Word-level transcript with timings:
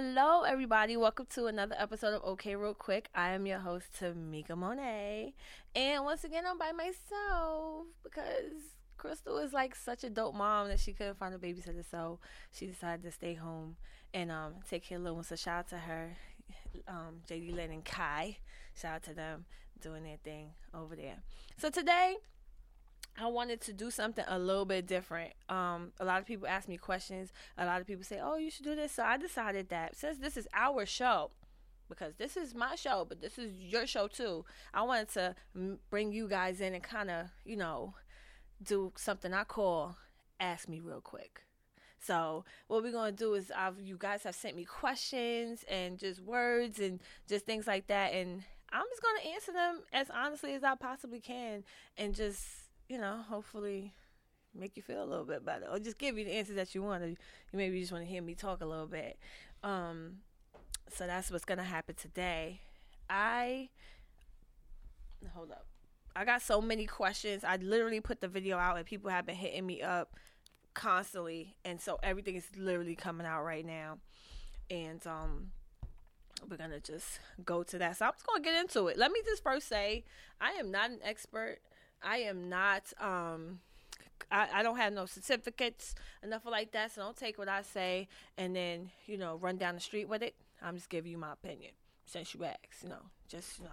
Hello, 0.00 0.42
everybody. 0.42 0.96
Welcome 0.96 1.26
to 1.30 1.46
another 1.46 1.74
episode 1.76 2.14
of 2.14 2.22
OK 2.22 2.54
Real 2.54 2.72
Quick. 2.72 3.08
I 3.16 3.30
am 3.30 3.46
your 3.46 3.58
host, 3.58 3.86
Tamika 4.00 4.56
Monet. 4.56 5.34
And 5.74 6.04
once 6.04 6.22
again, 6.22 6.44
I'm 6.46 6.56
by 6.56 6.70
myself 6.70 7.86
because 8.04 8.76
Crystal 8.96 9.38
is 9.38 9.52
like 9.52 9.74
such 9.74 10.04
a 10.04 10.08
dope 10.08 10.36
mom 10.36 10.68
that 10.68 10.78
she 10.78 10.92
couldn't 10.92 11.18
find 11.18 11.34
a 11.34 11.38
babysitter. 11.38 11.84
So 11.90 12.20
she 12.52 12.66
decided 12.66 13.02
to 13.06 13.10
stay 13.10 13.34
home 13.34 13.74
and 14.14 14.30
um, 14.30 14.54
take 14.70 14.84
care 14.84 14.98
of 14.98 15.02
little 15.02 15.16
ones. 15.16 15.26
So 15.26 15.34
shout 15.34 15.58
out 15.58 15.68
to 15.70 15.78
her, 15.78 16.16
um, 16.86 17.22
JD 17.28 17.56
Lynn 17.56 17.72
and 17.72 17.84
Kai. 17.84 18.36
Shout 18.80 18.94
out 18.94 19.02
to 19.02 19.14
them 19.14 19.46
doing 19.80 20.04
their 20.04 20.18
thing 20.22 20.50
over 20.72 20.94
there. 20.94 21.24
So 21.56 21.70
today, 21.70 22.18
I 23.20 23.26
wanted 23.26 23.60
to 23.62 23.72
do 23.72 23.90
something 23.90 24.24
a 24.28 24.38
little 24.38 24.64
bit 24.64 24.86
different. 24.86 25.32
Um, 25.48 25.92
a 25.98 26.04
lot 26.04 26.20
of 26.20 26.26
people 26.26 26.46
ask 26.46 26.68
me 26.68 26.76
questions. 26.76 27.32
A 27.56 27.66
lot 27.66 27.80
of 27.80 27.86
people 27.86 28.04
say, 28.04 28.20
"Oh, 28.20 28.36
you 28.36 28.50
should 28.50 28.64
do 28.64 28.76
this." 28.76 28.92
So 28.92 29.02
I 29.02 29.16
decided 29.16 29.68
that 29.70 29.96
since 29.96 30.18
this 30.18 30.36
is 30.36 30.46
our 30.54 30.86
show, 30.86 31.32
because 31.88 32.14
this 32.16 32.36
is 32.36 32.54
my 32.54 32.76
show, 32.76 33.04
but 33.08 33.20
this 33.20 33.38
is 33.38 33.52
your 33.58 33.86
show 33.86 34.06
too. 34.06 34.44
I 34.72 34.82
wanted 34.82 35.08
to 35.10 35.34
bring 35.90 36.12
you 36.12 36.28
guys 36.28 36.60
in 36.60 36.74
and 36.74 36.82
kind 36.82 37.10
of, 37.10 37.28
you 37.44 37.56
know, 37.56 37.94
do 38.62 38.92
something 38.96 39.34
I 39.34 39.44
call 39.44 39.96
"Ask 40.38 40.68
Me 40.68 40.78
Real 40.80 41.00
Quick." 41.00 41.42
So 42.00 42.44
what 42.68 42.84
we're 42.84 42.92
gonna 42.92 43.10
do 43.10 43.34
is, 43.34 43.50
I've, 43.50 43.80
you 43.80 43.96
guys 43.98 44.22
have 44.22 44.36
sent 44.36 44.54
me 44.54 44.64
questions 44.64 45.64
and 45.68 45.98
just 45.98 46.20
words 46.20 46.78
and 46.78 47.00
just 47.28 47.46
things 47.46 47.66
like 47.66 47.88
that, 47.88 48.12
and 48.12 48.44
I'm 48.70 48.84
just 48.88 49.02
gonna 49.02 49.34
answer 49.34 49.52
them 49.52 49.82
as 49.92 50.08
honestly 50.08 50.54
as 50.54 50.62
I 50.62 50.76
possibly 50.76 51.20
can, 51.20 51.64
and 51.96 52.14
just 52.14 52.67
you 52.88 52.98
know, 52.98 53.18
hopefully 53.28 53.92
make 54.54 54.76
you 54.76 54.82
feel 54.82 55.02
a 55.02 55.04
little 55.04 55.24
bit 55.24 55.44
better 55.44 55.66
or 55.70 55.78
just 55.78 55.98
give 55.98 56.18
you 56.18 56.24
the 56.24 56.32
answers 56.32 56.56
that 56.56 56.74
you 56.74 56.82
want. 56.82 57.02
Or 57.02 57.08
you 57.08 57.16
maybe 57.52 57.80
just 57.80 57.92
want 57.92 58.04
to 58.04 58.10
hear 58.10 58.22
me 58.22 58.34
talk 58.34 58.60
a 58.60 58.66
little 58.66 58.86
bit. 58.86 59.18
Um, 59.62 60.18
so 60.90 61.06
that's 61.06 61.30
what's 61.30 61.44
going 61.44 61.58
to 61.58 61.64
happen 61.64 61.94
today. 61.94 62.60
I, 63.10 63.68
hold 65.34 65.50
up. 65.50 65.66
I 66.16 66.24
got 66.24 66.42
so 66.42 66.60
many 66.60 66.86
questions. 66.86 67.44
I 67.44 67.56
literally 67.56 68.00
put 68.00 68.20
the 68.20 68.28
video 68.28 68.56
out 68.58 68.76
and 68.76 68.86
people 68.86 69.10
have 69.10 69.26
been 69.26 69.36
hitting 69.36 69.66
me 69.66 69.82
up 69.82 70.14
constantly. 70.74 71.56
And 71.64 71.80
so 71.80 71.98
everything 72.02 72.36
is 72.36 72.46
literally 72.56 72.96
coming 72.96 73.26
out 73.26 73.44
right 73.44 73.64
now. 73.64 73.98
And, 74.70 75.06
um, 75.06 75.52
we're 76.48 76.56
gonna 76.56 76.80
just 76.80 77.18
go 77.44 77.62
to 77.64 77.78
that. 77.78 77.96
So 77.96 78.06
I'm 78.06 78.12
just 78.12 78.26
gonna 78.26 78.42
get 78.42 78.54
into 78.60 78.86
it. 78.86 78.96
Let 78.96 79.10
me 79.10 79.20
just 79.24 79.42
first 79.42 79.68
say 79.68 80.04
I 80.40 80.52
am 80.52 80.70
not 80.70 80.90
an 80.90 81.00
expert 81.02 81.58
I 82.02 82.18
am 82.18 82.48
not 82.48 82.92
um 83.00 83.60
I, 84.30 84.48
I 84.54 84.62
don't 84.62 84.76
have 84.76 84.92
no 84.92 85.06
certificates 85.06 85.94
nothing 86.26 86.52
like 86.52 86.72
that, 86.72 86.92
so 86.92 87.02
don't 87.02 87.16
take 87.16 87.38
what 87.38 87.48
I 87.48 87.62
say 87.62 88.08
and 88.36 88.54
then, 88.54 88.90
you 89.06 89.16
know, 89.16 89.36
run 89.36 89.56
down 89.56 89.74
the 89.74 89.80
street 89.80 90.08
with 90.08 90.22
it. 90.22 90.34
I'm 90.62 90.74
just 90.74 90.88
giving 90.88 91.10
you 91.10 91.18
my 91.18 91.32
opinion. 91.32 91.72
Since 92.06 92.34
you 92.34 92.44
asked, 92.44 92.82
you 92.82 92.88
know, 92.88 93.02
just 93.28 93.58
you 93.58 93.64
know, 93.64 93.70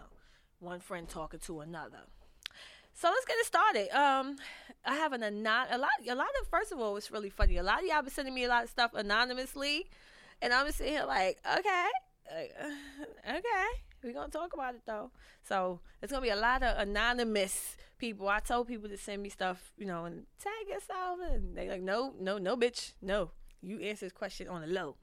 one 0.59 0.79
friend 0.79 1.07
talking 1.07 1.39
to 1.41 1.61
another. 1.61 1.99
So 2.93 3.09
let's 3.09 3.25
get 3.25 3.37
it 3.37 3.45
started. 3.45 3.89
Um, 3.89 4.37
I 4.85 4.95
have 4.95 5.11
an 5.13 5.23
anon 5.23 5.67
a 5.71 5.77
lot 5.77 5.89
a 6.07 6.15
lot 6.15 6.27
of 6.41 6.47
first 6.47 6.71
of 6.71 6.79
all 6.79 6.95
it's 6.97 7.11
really 7.11 7.29
funny. 7.29 7.57
A 7.57 7.63
lot 7.63 7.79
of 7.79 7.85
y'all 7.85 8.01
been 8.01 8.11
sending 8.11 8.33
me 8.33 8.43
a 8.43 8.49
lot 8.49 8.63
of 8.63 8.69
stuff 8.69 8.91
anonymously 8.93 9.87
and 10.41 10.53
I'm 10.53 10.65
just 10.65 10.77
sitting 10.77 10.93
here 10.93 11.05
like, 11.05 11.39
okay, 11.45 11.87
okay, 13.29 13.67
we're 14.05 14.13
gonna 14.13 14.29
talk 14.29 14.53
about 14.53 14.75
it 14.75 14.81
though. 14.85 15.11
So 15.43 15.81
it's 16.01 16.11
gonna 16.11 16.21
be 16.21 16.29
a 16.29 16.35
lot 16.35 16.63
of 16.63 16.77
anonymous 16.77 17.75
people. 17.97 18.29
I 18.29 18.39
told 18.39 18.67
people 18.67 18.89
to 18.89 18.97
send 18.97 19.21
me 19.21 19.29
stuff, 19.29 19.71
you 19.77 19.85
know, 19.85 20.05
and 20.05 20.25
tag 20.41 20.69
yourself, 20.69 21.19
and 21.31 21.57
they 21.57 21.67
like, 21.67 21.81
no, 21.81 22.13
no, 22.19 22.37
no, 22.37 22.55
bitch, 22.55 22.93
no. 23.01 23.31
You 23.61 23.79
answer 23.79 24.05
this 24.05 24.13
question 24.13 24.47
on 24.47 24.61
the 24.61 24.67
low. 24.67 24.95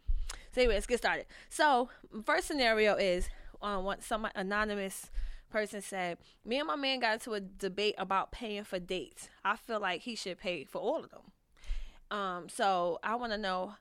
So 0.53 0.61
anyway, 0.61 0.75
let's 0.75 0.87
get 0.87 0.99
started. 0.99 1.27
So 1.49 1.91
first 2.25 2.47
scenario 2.47 2.95
is 2.95 3.29
um, 3.61 3.85
what 3.85 4.03
some 4.03 4.29
anonymous 4.35 5.11
person 5.51 5.83
said, 5.83 6.19
me 6.45 6.59
and 6.59 6.67
my 6.67 6.77
man 6.77 7.01
got 7.01 7.15
into 7.15 7.35
a 7.35 7.41
debate 7.41 7.95
about 7.99 8.33
paying 8.33 8.65
for 8.65 8.79
dates. 8.79 9.29
I 9.45 9.57
feel 9.57 9.81
like 9.81 10.03
he 10.03 10.15
should 10.15 10.39
pay 10.39 10.65
for 10.65 10.81
all 10.81 11.05
of 11.05 11.11
them. 11.11 12.19
Um, 12.19 12.49
so 12.49 12.99
I 13.03 13.15
want 13.17 13.33
to 13.33 13.39
know 13.39 13.75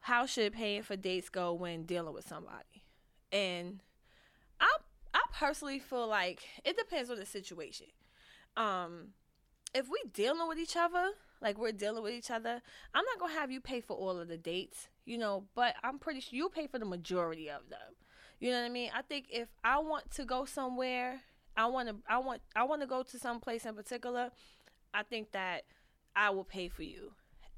how 0.00 0.26
should 0.26 0.52
paying 0.52 0.82
for 0.82 0.96
dates 0.96 1.28
go 1.28 1.52
when 1.52 1.84
dealing 1.84 2.12
with 2.14 2.26
somebody, 2.26 2.84
and 3.30 3.80
personally 5.32 5.78
feel 5.78 6.06
like 6.06 6.40
it 6.64 6.76
depends 6.76 7.10
on 7.10 7.18
the 7.18 7.26
situation. 7.26 7.86
Um, 8.56 9.08
if 9.74 9.88
we 9.88 9.98
dealing 10.12 10.46
with 10.48 10.58
each 10.58 10.76
other, 10.76 11.10
like 11.40 11.58
we're 11.58 11.72
dealing 11.72 12.02
with 12.02 12.12
each 12.12 12.30
other, 12.30 12.60
I'm 12.94 13.04
not 13.04 13.18
gonna 13.18 13.34
have 13.34 13.50
you 13.50 13.60
pay 13.60 13.80
for 13.80 13.96
all 13.96 14.18
of 14.18 14.28
the 14.28 14.36
dates, 14.36 14.88
you 15.04 15.18
know. 15.18 15.44
But 15.54 15.74
I'm 15.82 15.98
pretty 15.98 16.20
sure 16.20 16.36
you 16.36 16.48
pay 16.48 16.66
for 16.66 16.78
the 16.78 16.84
majority 16.84 17.48
of 17.50 17.68
them. 17.70 17.96
You 18.38 18.50
know 18.50 18.60
what 18.60 18.66
I 18.66 18.70
mean? 18.70 18.90
I 18.94 19.02
think 19.02 19.26
if 19.30 19.48
I 19.64 19.78
want 19.78 20.10
to 20.12 20.24
go 20.24 20.44
somewhere, 20.44 21.20
I 21.56 21.66
want 21.66 21.88
to, 21.88 21.96
I 22.08 22.18
want, 22.18 22.42
I 22.54 22.64
want 22.64 22.82
to 22.82 22.86
go 22.86 23.02
to 23.02 23.18
some 23.18 23.40
place 23.40 23.64
in 23.64 23.74
particular. 23.74 24.30
I 24.92 25.02
think 25.02 25.32
that 25.32 25.62
I 26.14 26.30
will 26.30 26.44
pay 26.44 26.68
for 26.68 26.82
you 26.82 27.12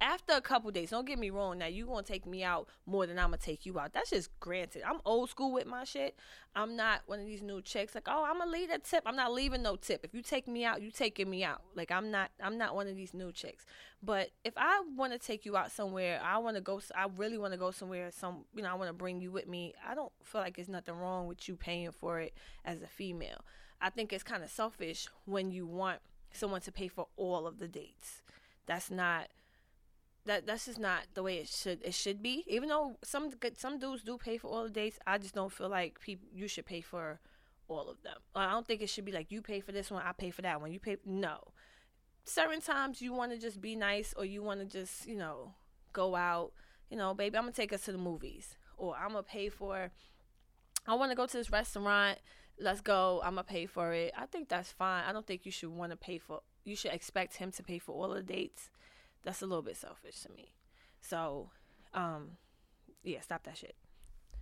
after 0.05 0.35
a 0.35 0.41
couple 0.43 0.71
days, 0.71 0.91
don't 0.91 1.07
get 1.07 1.19
me 1.19 1.31
wrong. 1.31 1.59
Now 1.59 1.67
you 1.67 1.87
gonna 1.87 2.03
take 2.03 2.27
me 2.27 2.45
out 2.45 2.69
more 2.85 3.07
than 3.07 3.19
I'm 3.19 3.29
gonna 3.29 3.39
take 3.39 3.65
you 3.65 3.81
out. 3.81 3.95
That's 3.95 4.11
just 4.11 4.29
granted. 4.39 4.83
I'm 4.87 5.01
old 5.07 5.31
school 5.31 5.51
with 5.51 5.67
my 5.67 5.85
shit. 5.85 6.15
I'm 6.55 6.77
not 6.77 7.01
one 7.07 7.21
of 7.21 7.27
these 7.27 7.41
new 7.41 7.63
chicks 7.63 7.95
like, 7.95 8.07
oh, 8.07 8.25
I'm 8.25 8.39
gonna 8.39 8.51
leave 8.51 8.71
a 8.71 8.79
tip. 8.79 9.03
I'm 9.07 9.17
not 9.17 9.33
leaving 9.33 9.63
no 9.63 9.77
tip. 9.77 10.05
If 10.05 10.15
you 10.15 10.21
take 10.21 10.47
me 10.47 10.65
out, 10.65 10.83
you 10.83 10.91
taking 10.91 11.31
me 11.31 11.43
out. 11.43 11.63
Like 11.75 11.91
I'm 11.91 12.11
not. 12.11 12.31
I'm 12.43 12.59
not 12.59 12.75
one 12.75 12.87
of 12.87 12.97
these 12.97 13.15
new 13.15 13.33
chicks. 13.33 13.65
But 14.03 14.31
if 14.45 14.53
I 14.59 14.83
want 14.95 15.15
to 15.15 15.19
take 15.19 15.47
you 15.47 15.57
out 15.57 15.73
somewhere, 15.73 16.21
I 16.23 16.37
want 16.37 16.57
to 16.57 16.61
go. 16.61 16.83
I 16.95 17.07
really 17.17 17.39
want 17.39 17.55
to 17.55 17.59
go 17.59 17.71
somewhere. 17.71 18.11
Some, 18.11 18.45
you 18.55 18.63
know, 18.63 18.69
I 18.71 18.75
want 18.75 18.91
to 18.91 18.95
bring 18.95 19.23
you 19.23 19.33
with 19.33 19.49
me. 19.49 19.73
I 19.89 19.95
don't 19.95 20.13
feel 20.23 20.43
like 20.43 20.57
there's 20.57 20.69
nothing 20.69 20.97
wrong 20.97 21.27
with 21.27 21.49
you 21.49 21.57
paying 21.57 21.93
for 21.93 22.21
it 22.21 22.35
as 22.67 22.83
a 22.83 22.87
female. 22.87 23.41
I 23.81 23.89
think 23.89 24.13
it's 24.13 24.23
kind 24.23 24.45
of 24.45 24.51
selfish 24.51 25.09
when 25.25 25.51
you 25.51 25.67
want 25.67 26.01
someone 26.31 26.61
to 26.63 26.73
pay 26.73 26.89
for 26.89 27.07
all 27.17 27.47
of 27.47 27.59
the 27.59 27.69
dates. 27.69 28.23
That's 28.67 28.91
not 28.91 29.29
that 30.27 30.47
that's 30.47 30.67
just 30.67 30.79
not 30.79 31.03
the 31.15 31.23
way 31.23 31.37
it 31.39 31.49
should 31.49 31.83
it 31.83 31.95
should 31.95 32.23
be. 32.23 32.45
Even 32.47 32.69
though 32.69 32.97
some 33.03 33.31
some 33.57 33.79
dudes 33.79 34.03
do 34.03 34.17
pay 34.17 34.39
for 34.39 34.49
all 34.49 34.65
the 34.65 34.71
dates, 34.71 34.99
I 35.07 35.19
just 35.19 35.35
don't 35.35 35.53
feel 35.53 35.69
like 35.69 36.01
people 36.01 36.29
you 36.33 36.49
should 36.49 36.67
pay 36.67 36.81
for 36.81 37.21
all 37.69 37.89
of 37.89 38.03
them. 38.03 38.17
I 38.35 38.51
don't 38.51 38.67
think 38.67 38.83
it 38.83 38.89
should 38.89 39.05
be 39.05 39.13
like 39.13 39.31
you 39.31 39.43
pay 39.43 39.61
for 39.61 39.73
this 39.73 39.91
one, 39.91 40.03
I 40.05 40.13
pay 40.13 40.31
for 40.31 40.43
that 40.43 40.61
one. 40.61 40.73
You 40.73 40.81
pay 40.81 40.97
no. 41.05 41.53
Certain 42.25 42.61
times 42.61 43.03
you 43.03 43.13
want 43.13 43.33
to 43.33 43.39
just 43.39 43.61
be 43.61 43.77
nice 43.77 44.15
or 44.17 44.25
you 44.25 44.43
want 44.43 44.61
to 44.61 44.67
just 44.67 45.07
you 45.07 45.17
know 45.17 45.53
go 45.93 46.17
out. 46.17 46.53
You 46.91 46.97
know, 46.97 47.13
baby, 47.15 47.37
I'm 47.37 47.45
gonna 47.45 47.53
take 47.53 47.73
us 47.73 47.83
to 47.83 47.93
the 47.93 47.99
movies 47.99 48.57
or 48.77 48.97
I'm 48.97 49.11
gonna 49.11 49.23
pay 49.23 49.49
for. 49.49 49.91
I 50.87 50.95
want 50.95 51.11
to 51.11 51.17
go 51.17 51.27
to 51.27 51.37
this 51.37 51.51
restaurant. 51.51 52.19
Let's 52.59 52.81
go. 52.81 53.21
I'm 53.25 53.33
gonna 53.33 53.45
pay 53.45 53.67
for 53.67 53.93
it. 53.93 54.13
I 54.17 54.27
think 54.27 54.49
that's 54.49 54.73
fine. 54.73 55.05
I 55.07 55.13
don't 55.13 55.27
think 55.27 55.45
you 55.45 55.53
should 55.53 55.71
want 55.71 55.91
to 55.93 55.97
pay 55.97 56.19
for. 56.19 56.41
You 56.65 56.77
should 56.77 56.93
expect 56.93 57.37
him 57.37 57.51
to 57.53 57.63
pay 57.63 57.79
for 57.79 57.93
all 57.93 58.09
the 58.09 58.23
dates 58.23 58.71
that's 59.25 59.43
a 59.43 59.47
little 59.47 59.63
bit 59.63 59.77
selfish 59.77 60.21
to 60.21 60.33
me. 60.33 60.53
So, 61.01 61.51
um, 61.93 62.33
yeah, 63.03 63.21
stop 63.21 63.45
that 63.45 63.57
shit. 63.57 63.75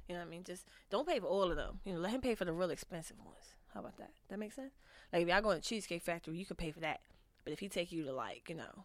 You 0.08 0.14
know 0.14 0.20
what 0.20 0.26
I 0.26 0.30
mean? 0.30 0.44
Just 0.44 0.66
don't 0.90 1.08
pay 1.08 1.20
for 1.20 1.26
all 1.26 1.50
of 1.50 1.56
them. 1.56 1.80
You 1.84 1.94
know, 1.94 2.00
let 2.00 2.12
him 2.12 2.20
pay 2.20 2.34
for 2.34 2.44
the 2.44 2.52
real 2.52 2.70
expensive 2.70 3.18
ones. 3.18 3.54
How 3.72 3.80
about 3.80 3.96
that? 3.98 4.10
That 4.28 4.38
makes 4.38 4.56
sense. 4.56 4.74
Like 5.12 5.22
if 5.22 5.28
y'all 5.28 5.40
go 5.40 5.54
to 5.54 5.60
Cheesecake 5.60 6.02
Factory, 6.02 6.36
you 6.36 6.44
can 6.44 6.56
pay 6.56 6.70
for 6.70 6.80
that. 6.80 7.00
But 7.44 7.52
if 7.52 7.60
he 7.60 7.68
take 7.68 7.92
you 7.92 8.04
to 8.04 8.12
like, 8.12 8.48
you 8.48 8.56
know, 8.56 8.84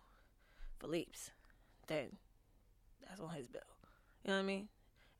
Philippe's, 0.80 1.32
then 1.88 2.18
that's 3.08 3.20
on 3.20 3.32
his 3.32 3.48
bill. 3.48 3.62
You 4.24 4.30
know 4.30 4.38
what 4.38 4.44
I 4.44 4.46
mean? 4.46 4.70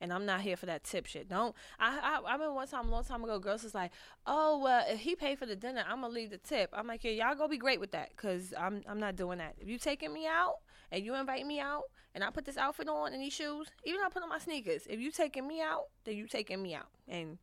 and 0.00 0.12
I'm 0.12 0.26
not 0.26 0.40
here 0.40 0.56
for 0.56 0.66
that 0.66 0.84
tip 0.84 1.06
shit. 1.06 1.28
Don't. 1.28 1.54
I 1.78 1.98
I, 1.98 2.30
I 2.30 2.32
remember 2.34 2.54
one 2.54 2.68
time, 2.68 2.88
a 2.88 2.90
long 2.90 3.04
time 3.04 3.24
ago, 3.24 3.38
girls 3.38 3.64
was 3.64 3.74
like, 3.74 3.92
"Oh, 4.26 4.58
well, 4.58 4.84
if 4.88 5.00
he 5.00 5.16
paid 5.16 5.38
for 5.38 5.46
the 5.46 5.56
dinner, 5.56 5.84
I'm 5.88 6.00
gonna 6.00 6.12
leave 6.12 6.30
the 6.30 6.38
tip." 6.38 6.70
I'm 6.72 6.86
like, 6.86 7.04
"Yeah, 7.04 7.12
y'all 7.12 7.34
go 7.34 7.48
be 7.48 7.58
great 7.58 7.80
with 7.80 7.92
that, 7.92 8.16
cause 8.16 8.54
I'm 8.58 8.82
I'm 8.88 9.00
not 9.00 9.16
doing 9.16 9.38
that. 9.38 9.56
If 9.58 9.68
you 9.68 9.78
taking 9.78 10.12
me 10.12 10.26
out 10.26 10.56
and 10.90 11.04
you 11.04 11.14
invite 11.14 11.46
me 11.46 11.60
out, 11.60 11.84
and 12.14 12.24
I 12.24 12.30
put 12.30 12.44
this 12.44 12.56
outfit 12.56 12.88
on 12.88 13.12
and 13.12 13.22
these 13.22 13.32
shoes, 13.32 13.68
even 13.84 14.00
I 14.04 14.08
put 14.08 14.22
on 14.22 14.28
my 14.28 14.38
sneakers, 14.38 14.86
if 14.88 15.00
you 15.00 15.10
taking 15.10 15.46
me 15.46 15.60
out, 15.60 15.84
then 16.04 16.16
you 16.16 16.26
taking 16.26 16.62
me 16.62 16.74
out, 16.74 16.88
and 17.06 17.38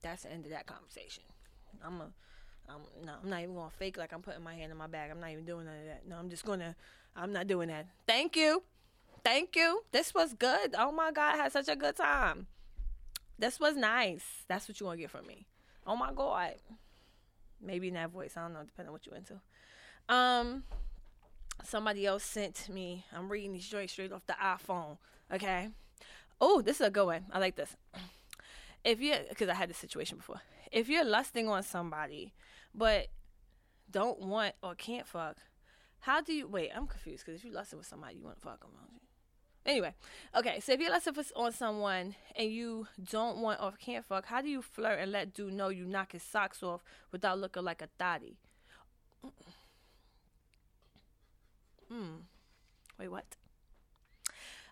that's 0.00 0.22
the 0.22 0.32
end 0.32 0.44
of 0.44 0.50
that 0.50 0.66
conversation. 0.66 1.24
I'm 1.84 2.00
a 2.00 2.08
I'm, 2.68 3.04
no, 3.04 3.14
I'm 3.22 3.28
not 3.28 3.42
even 3.42 3.54
gonna 3.54 3.70
fake 3.70 3.96
like 3.96 4.12
I'm 4.12 4.22
putting 4.22 4.42
my 4.42 4.54
hand 4.54 4.70
in 4.70 4.78
my 4.78 4.86
bag. 4.86 5.10
I'm 5.10 5.20
not 5.20 5.30
even 5.30 5.44
doing 5.44 5.66
none 5.66 5.78
of 5.78 5.84
that. 5.86 6.06
No, 6.08 6.16
I'm 6.16 6.30
just 6.30 6.44
gonna. 6.44 6.76
I'm 7.16 7.32
not 7.32 7.46
doing 7.46 7.68
that. 7.68 7.86
Thank 8.06 8.36
you. 8.36 8.62
Thank 9.24 9.56
you. 9.56 9.84
This 9.92 10.14
was 10.14 10.32
good. 10.32 10.74
Oh 10.78 10.92
my 10.92 11.12
God, 11.12 11.34
I 11.34 11.36
had 11.36 11.52
such 11.52 11.68
a 11.68 11.76
good 11.76 11.96
time. 11.96 12.46
This 13.38 13.60
was 13.60 13.76
nice. 13.76 14.24
That's 14.48 14.68
what 14.68 14.80
you 14.80 14.90
to 14.90 14.96
get 14.96 15.10
from 15.10 15.26
me. 15.26 15.46
Oh 15.86 15.96
my 15.96 16.12
God. 16.12 16.54
Maybe 17.60 17.88
in 17.88 17.94
that 17.94 18.10
voice. 18.10 18.36
I 18.36 18.42
don't 18.42 18.54
know, 18.54 18.62
depending 18.64 18.88
on 18.88 18.92
what 18.92 19.06
you're 19.06 19.16
into. 19.16 19.40
Um, 20.08 20.64
somebody 21.64 22.06
else 22.06 22.24
sent 22.24 22.68
me. 22.68 23.04
I'm 23.14 23.30
reading 23.30 23.52
these 23.52 23.68
joints 23.68 23.92
straight 23.92 24.12
off 24.12 24.26
the 24.26 24.34
iPhone. 24.42 24.98
Okay. 25.32 25.68
Oh, 26.40 26.60
this 26.60 26.80
is 26.80 26.86
a 26.86 26.90
good 26.90 27.06
one. 27.06 27.26
I 27.32 27.38
like 27.38 27.56
this. 27.56 27.76
If 28.84 29.00
you, 29.00 29.14
because 29.28 29.48
I 29.48 29.54
had 29.54 29.70
this 29.70 29.78
situation 29.78 30.16
before. 30.16 30.40
If 30.72 30.88
you're 30.88 31.04
lusting 31.04 31.48
on 31.48 31.62
somebody, 31.62 32.32
but 32.74 33.08
don't 33.90 34.20
want 34.20 34.54
or 34.62 34.74
can't 34.74 35.06
fuck, 35.06 35.36
how 36.00 36.20
do 36.20 36.32
you 36.32 36.48
wait? 36.48 36.70
I'm 36.74 36.86
confused 36.86 37.24
because 37.24 37.38
if 37.38 37.44
you 37.44 37.52
lusting 37.52 37.78
with 37.78 37.86
somebody, 37.86 38.16
you 38.16 38.24
want 38.24 38.36
to 38.36 38.42
fuck 38.42 38.60
them, 38.60 38.70
you? 38.92 38.98
Anyway, 39.64 39.94
okay. 40.34 40.58
So 40.58 40.72
if 40.72 40.80
you're 40.80 40.90
lusting 40.90 41.14
for, 41.14 41.22
on 41.36 41.52
someone 41.52 42.16
and 42.34 42.50
you 42.50 42.88
don't 43.10 43.38
want 43.38 43.62
or 43.62 43.72
can't 43.72 44.04
fuck, 44.04 44.26
how 44.26 44.40
do 44.42 44.48
you 44.48 44.62
flirt 44.62 44.98
and 44.98 45.12
let 45.12 45.32
dude 45.32 45.52
know 45.52 45.68
you 45.68 45.84
knock 45.84 46.12
his 46.12 46.22
socks 46.24 46.62
off 46.62 46.82
without 47.12 47.38
looking 47.38 47.62
like 47.62 47.82
a 47.82 47.88
thotty? 47.98 48.38
Hmm. 51.92 52.22
Wait, 52.98 53.08
what? 53.08 53.36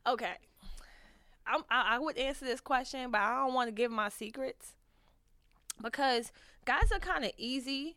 Okay. 0.06 0.34
I'm, 1.46 1.62
I, 1.70 1.96
I 1.96 1.98
would 1.98 2.16
answer 2.16 2.44
this 2.44 2.60
question, 2.60 3.10
but 3.10 3.20
I 3.20 3.44
don't 3.44 3.54
want 3.54 3.68
to 3.68 3.72
give 3.72 3.90
my 3.90 4.08
secrets 4.08 4.72
because 5.82 6.32
guys 6.64 6.90
are 6.92 6.98
kind 6.98 7.24
of 7.24 7.32
easy. 7.36 7.96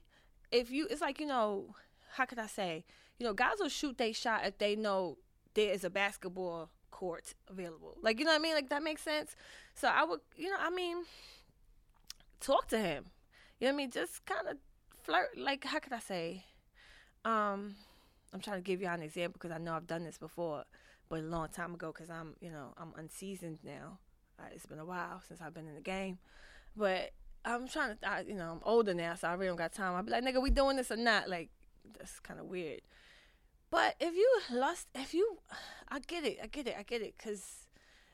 If 0.51 0.71
you, 0.71 0.87
it's 0.89 1.01
like 1.01 1.19
you 1.19 1.27
know, 1.27 1.75
how 2.13 2.25
could 2.25 2.39
I 2.39 2.47
say? 2.47 2.83
You 3.17 3.25
know, 3.25 3.33
guys 3.33 3.55
will 3.59 3.69
shoot 3.69 3.97
they 3.97 4.11
shot 4.11 4.45
if 4.45 4.57
they 4.57 4.75
know 4.75 5.17
there 5.53 5.71
is 5.71 5.83
a 5.83 5.89
basketball 5.89 6.69
court 6.91 7.33
available. 7.49 7.97
Like 8.01 8.19
you 8.19 8.25
know 8.25 8.31
what 8.31 8.39
I 8.39 8.43
mean? 8.43 8.55
Like 8.55 8.69
that 8.69 8.83
makes 8.83 9.03
sense. 9.03 9.35
So 9.73 9.87
I 9.87 10.03
would, 10.03 10.19
you 10.35 10.49
know, 10.49 10.57
I 10.59 10.69
mean, 10.69 10.97
talk 12.41 12.67
to 12.69 12.77
him. 12.77 13.05
You 13.59 13.67
know 13.67 13.73
what 13.73 13.75
I 13.75 13.83
mean? 13.83 13.91
Just 13.91 14.25
kind 14.25 14.47
of 14.47 14.57
flirt. 15.03 15.37
Like 15.37 15.63
how 15.63 15.79
could 15.79 15.93
I 15.93 15.99
say? 15.99 16.43
Um, 17.23 17.75
I'm 18.33 18.39
trying 18.39 18.57
to 18.57 18.63
give 18.63 18.81
you 18.81 18.87
an 18.87 19.01
example 19.01 19.33
because 19.33 19.51
I 19.51 19.59
know 19.59 19.73
I've 19.73 19.87
done 19.87 20.03
this 20.03 20.17
before, 20.17 20.63
but 21.09 21.19
a 21.19 21.23
long 21.23 21.49
time 21.49 21.75
ago 21.75 21.91
because 21.93 22.09
I'm, 22.09 22.35
you 22.41 22.49
know, 22.49 22.73
I'm 22.77 22.93
unseasoned 22.97 23.59
now. 23.63 23.99
It's 24.51 24.65
been 24.65 24.79
a 24.79 24.85
while 24.85 25.21
since 25.27 25.39
I've 25.39 25.53
been 25.53 25.67
in 25.67 25.75
the 25.75 25.81
game, 25.81 26.17
but 26.75 27.11
I'm 27.45 27.67
trying 27.67 27.95
to, 27.95 28.09
I, 28.09 28.21
you 28.21 28.33
know, 28.33 28.51
I'm 28.53 28.61
older 28.63 28.93
now, 28.93 29.15
so 29.15 29.27
I 29.27 29.33
really 29.33 29.47
don't 29.47 29.57
got 29.57 29.73
time. 29.73 29.95
I'll 29.95 30.03
be 30.03 30.11
like, 30.11 30.23
nigga, 30.23 30.41
we 30.41 30.49
doing 30.49 30.75
this 30.75 30.91
or 30.91 30.97
not? 30.97 31.29
Like, 31.29 31.49
that's 31.97 32.19
kind 32.19 32.39
of 32.39 32.47
weird. 32.47 32.81
But 33.69 33.95
if 33.99 34.15
you 34.15 34.39
lust, 34.51 34.87
if 34.95 35.13
you, 35.13 35.37
I 35.89 35.99
get 35.99 36.25
it, 36.25 36.39
I 36.43 36.47
get 36.47 36.67
it, 36.67 36.75
I 36.77 36.83
get 36.83 37.01
it, 37.01 37.15
cause 37.17 37.67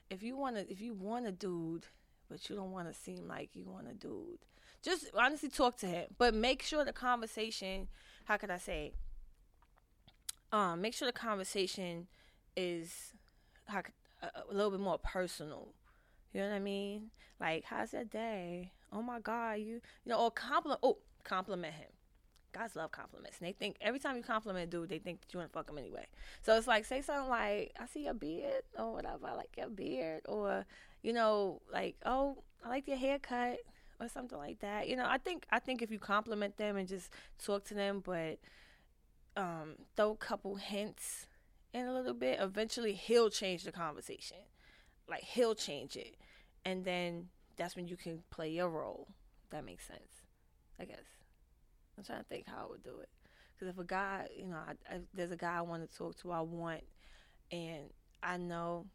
if 0.10 0.22
you 0.24 0.38
wanna, 0.38 0.66
if 0.70 0.82
you 0.82 0.94
want 0.94 1.26
a 1.26 1.32
dude, 1.32 1.86
but 2.30 2.50
you 2.50 2.56
don't 2.56 2.72
want 2.72 2.88
to 2.88 2.94
seem 2.94 3.28
like 3.28 3.56
you 3.56 3.66
want 3.66 3.90
a 3.90 3.94
dude, 3.94 4.40
just 4.82 5.10
honestly 5.18 5.50
talk 5.50 5.78
to 5.78 5.88
him, 5.88 6.06
but 6.18 6.34
make 6.34 6.62
sure 6.62 6.86
the 6.86 6.94
conversation, 6.94 7.88
how 8.26 8.38
could 8.38 8.52
I 8.52 8.58
say, 8.58 8.94
um, 10.52 10.82
make 10.82 10.94
sure 10.94 11.08
the 11.08 11.12
conversation 11.14 12.08
is 12.56 13.14
a, 13.68 13.84
a 14.24 14.54
little 14.54 14.72
bit 14.72 14.80
more 14.80 14.98
personal. 14.98 15.70
You 16.34 16.42
know 16.42 16.50
what 16.50 16.56
I 16.56 16.60
mean? 16.60 17.12
Like, 17.40 17.64
how's 17.66 17.94
your 17.94 18.04
day? 18.04 18.72
Oh 18.92 19.02
my 19.02 19.20
God, 19.20 19.60
you, 19.60 19.76
you 19.76 19.82
know, 20.06 20.20
or 20.20 20.32
compliment. 20.32 20.80
Oh, 20.84 20.98
compliment 21.24 21.74
him. 21.74 21.90
Guys 22.52 22.76
love 22.76 22.92
compliments. 22.92 23.38
And 23.40 23.48
they 23.48 23.52
think 23.52 23.76
every 23.80 24.00
time 24.00 24.18
you 24.18 24.24
compliment 24.24 24.64
a 24.64 24.68
dude, 24.68 24.90
they 24.90 24.98
think 24.98 25.22
that 25.22 25.32
you 25.34 25.38
want 25.40 25.52
to 25.52 25.54
fuck 25.58 25.68
them 25.68 25.78
anyway. 25.78 26.08
So 26.42 26.58
it's 26.58 26.68
like, 26.68 26.86
say 26.86 27.02
something 27.02 27.30
like, 27.30 27.74
I 27.80 27.86
see 27.86 28.06
your 28.06 28.16
beard, 28.16 28.64
or 28.78 28.92
whatever. 28.94 29.28
I 29.28 29.36
like 29.36 29.56
your 29.58 29.70
beard. 29.70 30.22
Or, 30.28 30.66
you 31.04 31.14
know, 31.14 31.62
like, 31.72 31.96
oh, 32.06 32.44
I 32.66 32.70
like 32.70 32.88
your 32.88 32.98
haircut, 32.98 33.60
or 34.00 34.10
something 34.10 34.38
like 34.38 34.60
that. 34.62 34.88
You 34.88 34.96
know, 34.96 35.06
I 35.08 35.20
think, 35.20 35.46
I 35.52 35.60
think 35.60 35.84
if 35.84 35.92
you 35.92 36.00
compliment 36.00 36.58
them 36.58 36.76
and 36.76 36.88
just 36.88 37.12
talk 37.44 37.66
to 37.66 37.76
them, 37.76 38.02
but, 38.04 38.40
um, 39.40 39.76
throw 39.96 40.12
a 40.12 40.16
couple 40.18 40.56
hints 40.56 41.26
in 41.74 41.86
a 41.86 41.94
little 41.94 42.14
bit, 42.14 42.40
eventually 42.42 42.94
he'll 42.94 43.30
change 43.30 43.64
the 43.64 43.72
conversation. 43.72 44.38
Like 45.10 45.24
he'll 45.24 45.56
change 45.56 45.96
it. 45.96 46.16
And 46.66 46.84
then 46.84 47.30
that's 47.56 47.76
when 47.76 47.88
you 47.88 47.96
can 47.96 48.24
play 48.30 48.50
your 48.50 48.70
role. 48.70 49.08
That 49.50 49.66
makes 49.66 49.88
sense. 49.88 50.24
I 50.80 50.86
guess. 50.86 51.06
I'm 51.98 52.04
trying 52.04 52.20
to 52.20 52.26
think 52.26 52.48
how 52.48 52.66
I 52.66 52.70
would 52.70 52.84
do 52.84 53.00
it. 53.02 53.10
Because 53.54 53.74
if 53.74 53.80
a 53.80 53.86
guy, 53.86 54.28
you 54.38 54.48
know, 54.48 54.58
I, 54.58 54.96
I, 54.96 55.00
there's 55.14 55.32
a 55.32 55.38
guy 55.38 55.58
I 55.58 55.62
want 55.62 55.90
to 55.90 55.98
talk 55.98 56.18
to, 56.22 56.32
I 56.32 56.42
want, 56.42 56.82
and 57.52 57.90
I 58.24 58.38
know, 58.38 58.86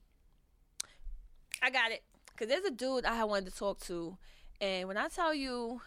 I 1.63 1.71
got 1.71 1.91
it. 1.91 2.03
Because 2.31 2.49
there's 2.49 2.65
a 2.65 2.71
dude 2.71 3.05
I 3.05 3.25
wanted 3.25 3.53
to 3.53 3.59
talk 3.59 3.81
to, 3.81 4.17
and 4.61 4.89
when 4.89 4.97
I 4.97 5.09
tell 5.09 5.35
you, 5.35 5.83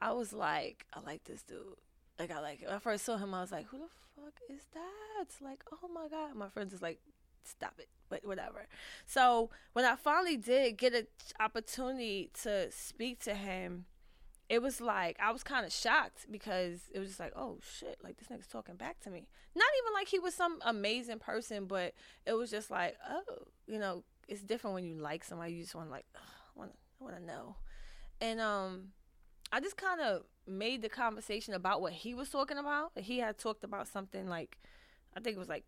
I 0.00 0.12
was 0.12 0.32
like, 0.32 0.84
I 0.92 1.00
like 1.00 1.24
this 1.24 1.42
dude. 1.42 1.76
Like 2.18 2.30
I 2.30 2.40
like 2.40 2.62
when 2.64 2.74
I 2.74 2.78
first 2.78 3.04
saw 3.04 3.16
him, 3.16 3.34
I 3.34 3.40
was 3.40 3.52
like, 3.52 3.66
who 3.66 3.78
the 3.78 3.88
fuck 4.16 4.34
is 4.50 4.62
that? 4.74 5.22
It's 5.22 5.40
like, 5.40 5.62
oh 5.72 5.88
my 5.88 6.08
god. 6.08 6.34
My 6.34 6.48
friends 6.48 6.72
is 6.72 6.82
like, 6.82 6.98
stop 7.44 7.74
it. 7.78 7.88
But 8.08 8.26
whatever. 8.26 8.66
So 9.06 9.50
when 9.72 9.84
I 9.84 9.94
finally 9.96 10.36
did 10.36 10.78
get 10.78 10.94
an 10.94 11.06
opportunity 11.38 12.30
to 12.42 12.70
speak 12.72 13.20
to 13.20 13.34
him, 13.34 13.84
it 14.48 14.62
was 14.62 14.80
like 14.80 15.18
I 15.20 15.30
was 15.30 15.42
kind 15.42 15.66
of 15.66 15.72
shocked 15.72 16.26
because 16.30 16.80
it 16.92 16.98
was 16.98 17.08
just 17.08 17.20
like, 17.20 17.32
oh 17.36 17.58
shit, 17.78 17.98
like 18.02 18.16
this 18.16 18.28
nigga's 18.28 18.46
talking 18.48 18.76
back 18.76 18.98
to 19.00 19.10
me. 19.10 19.28
Not 19.54 19.68
even 19.82 19.94
like 19.94 20.08
he 20.08 20.18
was 20.18 20.34
some 20.34 20.58
amazing 20.64 21.18
person, 21.18 21.66
but 21.66 21.94
it 22.26 22.32
was 22.32 22.50
just 22.50 22.70
like, 22.70 22.96
oh, 23.08 23.46
you 23.66 23.78
know, 23.78 24.04
it's 24.26 24.42
different 24.42 24.74
when 24.74 24.84
you 24.84 24.96
like 24.96 25.22
somebody. 25.22 25.52
You 25.52 25.62
just 25.62 25.74
want 25.74 25.90
like, 25.90 26.06
want 26.54 26.72
want 26.98 27.16
to 27.16 27.24
know, 27.24 27.56
and 28.20 28.40
um, 28.40 28.88
I 29.52 29.60
just 29.60 29.76
kind 29.76 30.00
of 30.00 30.22
made 30.46 30.82
the 30.82 30.88
conversation 30.88 31.54
about 31.54 31.80
what 31.80 31.92
he 31.92 32.14
was 32.14 32.30
talking 32.30 32.58
about. 32.58 32.92
He 32.96 33.18
had 33.18 33.38
talked 33.38 33.64
about 33.64 33.88
something 33.88 34.28
like, 34.28 34.58
I 35.16 35.20
think 35.20 35.36
it 35.36 35.38
was 35.38 35.48
like, 35.48 35.64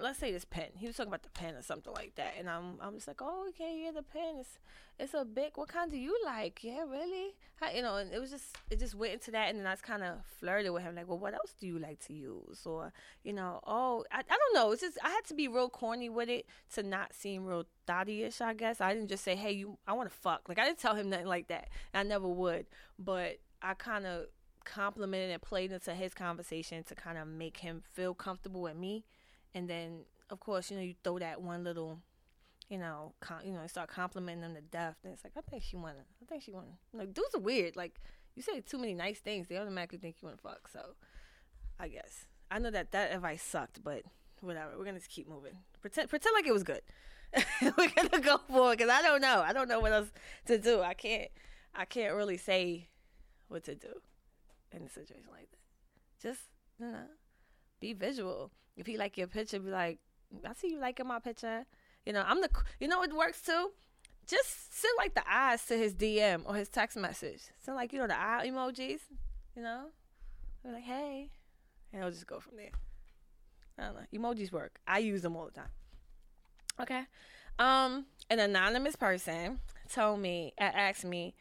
let's 0.00 0.18
say 0.18 0.32
this 0.32 0.44
pen. 0.44 0.68
He 0.76 0.86
was 0.86 0.96
talking 0.96 1.10
about 1.10 1.22
the 1.22 1.30
pen 1.30 1.54
or 1.54 1.62
something 1.62 1.92
like 1.92 2.14
that, 2.16 2.34
and 2.38 2.48
I'm 2.48 2.78
I'm 2.80 2.94
just 2.94 3.08
like, 3.08 3.20
oh, 3.22 3.46
okay, 3.50 3.82
yeah, 3.84 3.92
the 3.92 4.02
pen 4.02 4.36
is 4.40 4.58
it's 4.98 5.14
a 5.14 5.24
big. 5.24 5.52
What 5.56 5.68
kind 5.68 5.90
do 5.90 5.96
you 5.98 6.16
like? 6.24 6.64
Yeah, 6.64 6.84
really? 6.90 7.34
How, 7.56 7.70
you 7.70 7.82
know, 7.82 7.96
and 7.96 8.12
it 8.12 8.18
was 8.18 8.30
just 8.30 8.56
it 8.70 8.78
just 8.78 8.94
went 8.94 9.14
into 9.14 9.30
that, 9.32 9.50
and 9.50 9.58
then 9.58 9.66
I 9.66 9.72
was 9.72 9.80
kind 9.80 10.02
of 10.02 10.18
flirted 10.38 10.72
with 10.72 10.82
him, 10.82 10.94
like, 10.94 11.08
well, 11.08 11.18
what 11.18 11.34
else 11.34 11.54
do 11.58 11.66
you 11.66 11.78
like 11.78 12.00
to 12.06 12.14
use? 12.14 12.62
Or 12.64 12.92
you 13.22 13.32
know, 13.32 13.60
oh, 13.66 14.04
I, 14.10 14.20
I 14.20 14.22
don't 14.36 14.54
know. 14.54 14.72
It's 14.72 14.82
just 14.82 14.98
I 15.02 15.10
had 15.10 15.24
to 15.26 15.34
be 15.34 15.48
real 15.48 15.68
corny 15.68 16.08
with 16.08 16.28
it 16.28 16.46
to 16.74 16.82
not 16.82 17.14
seem 17.14 17.44
real 17.44 17.64
thotty-ish. 17.86 18.40
I 18.40 18.54
guess 18.54 18.80
I 18.80 18.94
didn't 18.94 19.08
just 19.08 19.24
say, 19.24 19.36
hey, 19.36 19.52
you, 19.52 19.78
I 19.86 19.92
want 19.92 20.10
to 20.10 20.16
fuck. 20.16 20.48
Like 20.48 20.58
I 20.58 20.64
didn't 20.64 20.78
tell 20.78 20.94
him 20.94 21.10
nothing 21.10 21.26
like 21.26 21.48
that. 21.48 21.68
I 21.94 22.02
never 22.02 22.28
would, 22.28 22.66
but 22.98 23.38
I 23.62 23.74
kind 23.74 24.06
of 24.06 24.26
complimented 24.66 25.30
and 25.30 25.40
played 25.40 25.72
into 25.72 25.94
his 25.94 26.12
conversation 26.12 26.82
to 26.84 26.94
kind 26.94 27.16
of 27.16 27.26
make 27.28 27.58
him 27.58 27.82
feel 27.92 28.12
comfortable 28.14 28.62
with 28.62 28.76
me, 28.76 29.04
and 29.56 29.68
then 29.68 30.00
of 30.30 30.40
course, 30.40 30.70
you 30.70 30.76
know, 30.76 30.82
you 30.82 30.94
throw 31.02 31.18
that 31.18 31.40
one 31.40 31.64
little 31.64 31.98
you 32.68 32.78
know, 32.78 33.12
com- 33.20 33.42
you 33.44 33.52
know, 33.52 33.64
start 33.68 33.88
complimenting 33.88 34.42
them 34.42 34.54
to 34.54 34.60
death. 34.60 34.96
And 35.04 35.12
it's 35.12 35.22
like, 35.22 35.34
I 35.36 35.40
think 35.40 35.62
she 35.62 35.76
wanna. 35.76 36.04
I 36.20 36.24
think 36.28 36.42
she 36.42 36.50
wanna. 36.50 36.78
Like, 36.92 37.14
dudes 37.14 37.34
are 37.34 37.40
weird. 37.40 37.76
Like, 37.76 38.00
you 38.34 38.42
say 38.42 38.60
too 38.60 38.78
many 38.78 38.92
nice 38.92 39.20
things, 39.20 39.46
they 39.46 39.56
automatically 39.56 39.98
think 39.98 40.16
you 40.20 40.26
wanna 40.26 40.38
fuck. 40.38 40.68
So, 40.72 40.80
I 41.78 41.88
guess 41.88 42.26
I 42.50 42.58
know 42.58 42.70
that 42.70 42.92
that 42.92 43.12
advice 43.14 43.42
sucked, 43.42 43.82
but 43.82 44.02
whatever. 44.40 44.72
We're 44.78 44.84
gonna 44.84 44.98
just 44.98 45.10
keep 45.10 45.28
moving. 45.28 45.58
Pretend, 45.80 46.08
pretend 46.08 46.34
like 46.34 46.46
it 46.46 46.52
was 46.52 46.62
good. 46.62 46.82
We're 47.62 47.90
gonna 47.94 48.20
go 48.20 48.40
for 48.48 48.72
it 48.72 48.78
because 48.78 48.90
I 48.90 49.02
don't 49.02 49.20
know. 49.20 49.42
I 49.44 49.52
don't 49.52 49.68
know 49.68 49.80
what 49.80 49.92
else 49.92 50.08
to 50.46 50.58
do. 50.58 50.80
I 50.80 50.94
can't. 50.94 51.30
I 51.74 51.84
can't 51.84 52.14
really 52.14 52.38
say 52.38 52.88
what 53.48 53.64
to 53.64 53.74
do 53.74 54.00
in 54.72 54.82
a 54.82 54.88
situation 54.88 55.28
like 55.30 55.50
that. 55.50 56.22
Just 56.22 56.40
you 56.78 56.86
know, 56.86 56.98
be 57.80 57.92
visual. 57.92 58.50
If 58.76 58.86
he 58.86 58.96
like 58.96 59.16
your 59.16 59.26
picture, 59.26 59.58
be 59.58 59.70
like, 59.70 59.98
I 60.44 60.52
see 60.54 60.68
you 60.68 60.78
liking 60.78 61.06
my 61.06 61.18
picture. 61.18 61.64
You 62.04 62.12
know, 62.12 62.24
I'm 62.26 62.40
the. 62.40 62.50
You 62.80 62.88
know 62.88 63.02
it 63.02 63.14
works 63.14 63.42
too? 63.42 63.72
Just 64.26 64.74
send 64.80 64.92
like 64.98 65.14
the 65.14 65.22
eyes 65.30 65.64
to 65.66 65.76
his 65.76 65.94
DM 65.94 66.42
or 66.44 66.56
his 66.56 66.68
text 66.68 66.96
message. 66.96 67.42
Send 67.58 67.76
like 67.76 67.92
you 67.92 67.98
know 67.98 68.06
the 68.06 68.18
eye 68.18 68.46
emojis. 68.46 69.00
You 69.56 69.62
know, 69.62 69.86
They're 70.62 70.72
like 70.72 70.84
hey, 70.84 71.30
and 71.92 72.04
I'll 72.04 72.10
just 72.10 72.26
go 72.26 72.40
from 72.40 72.56
there. 72.56 72.70
I 73.78 73.84
don't 73.84 73.94
know. 73.94 74.18
Emojis 74.18 74.52
work. 74.52 74.80
I 74.86 74.98
use 74.98 75.22
them 75.22 75.36
all 75.36 75.46
the 75.46 75.52
time. 75.52 75.70
Okay. 76.80 77.04
Um, 77.58 78.06
an 78.28 78.38
anonymous 78.38 78.96
person 78.96 79.60
told 79.92 80.20
me, 80.20 80.52
asked 80.58 81.04
me, 81.04 81.34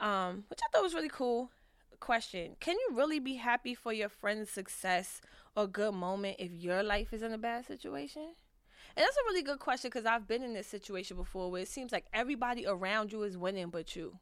um, 0.00 0.44
which 0.48 0.58
I 0.62 0.68
thought 0.72 0.82
was 0.82 0.94
really 0.94 1.10
cool. 1.10 1.50
Question: 2.00 2.56
Can 2.58 2.76
you 2.76 2.96
really 2.96 3.20
be 3.20 3.36
happy 3.36 3.74
for 3.74 3.92
your 3.92 4.08
friend's 4.08 4.50
success 4.50 5.20
or 5.56 5.66
good 5.66 5.94
moment 5.94 6.36
if 6.38 6.52
your 6.52 6.82
life 6.82 7.12
is 7.12 7.22
in 7.22 7.32
a 7.32 7.38
bad 7.38 7.66
situation? 7.66 8.34
And 8.94 9.04
that's 9.04 9.16
a 9.16 9.24
really 9.28 9.42
good 9.42 9.58
question 9.58 9.88
because 9.88 10.06
I've 10.06 10.26
been 10.26 10.42
in 10.42 10.52
this 10.52 10.66
situation 10.66 11.16
before 11.16 11.50
where 11.50 11.62
it 11.62 11.68
seems 11.68 11.92
like 11.92 12.06
everybody 12.12 12.66
around 12.66 13.12
you 13.12 13.22
is 13.22 13.38
winning 13.38 13.70
but 13.70 13.96
you. 13.96 14.18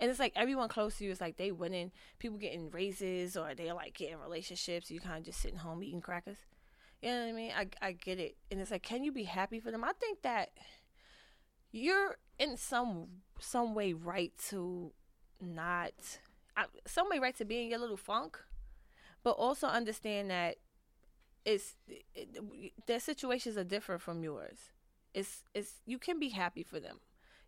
And 0.00 0.10
it's 0.10 0.18
like 0.18 0.32
everyone 0.34 0.68
close 0.68 0.96
to 0.98 1.04
you 1.04 1.10
is 1.10 1.20
like 1.20 1.36
they 1.36 1.52
winning, 1.52 1.92
people 2.18 2.38
getting 2.38 2.70
raises 2.70 3.36
or 3.36 3.54
they're 3.54 3.74
like 3.74 3.94
getting 3.94 4.18
relationships. 4.18 4.90
You 4.90 4.98
kind 4.98 5.18
of 5.18 5.24
just 5.24 5.40
sitting 5.40 5.58
home 5.58 5.82
eating 5.82 6.00
crackers. 6.00 6.38
You 7.02 7.10
know 7.10 7.20
what 7.20 7.28
I 7.28 7.32
mean? 7.32 7.52
I 7.56 7.66
I 7.80 7.92
get 7.92 8.18
it. 8.18 8.36
And 8.50 8.60
it's 8.60 8.70
like, 8.70 8.82
can 8.82 9.04
you 9.04 9.12
be 9.12 9.24
happy 9.24 9.60
for 9.60 9.70
them? 9.70 9.84
I 9.84 9.92
think 9.92 10.22
that 10.22 10.50
you're 11.70 12.16
in 12.38 12.56
some 12.56 13.06
some 13.38 13.74
way 13.74 13.92
right 13.92 14.32
to 14.48 14.92
not 15.40 15.92
I, 16.56 16.64
some 16.86 17.08
way 17.08 17.18
right 17.18 17.36
to 17.36 17.44
be 17.44 17.62
in 17.62 17.68
your 17.68 17.78
little 17.78 17.96
funk, 17.96 18.38
but 19.22 19.32
also 19.32 19.66
understand 19.66 20.30
that 20.30 20.56
it's 21.44 21.76
it, 22.14 22.38
their 22.86 23.00
situations 23.00 23.56
are 23.56 23.64
different 23.64 24.02
from 24.02 24.22
yours. 24.22 24.58
It's 25.14 25.44
it's 25.54 25.80
you 25.86 25.98
can 25.98 26.18
be 26.18 26.30
happy 26.30 26.62
for 26.62 26.80
them. 26.80 27.00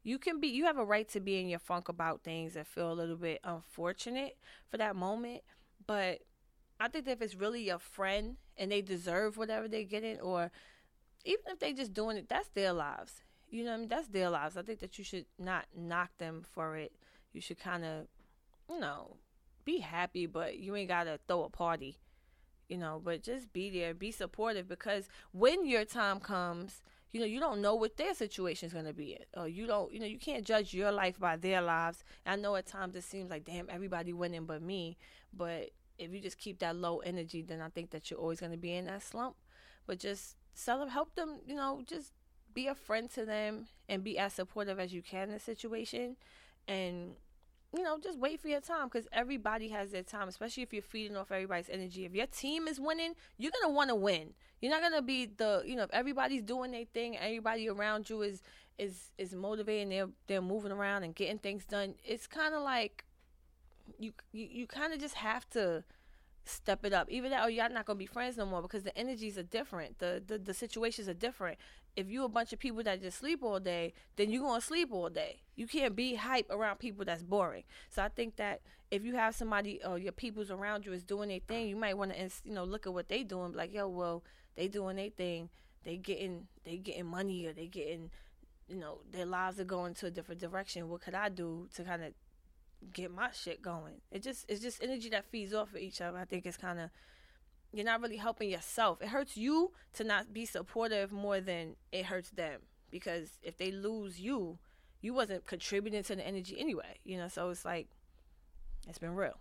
You 0.02 0.18
can 0.18 0.40
be 0.40 0.48
you 0.48 0.64
have 0.64 0.78
a 0.78 0.84
right 0.84 1.08
to 1.10 1.20
be 1.20 1.40
in 1.40 1.48
your 1.48 1.58
funk 1.58 1.88
about 1.88 2.22
things 2.22 2.56
and 2.56 2.66
feel 2.66 2.92
a 2.92 2.94
little 2.94 3.16
bit 3.16 3.40
unfortunate 3.44 4.36
for 4.70 4.76
that 4.78 4.96
moment, 4.96 5.42
but 5.86 6.20
I 6.80 6.88
think 6.88 7.04
that 7.04 7.12
if 7.12 7.22
it's 7.22 7.34
really 7.36 7.62
your 7.62 7.78
friend 7.78 8.36
and 8.56 8.72
they 8.72 8.82
deserve 8.82 9.36
whatever 9.36 9.68
they're 9.68 9.84
getting 9.84 10.18
or 10.20 10.50
even 11.24 11.44
if 11.48 11.60
they 11.60 11.72
just 11.72 11.94
doing 11.94 12.16
it, 12.16 12.28
that's 12.28 12.48
their 12.48 12.72
lives. 12.72 13.22
You 13.48 13.64
know 13.64 13.70
what 13.70 13.76
I 13.76 13.80
mean? 13.80 13.88
That's 13.88 14.08
their 14.08 14.30
lives. 14.30 14.56
I 14.56 14.62
think 14.62 14.80
that 14.80 14.98
you 14.98 15.04
should 15.04 15.26
not 15.38 15.66
knock 15.76 16.10
them 16.18 16.42
for 16.50 16.76
it. 16.76 16.92
You 17.32 17.40
should 17.40 17.60
kind 17.60 17.84
of, 17.84 18.06
you 18.68 18.80
know, 18.80 19.16
be 19.64 19.78
happy, 19.78 20.26
but 20.26 20.58
you 20.58 20.74
ain't 20.76 20.88
gotta 20.88 21.18
throw 21.26 21.44
a 21.44 21.50
party. 21.50 21.98
You 22.68 22.78
know, 22.78 23.00
but 23.04 23.22
just 23.22 23.52
be 23.52 23.68
there, 23.68 23.92
be 23.92 24.10
supportive 24.10 24.66
because 24.66 25.08
when 25.32 25.66
your 25.66 25.84
time 25.84 26.20
comes, 26.20 26.80
you 27.12 27.20
know, 27.20 27.26
you 27.26 27.38
don't 27.38 27.60
know 27.60 27.74
what 27.74 27.98
their 27.98 28.14
situation 28.14 28.68
is 28.68 28.72
to 28.72 28.92
be. 28.94 29.18
Or 29.36 29.46
you 29.46 29.66
don't, 29.66 29.92
you 29.92 30.00
know, 30.00 30.06
you 30.06 30.18
can't 30.18 30.44
judge 30.44 30.72
your 30.72 30.90
life 30.90 31.18
by 31.18 31.36
their 31.36 31.60
lives. 31.60 32.02
I 32.24 32.36
know 32.36 32.56
at 32.56 32.66
times 32.66 32.96
it 32.96 33.04
seems 33.04 33.28
like, 33.30 33.44
damn, 33.44 33.68
everybody 33.68 34.14
winning 34.14 34.46
but 34.46 34.62
me. 34.62 34.96
But 35.36 35.70
if 35.98 36.12
you 36.12 36.20
just 36.20 36.38
keep 36.38 36.60
that 36.60 36.76
low 36.76 36.98
energy, 37.00 37.42
then 37.42 37.60
I 37.60 37.68
think 37.68 37.90
that 37.90 38.10
you're 38.10 38.20
always 38.20 38.38
to 38.52 38.58
be 38.58 38.74
in 38.74 38.86
that 38.86 39.02
slump. 39.02 39.36
But 39.86 39.98
just 39.98 40.36
sell 40.54 40.80
help 40.88 41.14
them, 41.14 41.40
you 41.46 41.54
know, 41.54 41.82
just 41.86 42.12
be 42.54 42.66
a 42.66 42.74
friend 42.74 43.10
to 43.10 43.24
them 43.24 43.66
and 43.88 44.02
be 44.04 44.18
as 44.18 44.32
supportive 44.32 44.78
as 44.78 44.94
you 44.94 45.02
can 45.02 45.28
in 45.28 45.34
the 45.34 45.40
situation. 45.40 46.16
And 46.66 47.16
you 47.76 47.82
know, 47.82 47.98
just 47.98 48.18
wait 48.18 48.40
for 48.40 48.48
your 48.48 48.60
time 48.60 48.88
because 48.88 49.08
everybody 49.12 49.68
has 49.68 49.90
their 49.90 50.02
time, 50.02 50.28
especially 50.28 50.62
if 50.62 50.72
you're 50.72 50.82
feeding 50.82 51.16
off 51.16 51.32
everybody's 51.32 51.70
energy. 51.70 52.04
If 52.04 52.14
your 52.14 52.26
team 52.26 52.68
is 52.68 52.78
winning, 52.78 53.14
you're 53.38 53.52
gonna 53.62 53.72
want 53.72 53.88
to 53.88 53.94
win. 53.94 54.34
You're 54.60 54.70
not 54.70 54.82
gonna 54.82 55.02
be 55.02 55.26
the, 55.26 55.62
you 55.64 55.76
know, 55.76 55.84
if 55.84 55.90
everybody's 55.92 56.42
doing 56.42 56.72
their 56.72 56.84
thing, 56.84 57.16
everybody 57.16 57.68
around 57.68 58.10
you 58.10 58.22
is 58.22 58.42
is 58.78 59.10
is 59.16 59.34
motivating, 59.34 59.88
they're 59.88 60.08
they're 60.26 60.42
moving 60.42 60.72
around 60.72 61.04
and 61.04 61.14
getting 61.14 61.38
things 61.38 61.64
done. 61.64 61.94
It's 62.04 62.26
kind 62.26 62.54
of 62.54 62.62
like 62.62 63.04
you 63.98 64.12
you, 64.32 64.48
you 64.50 64.66
kind 64.66 64.92
of 64.92 65.00
just 65.00 65.14
have 65.14 65.48
to 65.50 65.84
step 66.44 66.84
it 66.84 66.92
up. 66.92 67.08
Even 67.08 67.30
that, 67.30 67.42
oh, 67.44 67.48
y'all 67.48 67.70
not 67.70 67.86
gonna 67.86 67.98
be 67.98 68.06
friends 68.06 68.36
no 68.36 68.44
more 68.44 68.60
because 68.60 68.82
the 68.82 68.96
energies 68.98 69.38
are 69.38 69.42
different. 69.42 69.98
The 69.98 70.22
the 70.26 70.36
the 70.36 70.54
situations 70.54 71.08
are 71.08 71.14
different 71.14 71.58
if 71.96 72.08
you 72.08 72.24
a 72.24 72.28
bunch 72.28 72.52
of 72.52 72.58
people 72.58 72.82
that 72.82 73.02
just 73.02 73.18
sleep 73.18 73.42
all 73.42 73.60
day, 73.60 73.92
then 74.16 74.30
you're 74.30 74.42
gonna 74.42 74.60
sleep 74.60 74.88
all 74.92 75.10
day. 75.10 75.40
You 75.56 75.66
can't 75.66 75.94
be 75.94 76.14
hype 76.14 76.50
around 76.50 76.78
people 76.78 77.04
that's 77.04 77.22
boring. 77.22 77.64
So 77.90 78.02
I 78.02 78.08
think 78.08 78.36
that 78.36 78.62
if 78.90 79.04
you 79.04 79.14
have 79.14 79.34
somebody 79.34 79.80
or 79.84 79.98
your 79.98 80.12
peoples 80.12 80.50
around 80.50 80.86
you 80.86 80.92
is 80.92 81.04
doing 81.04 81.28
their 81.28 81.40
thing, 81.40 81.68
you 81.68 81.76
might 81.76 81.96
want 81.96 82.12
to 82.14 82.30
you 82.44 82.54
know 82.54 82.64
look 82.64 82.86
at 82.86 82.94
what 82.94 83.08
they 83.08 83.22
doing, 83.22 83.52
like 83.52 83.74
yo, 83.74 83.88
well 83.88 84.22
they 84.56 84.68
doing 84.68 84.96
their 84.96 85.10
thing, 85.10 85.50
they 85.84 85.96
getting 85.96 86.46
they 86.64 86.78
getting 86.78 87.06
money 87.06 87.46
or 87.46 87.52
they 87.52 87.66
getting 87.66 88.10
you 88.68 88.76
know 88.76 89.00
their 89.10 89.26
lives 89.26 89.60
are 89.60 89.64
going 89.64 89.94
to 89.94 90.06
a 90.06 90.10
different 90.10 90.40
direction. 90.40 90.88
What 90.88 91.02
could 91.02 91.14
I 91.14 91.28
do 91.28 91.68
to 91.74 91.84
kind 91.84 92.02
of 92.02 92.12
get 92.92 93.10
my 93.10 93.30
shit 93.32 93.60
going? 93.60 94.00
It 94.10 94.22
just 94.22 94.46
it's 94.48 94.62
just 94.62 94.82
energy 94.82 95.10
that 95.10 95.26
feeds 95.26 95.52
off 95.52 95.74
of 95.74 95.80
each 95.80 96.00
other. 96.00 96.16
I 96.16 96.24
think 96.24 96.46
it's 96.46 96.56
kind 96.56 96.80
of 96.80 96.90
you're 97.72 97.86
not 97.86 98.00
really 98.00 98.16
helping 98.16 98.50
yourself. 98.50 99.00
It 99.00 99.08
hurts 99.08 99.36
you 99.36 99.72
to 99.94 100.04
not 100.04 100.32
be 100.32 100.44
supportive 100.44 101.10
more 101.10 101.40
than 101.40 101.76
it 101.90 102.06
hurts 102.06 102.30
them 102.30 102.60
because 102.90 103.38
if 103.42 103.56
they 103.56 103.70
lose 103.70 104.20
you, 104.20 104.58
you 105.00 105.14
wasn't 105.14 105.46
contributing 105.46 106.02
to 106.04 106.16
the 106.16 106.26
energy 106.26 106.56
anyway, 106.58 106.98
you 107.04 107.16
know. 107.16 107.28
So 107.28 107.50
it's 107.50 107.64
like 107.64 107.88
it's 108.88 108.98
been 108.98 109.14
real. 109.14 109.38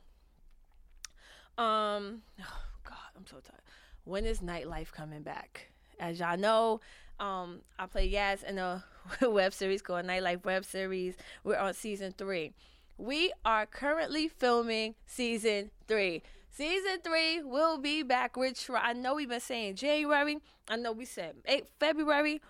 Um, 1.58 2.24
oh 2.42 2.64
God, 2.84 2.98
I'm 3.16 3.28
so 3.28 3.38
tired. 3.38 3.62
When 4.04 4.26
is 4.26 4.40
nightlife 4.40 4.92
coming 4.92 5.22
back? 5.22 5.68
As 6.00 6.20
y'all 6.20 6.38
know, 6.38 6.80
um, 7.20 7.62
I 7.78 7.86
play 7.86 8.12
Yaz 8.12 8.44
in 8.44 8.58
a 8.58 8.84
web 9.22 9.54
series 9.54 9.82
called 9.82 10.06
Nightlife 10.06 10.44
Web 10.44 10.66
Series. 10.66 11.16
We're 11.44 11.58
on 11.58 11.76
season 11.76 12.16
three. 12.18 12.54
We 12.98 13.32
are 13.46 13.66
currently 13.66 14.28
filming 14.28 14.96
season 15.06 15.72
three. 15.88 16.24
Season 16.52 17.00
three 17.04 17.42
will 17.42 17.78
be 17.78 18.04
back. 18.04 18.36
Which 18.36 18.70
I 18.70 18.94
know 18.94 19.16
we've 19.16 19.30
been 19.30 19.40
saying 19.40 19.76
January. 19.76 20.40
I 20.68 20.76
know 20.76 20.92
we 20.92 21.06
said 21.06 21.36
eight 21.46 21.68
February. 21.80 22.42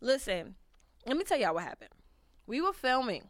Listen, 0.00 0.54
let 1.06 1.16
me 1.16 1.24
tell 1.24 1.38
y'all 1.38 1.54
what 1.54 1.64
happened. 1.64 1.90
We 2.46 2.60
were 2.60 2.72
filming, 2.72 3.28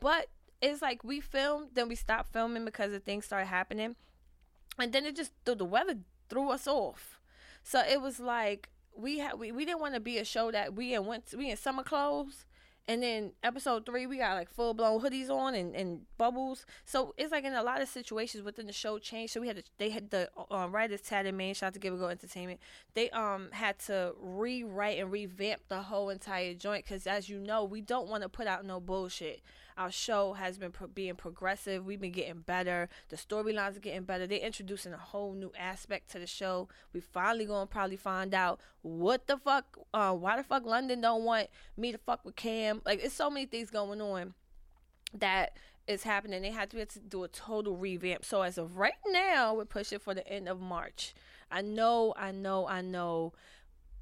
but 0.00 0.28
it's 0.62 0.80
like 0.80 1.04
we 1.04 1.20
filmed, 1.20 1.70
then 1.74 1.88
we 1.88 1.94
stopped 1.94 2.32
filming 2.32 2.64
because 2.64 2.90
the 2.90 3.00
things 3.00 3.26
started 3.26 3.46
happening, 3.46 3.96
and 4.78 4.92
then 4.92 5.04
it 5.04 5.16
just 5.16 5.32
the, 5.44 5.54
the 5.54 5.64
weather 5.64 5.96
threw 6.30 6.50
us 6.50 6.66
off. 6.66 7.18
So 7.62 7.80
it 7.80 8.00
was 8.00 8.20
like 8.20 8.70
we 8.96 9.18
had 9.18 9.38
we, 9.38 9.52
we 9.52 9.64
didn't 9.64 9.80
want 9.80 9.94
to 9.94 10.00
be 10.00 10.18
a 10.18 10.24
show 10.24 10.50
that 10.52 10.74
we 10.74 10.94
in 10.94 11.06
went 11.06 11.34
we 11.36 11.50
in 11.50 11.56
summer 11.56 11.82
clothes 11.82 12.46
and 12.86 13.02
then 13.02 13.32
episode 13.42 13.86
three, 13.86 14.06
we 14.06 14.18
got 14.18 14.34
like 14.34 14.50
full 14.50 14.74
blown 14.74 15.00
hoodies 15.00 15.30
on 15.30 15.54
and, 15.54 15.74
and 15.74 16.02
bubbles. 16.18 16.66
So 16.84 17.14
it's 17.16 17.32
like 17.32 17.44
in 17.44 17.54
a 17.54 17.62
lot 17.62 17.80
of 17.80 17.88
situations 17.88 18.44
within 18.44 18.66
the 18.66 18.72
show 18.72 18.98
change. 18.98 19.32
So 19.32 19.40
we 19.40 19.46
had 19.46 19.56
to, 19.56 19.62
they 19.78 19.88
had 19.88 20.10
the 20.10 20.28
um, 20.50 20.72
writers 20.72 21.00
Tad 21.00 21.24
and 21.24 21.38
Main, 21.38 21.54
shout 21.54 21.68
out 21.68 21.74
to 21.74 21.80
Give 21.80 21.94
a 21.94 21.96
Go 21.96 22.08
Entertainment. 22.08 22.60
They 22.92 23.08
um 23.10 23.48
had 23.52 23.78
to 23.80 24.14
rewrite 24.20 24.98
and 24.98 25.10
revamp 25.10 25.62
the 25.68 25.82
whole 25.82 26.10
entire 26.10 26.52
joint 26.54 26.84
because 26.84 27.06
as 27.06 27.28
you 27.28 27.38
know, 27.38 27.64
we 27.64 27.80
don't 27.80 28.08
want 28.08 28.22
to 28.22 28.28
put 28.28 28.46
out 28.46 28.66
no 28.66 28.80
bullshit. 28.80 29.40
Our 29.76 29.90
show 29.90 30.34
has 30.34 30.56
been 30.56 30.70
pro- 30.70 30.86
being 30.86 31.16
progressive. 31.16 31.84
We've 31.84 32.00
been 32.00 32.12
getting 32.12 32.40
better. 32.40 32.88
The 33.08 33.16
storylines 33.16 33.76
are 33.76 33.80
getting 33.80 34.04
better. 34.04 34.26
They're 34.26 34.38
introducing 34.38 34.92
a 34.92 34.98
whole 34.98 35.34
new 35.34 35.52
aspect 35.58 36.10
to 36.12 36.20
the 36.20 36.26
show. 36.28 36.68
We 36.92 37.00
finally 37.00 37.44
gonna 37.44 37.66
probably 37.66 37.96
find 37.96 38.34
out 38.34 38.60
what 38.82 39.26
the 39.26 39.36
fuck, 39.36 39.78
uh, 39.92 40.12
why 40.12 40.36
the 40.36 40.44
fuck 40.44 40.64
London 40.64 41.00
don't 41.00 41.24
want 41.24 41.48
me 41.76 41.90
to 41.90 41.98
fuck 41.98 42.24
with 42.24 42.36
Cam. 42.36 42.82
Like, 42.84 43.02
it's 43.02 43.14
so 43.14 43.28
many 43.28 43.46
things 43.46 43.70
going 43.70 44.00
on 44.00 44.34
that 45.12 45.58
is 45.86 46.04
happening. 46.04 46.42
They 46.42 46.50
had 46.50 46.70
to, 46.70 46.86
to 46.86 47.00
do 47.00 47.24
a 47.24 47.28
total 47.28 47.76
revamp. 47.76 48.24
So 48.24 48.42
as 48.42 48.58
of 48.58 48.76
right 48.76 48.92
now, 49.08 49.54
we're 49.54 49.64
pushing 49.64 49.98
for 49.98 50.14
the 50.14 50.26
end 50.28 50.48
of 50.48 50.60
March. 50.60 51.14
I 51.50 51.62
know, 51.62 52.14
I 52.16 52.30
know, 52.30 52.66
I 52.68 52.80
know. 52.80 53.32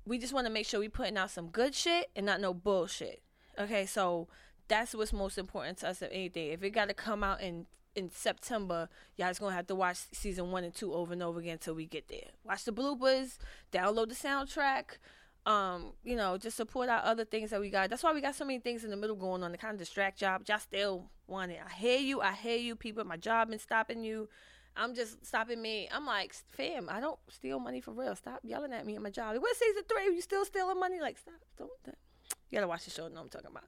We 0.04 0.18
just 0.18 0.32
want 0.32 0.46
to 0.46 0.52
make 0.52 0.66
sure 0.66 0.80
we're 0.80 0.90
putting 0.90 1.16
out 1.16 1.30
some 1.30 1.48
good 1.48 1.74
shit 1.74 2.10
and 2.14 2.26
not 2.26 2.40
no 2.40 2.52
bullshit. 2.52 3.22
Okay, 3.58 3.86
so 3.86 4.28
that's 4.68 4.94
what's 4.94 5.12
most 5.12 5.38
important 5.38 5.78
to 5.78 5.88
us 5.88 6.02
of 6.02 6.08
anything. 6.12 6.48
If 6.48 6.62
it 6.62 6.70
got 6.70 6.88
to 6.88 6.94
come 6.94 7.22
out 7.22 7.40
in 7.40 7.66
in 7.94 8.10
September, 8.10 8.88
y'all's 9.16 9.38
gonna 9.38 9.54
have 9.54 9.66
to 9.66 9.74
watch 9.74 9.98
season 10.12 10.50
one 10.50 10.64
and 10.64 10.74
two 10.74 10.94
over 10.94 11.12
and 11.12 11.22
over 11.22 11.40
again 11.40 11.54
until 11.54 11.74
we 11.74 11.86
get 11.86 12.08
there. 12.08 12.30
Watch 12.44 12.64
the 12.64 12.72
bloopers, 12.72 13.38
download 13.70 14.08
the 14.08 14.14
soundtrack. 14.14 14.96
Um, 15.44 15.94
you 16.04 16.14
know, 16.14 16.38
just 16.38 16.56
support 16.56 16.88
our 16.88 17.02
other 17.04 17.24
things 17.24 17.50
that 17.50 17.60
we 17.60 17.68
got. 17.68 17.90
That's 17.90 18.02
why 18.02 18.12
we 18.12 18.20
got 18.20 18.36
so 18.36 18.44
many 18.44 18.60
things 18.60 18.84
in 18.84 18.90
the 18.90 18.96
middle 18.96 19.16
going 19.16 19.42
on 19.42 19.50
to 19.50 19.58
kind 19.58 19.72
of 19.72 19.78
distract 19.78 20.22
y'all. 20.22 20.38
But 20.38 20.48
y'all 20.48 20.58
still 20.60 21.10
want 21.26 21.50
it. 21.50 21.58
I 21.66 21.72
hear 21.72 21.98
you. 21.98 22.20
I 22.20 22.32
hear 22.32 22.56
you. 22.56 22.76
People, 22.76 23.04
my 23.04 23.16
job 23.16 23.50
been 23.50 23.58
stopping 23.58 24.04
you. 24.04 24.28
I'm 24.76 24.94
just 24.94 25.26
stopping 25.26 25.60
me. 25.60 25.88
I'm 25.92 26.06
like, 26.06 26.32
fam, 26.52 26.88
I 26.88 27.00
don't 27.00 27.18
steal 27.28 27.58
money 27.58 27.80
for 27.80 27.92
real. 27.92 28.14
Stop 28.14 28.40
yelling 28.44 28.72
at 28.72 28.86
me 28.86 28.94
at 28.94 29.02
my 29.02 29.10
job. 29.10 29.36
What 29.36 29.56
season 29.56 29.82
three? 29.88 30.14
You 30.14 30.22
still 30.22 30.44
stealing 30.44 30.78
money? 30.78 31.00
Like, 31.00 31.18
stop. 31.18 31.34
Don't. 31.58 31.70
You 31.86 32.56
gotta 32.56 32.68
watch 32.68 32.84
the 32.84 32.90
show. 32.90 33.08
Know 33.08 33.14
what 33.14 33.22
I'm 33.22 33.28
talking 33.28 33.50
about. 33.50 33.64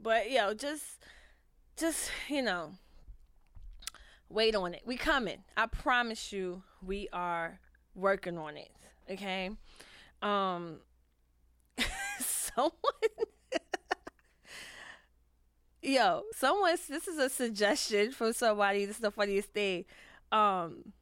But 0.00 0.30
yo, 0.30 0.54
just 0.54 0.84
just, 1.76 2.10
you 2.28 2.42
know, 2.42 2.72
wait 4.28 4.54
on 4.54 4.74
it. 4.74 4.82
We 4.84 4.96
coming. 4.96 5.38
I 5.56 5.66
promise 5.66 6.32
you 6.32 6.62
we 6.84 7.08
are 7.12 7.60
working 7.94 8.38
on 8.38 8.56
it. 8.56 8.70
Okay? 9.10 9.50
Um 10.22 10.78
someone 12.20 12.72
Yo, 15.82 16.22
someone 16.34 16.76
this 16.88 17.08
is 17.08 17.18
a 17.18 17.28
suggestion 17.28 18.12
from 18.12 18.32
somebody, 18.32 18.84
this 18.84 18.96
is 18.96 19.02
the 19.02 19.10
funniest 19.10 19.50
thing. 19.50 19.84
Um 20.30 20.92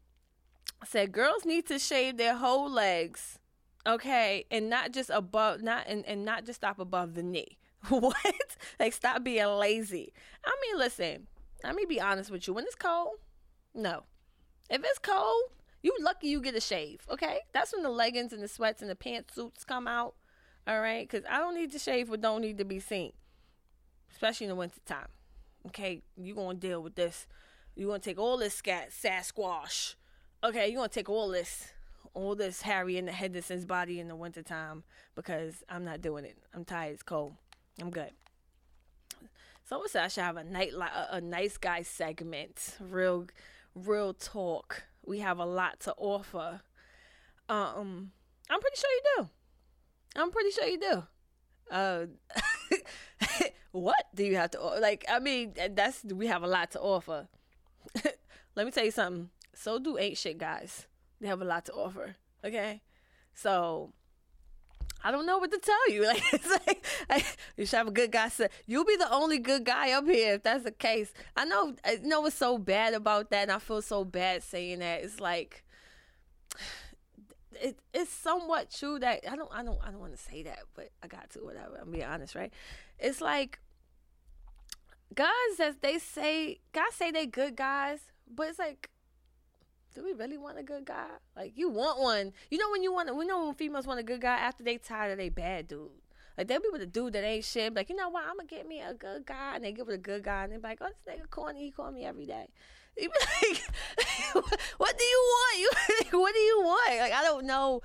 said 0.84 1.12
girls 1.12 1.44
need 1.44 1.66
to 1.66 1.78
shave 1.78 2.16
their 2.16 2.36
whole 2.36 2.70
legs, 2.70 3.38
okay, 3.86 4.44
and 4.50 4.70
not 4.70 4.92
just 4.92 5.10
above 5.10 5.62
not 5.62 5.86
and, 5.86 6.04
and 6.06 6.24
not 6.24 6.44
just 6.46 6.60
stop 6.60 6.78
above 6.78 7.14
the 7.14 7.22
knee. 7.22 7.58
what? 7.88 8.16
like, 8.80 8.92
stop 8.92 9.24
being 9.24 9.46
lazy. 9.46 10.12
I 10.44 10.56
mean, 10.62 10.78
listen, 10.78 11.26
let 11.64 11.74
me 11.74 11.84
be 11.88 12.00
honest 12.00 12.30
with 12.30 12.46
you. 12.46 12.54
When 12.54 12.64
it's 12.64 12.74
cold, 12.74 13.16
no. 13.74 14.04
If 14.68 14.82
it's 14.84 14.98
cold, 14.98 15.44
you 15.82 15.96
lucky 16.00 16.28
you 16.28 16.40
get 16.40 16.56
a 16.56 16.60
shave, 16.60 17.06
okay? 17.10 17.40
That's 17.52 17.72
when 17.72 17.82
the 17.82 17.90
leggings 17.90 18.32
and 18.32 18.42
the 18.42 18.48
sweats 18.48 18.82
and 18.82 18.90
the 18.90 18.96
pantsuits 18.96 19.64
come 19.66 19.86
out, 19.86 20.14
all 20.66 20.80
right? 20.80 21.08
Because 21.08 21.24
I 21.30 21.38
don't 21.38 21.54
need 21.54 21.72
to 21.72 21.78
shave 21.78 22.08
what 22.08 22.20
don't 22.20 22.40
need 22.40 22.58
to 22.58 22.64
be 22.64 22.80
seen, 22.80 23.12
especially 24.10 24.46
in 24.46 24.50
the 24.50 24.56
wintertime, 24.56 25.08
okay? 25.68 26.02
you 26.16 26.34
going 26.34 26.58
to 26.58 26.66
deal 26.66 26.82
with 26.82 26.96
this. 26.96 27.28
you 27.76 27.86
going 27.86 28.00
to 28.00 28.04
take 28.04 28.18
all 28.18 28.36
this 28.36 28.54
scat, 28.54 28.90
Sasquatch, 28.90 29.94
okay? 30.42 30.68
you 30.68 30.76
going 30.76 30.88
to 30.88 30.94
take 30.94 31.08
all 31.08 31.28
this 31.28 31.72
all 32.14 32.34
this 32.34 32.62
Harry 32.62 32.96
and 32.96 33.06
the 33.06 33.12
Hendersons 33.12 33.66
body 33.66 34.00
in 34.00 34.08
the 34.08 34.16
wintertime 34.16 34.84
because 35.14 35.62
I'm 35.68 35.84
not 35.84 36.00
doing 36.00 36.24
it. 36.24 36.38
I'm 36.54 36.64
tired. 36.64 36.94
It's 36.94 37.02
cold. 37.02 37.34
I'm 37.80 37.90
good. 37.90 38.10
Someone 39.64 39.88
said 39.88 40.04
I 40.04 40.08
should 40.08 40.22
have 40.22 40.36
a 40.36 40.44
night 40.44 40.72
a, 40.74 41.16
a 41.16 41.20
nice 41.20 41.56
guy 41.58 41.82
segment. 41.82 42.76
Real, 42.80 43.26
real 43.74 44.14
talk. 44.14 44.84
We 45.04 45.18
have 45.20 45.38
a 45.38 45.44
lot 45.44 45.80
to 45.80 45.94
offer. 45.96 46.60
Um, 47.48 48.12
I'm 48.48 48.60
pretty 48.60 48.76
sure 48.76 48.90
you 48.90 49.02
do. 49.16 49.28
I'm 50.16 50.30
pretty 50.30 50.50
sure 50.50 50.66
you 50.66 50.80
do. 50.80 51.04
Uh, 51.70 52.06
what 53.72 54.04
do 54.14 54.24
you 54.24 54.36
have 54.36 54.52
to 54.52 54.60
like? 54.60 55.04
I 55.08 55.18
mean, 55.18 55.54
that's 55.70 56.04
we 56.04 56.28
have 56.28 56.42
a 56.42 56.48
lot 56.48 56.70
to 56.72 56.80
offer. 56.80 57.28
Let 58.54 58.66
me 58.66 58.72
tell 58.72 58.84
you 58.84 58.90
something. 58.90 59.30
So 59.54 59.78
do 59.78 59.98
ain't 59.98 60.16
shit 60.16 60.38
guys. 60.38 60.86
They 61.20 61.28
have 61.28 61.42
a 61.42 61.44
lot 61.44 61.64
to 61.66 61.72
offer. 61.72 62.16
Okay, 62.44 62.82
so 63.34 63.92
I 65.06 65.12
don't 65.12 65.24
know 65.24 65.38
what 65.38 65.52
to 65.52 65.58
tell 65.58 65.90
you. 65.90 66.02
Like, 66.66 66.84
like, 67.08 67.36
you 67.56 67.64
should 67.64 67.76
have 67.76 67.86
a 67.86 67.92
good 67.92 68.10
guy. 68.10 68.28
Say, 68.28 68.48
you'll 68.66 68.84
be 68.84 68.96
the 68.96 69.12
only 69.12 69.38
good 69.38 69.64
guy 69.64 69.92
up 69.92 70.04
here 70.06 70.34
if 70.34 70.42
that's 70.42 70.64
the 70.64 70.72
case. 70.72 71.12
I 71.36 71.44
know. 71.44 71.74
I 71.84 72.00
know 72.02 72.22
what's 72.22 72.34
so 72.34 72.58
bad 72.58 72.92
about 72.92 73.30
that, 73.30 73.42
and 73.42 73.52
I 73.52 73.60
feel 73.60 73.82
so 73.82 74.04
bad 74.04 74.42
saying 74.42 74.80
that. 74.80 75.04
It's 75.04 75.20
like 75.20 75.64
it, 77.52 77.78
it's 77.94 78.10
somewhat 78.10 78.70
true 78.70 78.98
that 78.98 79.20
I 79.30 79.36
don't 79.36 79.50
I 79.54 79.62
don't 79.62 79.78
I 79.86 79.92
don't 79.92 80.00
want 80.00 80.16
to 80.16 80.22
say 80.22 80.42
that, 80.42 80.60
but 80.74 80.90
I 81.04 81.06
got 81.06 81.30
to 81.30 81.38
whatever. 81.38 81.78
I'm 81.80 81.92
being 81.92 82.04
honest, 82.04 82.34
right? 82.34 82.52
It's 82.98 83.20
like 83.20 83.60
guys 85.14 85.28
that 85.58 85.82
they 85.82 85.98
say 86.00 86.58
guys 86.72 86.94
say 86.94 87.12
they 87.12 87.26
good 87.26 87.54
guys, 87.54 88.00
but 88.28 88.48
it's 88.48 88.58
like 88.58 88.90
do 89.96 90.04
we 90.04 90.12
really 90.12 90.36
want 90.36 90.58
a 90.58 90.62
good 90.62 90.84
guy? 90.84 91.06
Like 91.34 91.54
you 91.56 91.70
want 91.70 91.98
one. 91.98 92.32
You 92.50 92.58
know 92.58 92.70
when 92.70 92.82
you 92.82 92.92
want 92.92 93.14
we 93.16 93.24
know 93.24 93.46
when 93.46 93.54
females 93.54 93.86
want 93.86 93.98
a 93.98 94.02
good 94.02 94.20
guy 94.20 94.36
after 94.36 94.62
they 94.62 94.76
tired 94.76 95.12
of 95.12 95.18
they 95.18 95.30
bad 95.30 95.68
dude. 95.68 95.88
Like 96.36 96.48
they'll 96.48 96.60
be 96.60 96.68
with 96.70 96.82
a 96.82 96.86
dude 96.86 97.14
that 97.14 97.24
ain't 97.24 97.46
shit. 97.46 97.74
Like, 97.74 97.88
you 97.88 97.96
know 97.96 98.10
what, 98.10 98.24
I'm 98.24 98.36
gonna 98.36 98.46
get 98.46 98.68
me 98.68 98.82
a 98.82 98.92
good 98.92 99.24
guy 99.24 99.54
and 99.54 99.64
they 99.64 99.72
get 99.72 99.86
with 99.86 99.94
a 99.94 99.98
good 99.98 100.22
guy 100.22 100.44
and 100.44 100.52
they 100.52 100.58
be 100.58 100.62
like, 100.62 100.78
Oh, 100.82 100.88
this 100.88 101.14
nigga 101.14 101.30
corny, 101.30 101.64
he 101.64 101.70
call 101.70 101.90
me 101.90 102.04
every 102.04 102.26
day. 102.26 102.48
You 102.98 103.10
be 103.10 103.52
like, 103.52 103.62
what 104.78 104.96
do 104.96 105.04
you 105.04 105.24
want? 105.28 105.58
You 105.60 106.18
what 106.18 106.32
do 106.32 106.40
you 106.40 106.62
want? 106.62 106.98
Like 106.98 107.12
I 107.12 107.22
don't 107.22 107.46
know. 107.46 107.82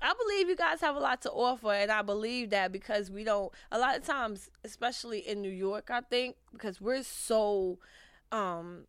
I 0.00 0.12
believe 0.12 0.48
you 0.48 0.54
guys 0.54 0.80
have 0.80 0.94
a 0.94 1.00
lot 1.00 1.22
to 1.22 1.30
offer, 1.30 1.72
and 1.72 1.90
I 1.90 2.02
believe 2.02 2.50
that 2.50 2.70
because 2.70 3.10
we 3.10 3.24
don't. 3.24 3.52
A 3.72 3.78
lot 3.78 3.96
of 3.96 4.04
times, 4.04 4.48
especially 4.62 5.20
in 5.20 5.40
New 5.40 5.50
York, 5.50 5.90
I 5.90 6.02
think 6.02 6.36
because 6.52 6.80
we're 6.80 7.02
so, 7.02 7.78
um, 8.30 8.84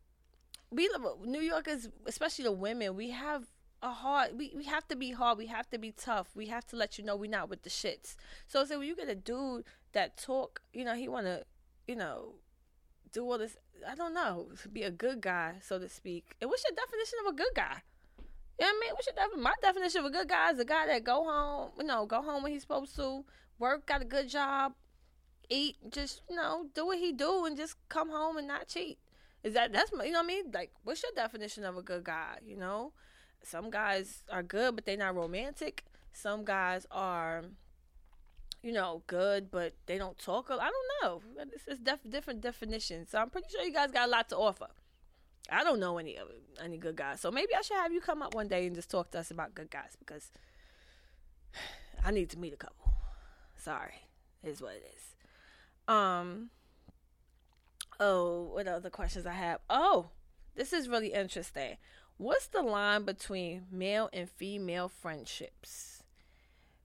we 0.70 0.88
New 1.24 1.40
Yorkers, 1.40 1.88
especially 2.06 2.44
the 2.44 2.52
women, 2.52 2.94
we 2.96 3.10
have 3.10 3.44
a 3.82 3.90
hard. 3.90 4.36
We 4.36 4.52
we 4.56 4.64
have 4.64 4.86
to 4.88 4.96
be 4.96 5.12
hard. 5.12 5.38
We 5.38 5.46
have 5.46 5.68
to 5.70 5.78
be 5.78 5.92
tough. 5.92 6.28
We 6.34 6.46
have 6.46 6.66
to 6.66 6.76
let 6.76 6.98
you 6.98 7.04
know 7.04 7.16
we're 7.16 7.30
not 7.30 7.48
with 7.48 7.62
the 7.62 7.70
shits. 7.70 8.16
So, 8.46 8.64
so 8.64 8.78
when 8.78 8.88
you 8.88 8.96
get 8.96 9.08
a 9.08 9.14
dude 9.14 9.64
that 9.92 10.16
talk, 10.16 10.60
you 10.72 10.84
know, 10.84 10.94
he 10.94 11.08
wanna, 11.08 11.42
you 11.86 11.96
know, 11.96 12.34
do 13.12 13.24
all 13.24 13.38
this 13.38 13.56
I 13.86 13.94
don't 13.94 14.14
know, 14.14 14.48
be 14.72 14.82
a 14.82 14.90
good 14.90 15.20
guy, 15.20 15.56
so 15.60 15.78
to 15.78 15.88
speak. 15.88 16.34
And 16.40 16.50
what's 16.50 16.64
your 16.64 16.74
definition 16.74 17.18
of 17.26 17.32
a 17.32 17.36
good 17.36 17.54
guy? 17.54 17.82
You 18.58 18.66
know 18.66 18.72
what 18.72 18.76
I 18.76 18.80
mean? 18.80 18.92
What's 18.94 19.06
your 19.06 19.42
my 19.42 19.52
definition 19.62 20.00
of 20.00 20.06
a 20.06 20.10
good 20.10 20.28
guy 20.28 20.50
is 20.50 20.58
a 20.58 20.64
guy 20.64 20.86
that 20.86 21.04
go 21.04 21.24
home, 21.24 21.70
you 21.78 21.84
know, 21.84 22.06
go 22.06 22.22
home 22.22 22.42
when 22.42 22.52
he's 22.52 22.62
supposed 22.62 22.96
to, 22.96 23.24
work, 23.58 23.86
got 23.86 24.02
a 24.02 24.04
good 24.04 24.28
job, 24.28 24.74
eat, 25.48 25.76
just 25.90 26.22
you 26.28 26.36
know, 26.36 26.66
do 26.74 26.86
what 26.86 26.98
he 26.98 27.12
do, 27.12 27.44
and 27.44 27.56
just 27.56 27.76
come 27.88 28.10
home 28.10 28.36
and 28.36 28.48
not 28.48 28.66
cheat. 28.66 28.98
Is 29.44 29.54
that 29.54 29.72
that's 29.72 29.92
you 29.92 29.98
know 29.98 30.04
what 30.04 30.24
I 30.24 30.26
mean? 30.26 30.50
Like, 30.52 30.72
what's 30.84 31.02
your 31.02 31.12
definition 31.14 31.64
of 31.64 31.76
a 31.76 31.82
good 31.82 32.04
guy? 32.04 32.38
You 32.44 32.56
know, 32.56 32.92
some 33.42 33.70
guys 33.70 34.24
are 34.30 34.42
good, 34.42 34.74
but 34.74 34.84
they're 34.84 34.96
not 34.96 35.14
romantic. 35.14 35.84
Some 36.12 36.44
guys 36.44 36.86
are 36.90 37.44
you 38.62 38.72
know, 38.72 39.02
good, 39.06 39.50
but 39.50 39.72
they 39.86 39.98
don't 39.98 40.18
talk. 40.18 40.50
I 40.50 40.70
don't 40.70 41.02
know. 41.02 41.22
It's, 41.52 41.64
it's 41.66 41.80
def- 41.80 42.10
different 42.10 42.40
definitions. 42.40 43.10
So 43.10 43.18
I'm 43.18 43.30
pretty 43.30 43.48
sure 43.50 43.62
you 43.62 43.72
guys 43.72 43.90
got 43.90 44.08
a 44.08 44.10
lot 44.10 44.28
to 44.30 44.36
offer. 44.36 44.68
I 45.50 45.64
don't 45.64 45.80
know 45.80 45.98
any 45.98 46.16
of 46.16 46.28
any 46.62 46.76
good 46.76 46.96
guys. 46.96 47.20
So 47.20 47.30
maybe 47.30 47.54
I 47.54 47.62
should 47.62 47.76
have 47.76 47.92
you 47.92 48.00
come 48.00 48.20
up 48.20 48.34
one 48.34 48.48
day 48.48 48.66
and 48.66 48.74
just 48.74 48.90
talk 48.90 49.10
to 49.12 49.20
us 49.20 49.30
about 49.30 49.54
good 49.54 49.70
guys 49.70 49.96
because 49.98 50.30
I 52.04 52.10
need 52.10 52.30
to 52.30 52.38
meet 52.38 52.52
a 52.52 52.56
couple. 52.56 52.92
Sorry, 53.56 53.94
is 54.44 54.60
what 54.60 54.74
it 54.74 54.92
is. 54.94 55.94
Um. 55.94 56.50
Oh, 58.00 58.50
what 58.52 58.68
other 58.68 58.90
questions 58.90 59.26
I 59.26 59.32
have? 59.32 59.60
Oh, 59.68 60.10
this 60.54 60.72
is 60.72 60.88
really 60.88 61.12
interesting. 61.12 61.76
What's 62.16 62.46
the 62.48 62.62
line 62.62 63.04
between 63.04 63.66
male 63.70 64.08
and 64.12 64.28
female 64.28 64.88
friendships? 64.88 66.02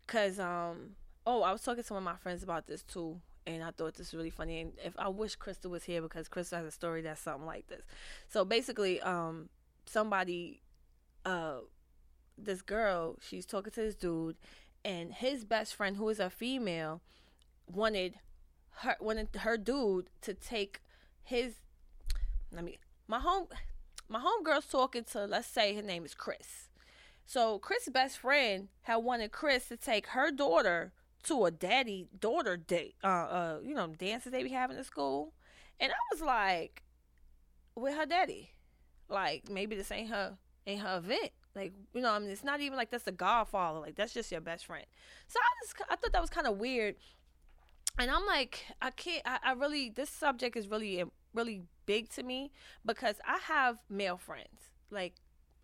Cause 0.08 0.39
um 0.39 0.96
Oh, 1.25 1.41
I 1.41 1.51
was 1.51 1.62
talking 1.62 1.84
to 1.84 1.93
one 1.93 2.01
of 2.01 2.05
my 2.05 2.17
friends 2.17 2.43
about 2.43 2.67
this 2.67 2.84
too, 2.84 3.22
and 3.48 3.63
I 3.63 3.72
thought 3.72 3.93
this 3.96 4.12
was 4.12 4.17
really 4.17 4.29
funny. 4.29 4.60
And 4.60 4.74
if 4.84 4.93
I 5.00 5.08
wish 5.08 5.36
Crystal 5.36 5.72
was 5.72 5.86
here 5.86 6.01
because 6.01 6.27
Crystal 6.27 6.58
has 6.58 6.67
a 6.67 6.72
story 6.72 7.01
that's 7.01 7.22
something 7.22 7.46
like 7.46 7.67
this. 7.67 7.84
So 8.27 8.43
basically, 8.43 8.99
um, 9.02 9.47
somebody, 9.86 10.62
uh, 11.26 11.60
this 12.38 12.62
girl, 12.62 13.17
she's 13.21 13.45
talking 13.45 13.71
to 13.71 13.82
this 13.82 13.95
dude, 13.95 14.36
and 14.84 15.13
his 15.13 15.45
best 15.45 15.76
friend, 15.76 15.95
who 15.95 16.10
is 16.10 16.19
a 16.19 16.30
female, 16.30 17.02
wanted 17.67 18.15
her 18.80 18.97
wanted 18.99 19.30
her 19.38 19.56
dude 19.56 20.10
to 20.21 20.34
take 20.34 20.82
his. 21.23 21.55
Let 22.51 22.63
me 22.63 22.79
my 23.07 23.19
home 23.19 23.47
my 24.07 24.19
homegirl's 24.19 24.67
talking 24.67 25.03
to 25.05 25.25
let's 25.25 25.47
say 25.47 25.75
her 25.75 25.81
name 25.81 26.05
is 26.05 26.13
Chris. 26.13 26.69
So 27.25 27.57
Chris' 27.59 27.89
best 27.89 28.17
friend 28.19 28.67
had 28.81 28.97
wanted 28.97 29.31
Chris 29.31 29.67
to 29.69 29.77
take 29.77 30.07
her 30.07 30.29
daughter 30.31 30.91
to 31.23 31.45
a 31.45 31.51
daddy 31.51 32.07
daughter 32.19 32.57
date, 32.57 32.95
uh, 33.03 33.07
uh, 33.07 33.59
you 33.63 33.73
know, 33.73 33.88
dances 33.88 34.31
they 34.31 34.43
be 34.43 34.49
having 34.49 34.77
at 34.77 34.86
school, 34.86 35.33
and 35.79 35.91
I 35.91 35.95
was 36.12 36.21
like, 36.21 36.83
with 37.75 37.95
her 37.95 38.05
daddy, 38.05 38.51
like 39.09 39.49
maybe 39.49 39.75
this 39.75 39.91
ain't 39.91 40.09
her, 40.09 40.38
ain't 40.67 40.81
her 40.81 40.97
event. 40.97 41.31
Like 41.55 41.73
you 41.93 42.01
know, 42.01 42.12
I 42.12 42.19
mean, 42.19 42.29
it's 42.29 42.43
not 42.43 42.62
even 42.62 42.77
like 42.77 42.89
that's 42.89 43.07
a 43.07 43.12
godfather. 43.12 43.79
Like 43.79 43.95
that's 43.95 44.13
just 44.13 44.31
your 44.31 44.41
best 44.41 44.65
friend. 44.65 44.86
So 45.27 45.39
I 45.39 45.65
just 45.65 45.75
I 45.89 45.95
thought 45.95 46.12
that 46.12 46.21
was 46.21 46.29
kind 46.29 46.47
of 46.47 46.57
weird, 46.57 46.95
and 47.99 48.10
I'm 48.10 48.25
like, 48.25 48.65
I 48.82 48.89
can't. 48.91 49.21
I, 49.25 49.39
I 49.43 49.51
really 49.53 49.89
this 49.89 50.10
subject 50.10 50.56
is 50.58 50.67
really 50.67 51.03
really 51.34 51.63
big 51.86 52.10
to 52.10 52.23
me 52.23 52.51
because 52.86 53.15
I 53.27 53.38
have 53.47 53.77
male 53.89 54.17
friends. 54.17 54.71
Like 54.89 55.15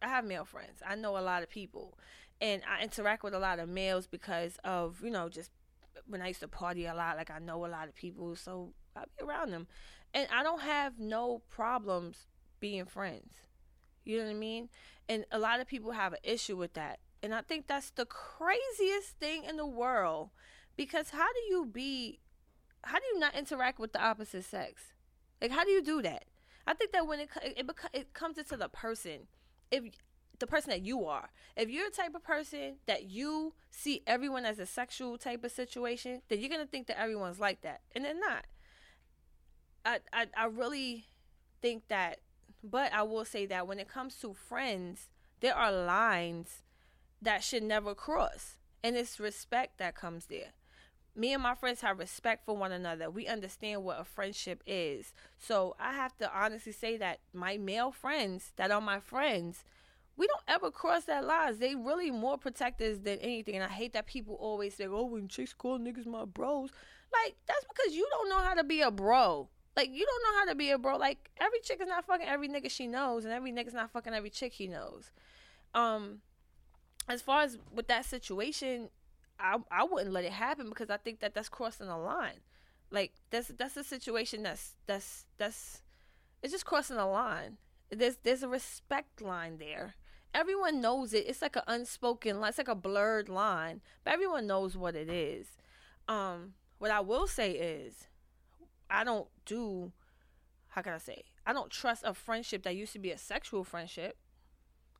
I 0.01 0.07
have 0.07 0.25
male 0.25 0.45
friends. 0.45 0.81
I 0.87 0.95
know 0.95 1.17
a 1.17 1.21
lot 1.21 1.43
of 1.43 1.49
people, 1.49 1.97
and 2.39 2.61
I 2.69 2.83
interact 2.83 3.23
with 3.23 3.33
a 3.33 3.39
lot 3.39 3.59
of 3.59 3.69
males 3.69 4.07
because 4.07 4.57
of 4.63 5.01
you 5.03 5.09
know 5.09 5.29
just 5.29 5.51
when 6.07 6.21
I 6.21 6.27
used 6.27 6.41
to 6.41 6.47
party 6.47 6.85
a 6.85 6.93
lot. 6.93 7.17
Like 7.17 7.31
I 7.31 7.39
know 7.39 7.65
a 7.65 7.67
lot 7.67 7.87
of 7.87 7.95
people, 7.95 8.35
so 8.35 8.73
I 8.95 9.03
be 9.17 9.25
around 9.25 9.51
them, 9.51 9.67
and 10.13 10.27
I 10.33 10.43
don't 10.43 10.61
have 10.61 10.99
no 10.99 11.41
problems 11.49 12.27
being 12.59 12.85
friends. 12.85 13.33
You 14.05 14.17
know 14.19 14.25
what 14.25 14.31
I 14.31 14.35
mean? 14.35 14.69
And 15.07 15.25
a 15.31 15.39
lot 15.39 15.59
of 15.59 15.67
people 15.67 15.91
have 15.91 16.13
an 16.13 16.19
issue 16.23 16.57
with 16.57 16.73
that, 16.73 16.99
and 17.23 17.33
I 17.33 17.41
think 17.41 17.67
that's 17.67 17.89
the 17.89 18.05
craziest 18.05 19.17
thing 19.19 19.45
in 19.45 19.57
the 19.57 19.65
world 19.65 20.29
because 20.79 21.09
how 21.09 21.27
do 21.33 21.41
you 21.49 21.65
be? 21.65 22.19
How 22.85 22.99
do 22.99 23.05
you 23.13 23.19
not 23.19 23.35
interact 23.35 23.79
with 23.79 23.91
the 23.91 24.01
opposite 24.01 24.45
sex? 24.45 24.93
Like 25.41 25.51
how 25.51 25.65
do 25.65 25.71
you 25.71 25.83
do 25.83 26.01
that? 26.03 26.23
I 26.65 26.73
think 26.73 26.93
that 26.93 27.05
when 27.05 27.19
it 27.19 27.29
it, 27.43 27.69
it, 27.91 28.13
comes 28.13 28.37
into 28.37 28.55
the 28.55 28.69
person, 28.69 29.27
if 29.71 29.83
the 30.39 30.47
person 30.47 30.69
that 30.69 30.81
you 30.81 31.03
are. 31.03 31.31
If 31.57 31.69
you're 31.69 31.87
a 31.87 31.91
type 31.91 32.15
of 32.15 32.23
person 32.23 32.77
that 32.85 33.09
you 33.09 33.55
see 33.69 34.03
everyone 34.07 34.45
as 34.45 34.57
a 34.57 34.65
sexual 34.65 35.17
type 35.17 35.43
of 35.43 35.51
situation, 35.51 36.21
then 36.29 36.39
you're 36.39 36.49
gonna 36.49 36.65
think 36.65 36.87
that 36.87 36.97
everyone's 36.97 37.41
like 37.41 37.59
that, 37.63 37.81
and 37.93 38.05
they're 38.05 38.17
not. 38.17 38.45
I 39.83 39.99
I, 40.13 40.27
I 40.37 40.45
really 40.45 41.07
think 41.61 41.89
that, 41.89 42.19
but 42.63 42.93
I 42.93 43.03
will 43.03 43.25
say 43.25 43.45
that 43.47 43.67
when 43.67 43.79
it 43.79 43.89
comes 43.89 44.15
to 44.21 44.33
friends, 44.33 45.09
there 45.41 45.55
are 45.55 45.73
lines 45.73 46.63
that 47.21 47.43
should 47.43 47.63
never 47.63 47.93
cross, 47.93 48.55
and 48.81 48.95
it's 48.95 49.19
respect 49.19 49.77
that 49.79 49.93
comes 49.93 50.27
there. 50.27 50.53
Me 51.19 51.33
and 51.33 51.43
my 51.43 51.53
friends 51.53 51.81
have 51.81 51.99
respect 51.99 52.45
for 52.45 52.55
one 52.55 52.71
another. 52.71 53.09
We 53.09 53.27
understand 53.27 53.83
what 53.83 53.99
a 53.99 54.05
friendship 54.05 54.63
is. 54.65 55.13
So 55.37 55.75
I 55.77 55.93
have 55.93 56.15
to 56.17 56.31
honestly 56.33 56.71
say 56.71 56.95
that 56.97 57.19
my 57.33 57.57
male 57.57 57.91
friends 57.91 58.53
that 58.55 58.71
are 58.71 58.79
my 58.79 59.01
friends 59.01 59.65
we 60.19 60.27
don't 60.27 60.43
ever 60.49 60.69
cross 60.69 61.05
that 61.05 61.25
lines. 61.25 61.59
They 61.59 61.75
really 61.75 62.11
more 62.11 62.37
protectors 62.37 62.99
than 62.99 63.19
anything. 63.19 63.55
And 63.55 63.63
I 63.63 63.69
hate 63.69 63.93
that 63.93 64.05
people 64.05 64.35
always 64.35 64.75
say, 64.75 64.85
"Oh, 64.85 65.05
when 65.05 65.29
chicks 65.29 65.53
call 65.53 65.79
niggas 65.79 66.05
my 66.05 66.25
bros," 66.25 66.71
like 67.13 67.35
that's 67.47 67.65
because 67.65 67.95
you 67.95 68.05
don't 68.11 68.29
know 68.29 68.39
how 68.39 68.53
to 68.53 68.65
be 68.65 68.81
a 68.81 68.91
bro. 68.91 69.47
Like 69.77 69.89
you 69.89 70.05
don't 70.05 70.23
know 70.23 70.39
how 70.39 70.45
to 70.45 70.55
be 70.55 70.71
a 70.71 70.77
bro. 70.77 70.97
Like 70.97 71.31
every 71.39 71.61
chick 71.61 71.79
is 71.81 71.87
not 71.87 72.05
fucking 72.05 72.27
every 72.27 72.49
nigga 72.49 72.69
she 72.69 72.85
knows, 72.85 73.23
and 73.23 73.33
every 73.33 73.53
nigga's 73.53 73.73
not 73.73 73.91
fucking 73.91 74.13
every 74.13 74.29
chick 74.29 74.51
he 74.51 74.67
knows. 74.67 75.11
Um, 75.73 76.19
as 77.07 77.21
far 77.21 77.43
as 77.43 77.57
with 77.73 77.87
that 77.87 78.03
situation, 78.03 78.89
I 79.39 79.57
I 79.71 79.83
wouldn't 79.83 80.13
let 80.13 80.25
it 80.25 80.31
happen 80.31 80.69
because 80.69 80.89
I 80.89 80.97
think 80.97 81.19
that 81.21 81.33
that's 81.33 81.49
crossing 81.49 81.87
a 81.87 81.99
line. 81.99 82.41
Like 82.91 83.13
that's 83.29 83.49
that's 83.49 83.77
a 83.77 83.83
situation 83.83 84.43
that's 84.43 84.75
that's 84.85 85.25
that's 85.37 85.81
it's 86.41 86.53
just 86.53 86.65
crossing 86.65 86.97
a 86.97 87.09
line. 87.09 87.57
There's 87.91 88.17
there's 88.23 88.43
a 88.43 88.49
respect 88.49 89.21
line 89.21 89.57
there 89.57 89.95
everyone 90.33 90.81
knows 90.81 91.13
it. 91.13 91.25
It's 91.27 91.41
like 91.41 91.55
an 91.55 91.63
unspoken 91.67 92.39
line. 92.39 92.49
It's 92.49 92.57
like 92.57 92.67
a 92.67 92.75
blurred 92.75 93.29
line, 93.29 93.81
but 94.03 94.13
everyone 94.13 94.47
knows 94.47 94.77
what 94.77 94.95
it 94.95 95.09
is. 95.09 95.47
Um, 96.07 96.53
what 96.77 96.91
I 96.91 96.99
will 96.99 97.27
say 97.27 97.51
is, 97.51 98.07
I 98.89 99.03
don't 99.03 99.27
do. 99.45 99.91
How 100.69 100.81
can 100.81 100.93
I 100.93 100.97
say? 100.97 101.23
I 101.45 101.53
don't 101.53 101.71
trust 101.71 102.03
a 102.05 102.13
friendship 102.13 102.63
that 102.63 102.75
used 102.75 102.93
to 102.93 102.99
be 102.99 103.11
a 103.11 103.17
sexual 103.17 103.63
friendship. 103.63 104.17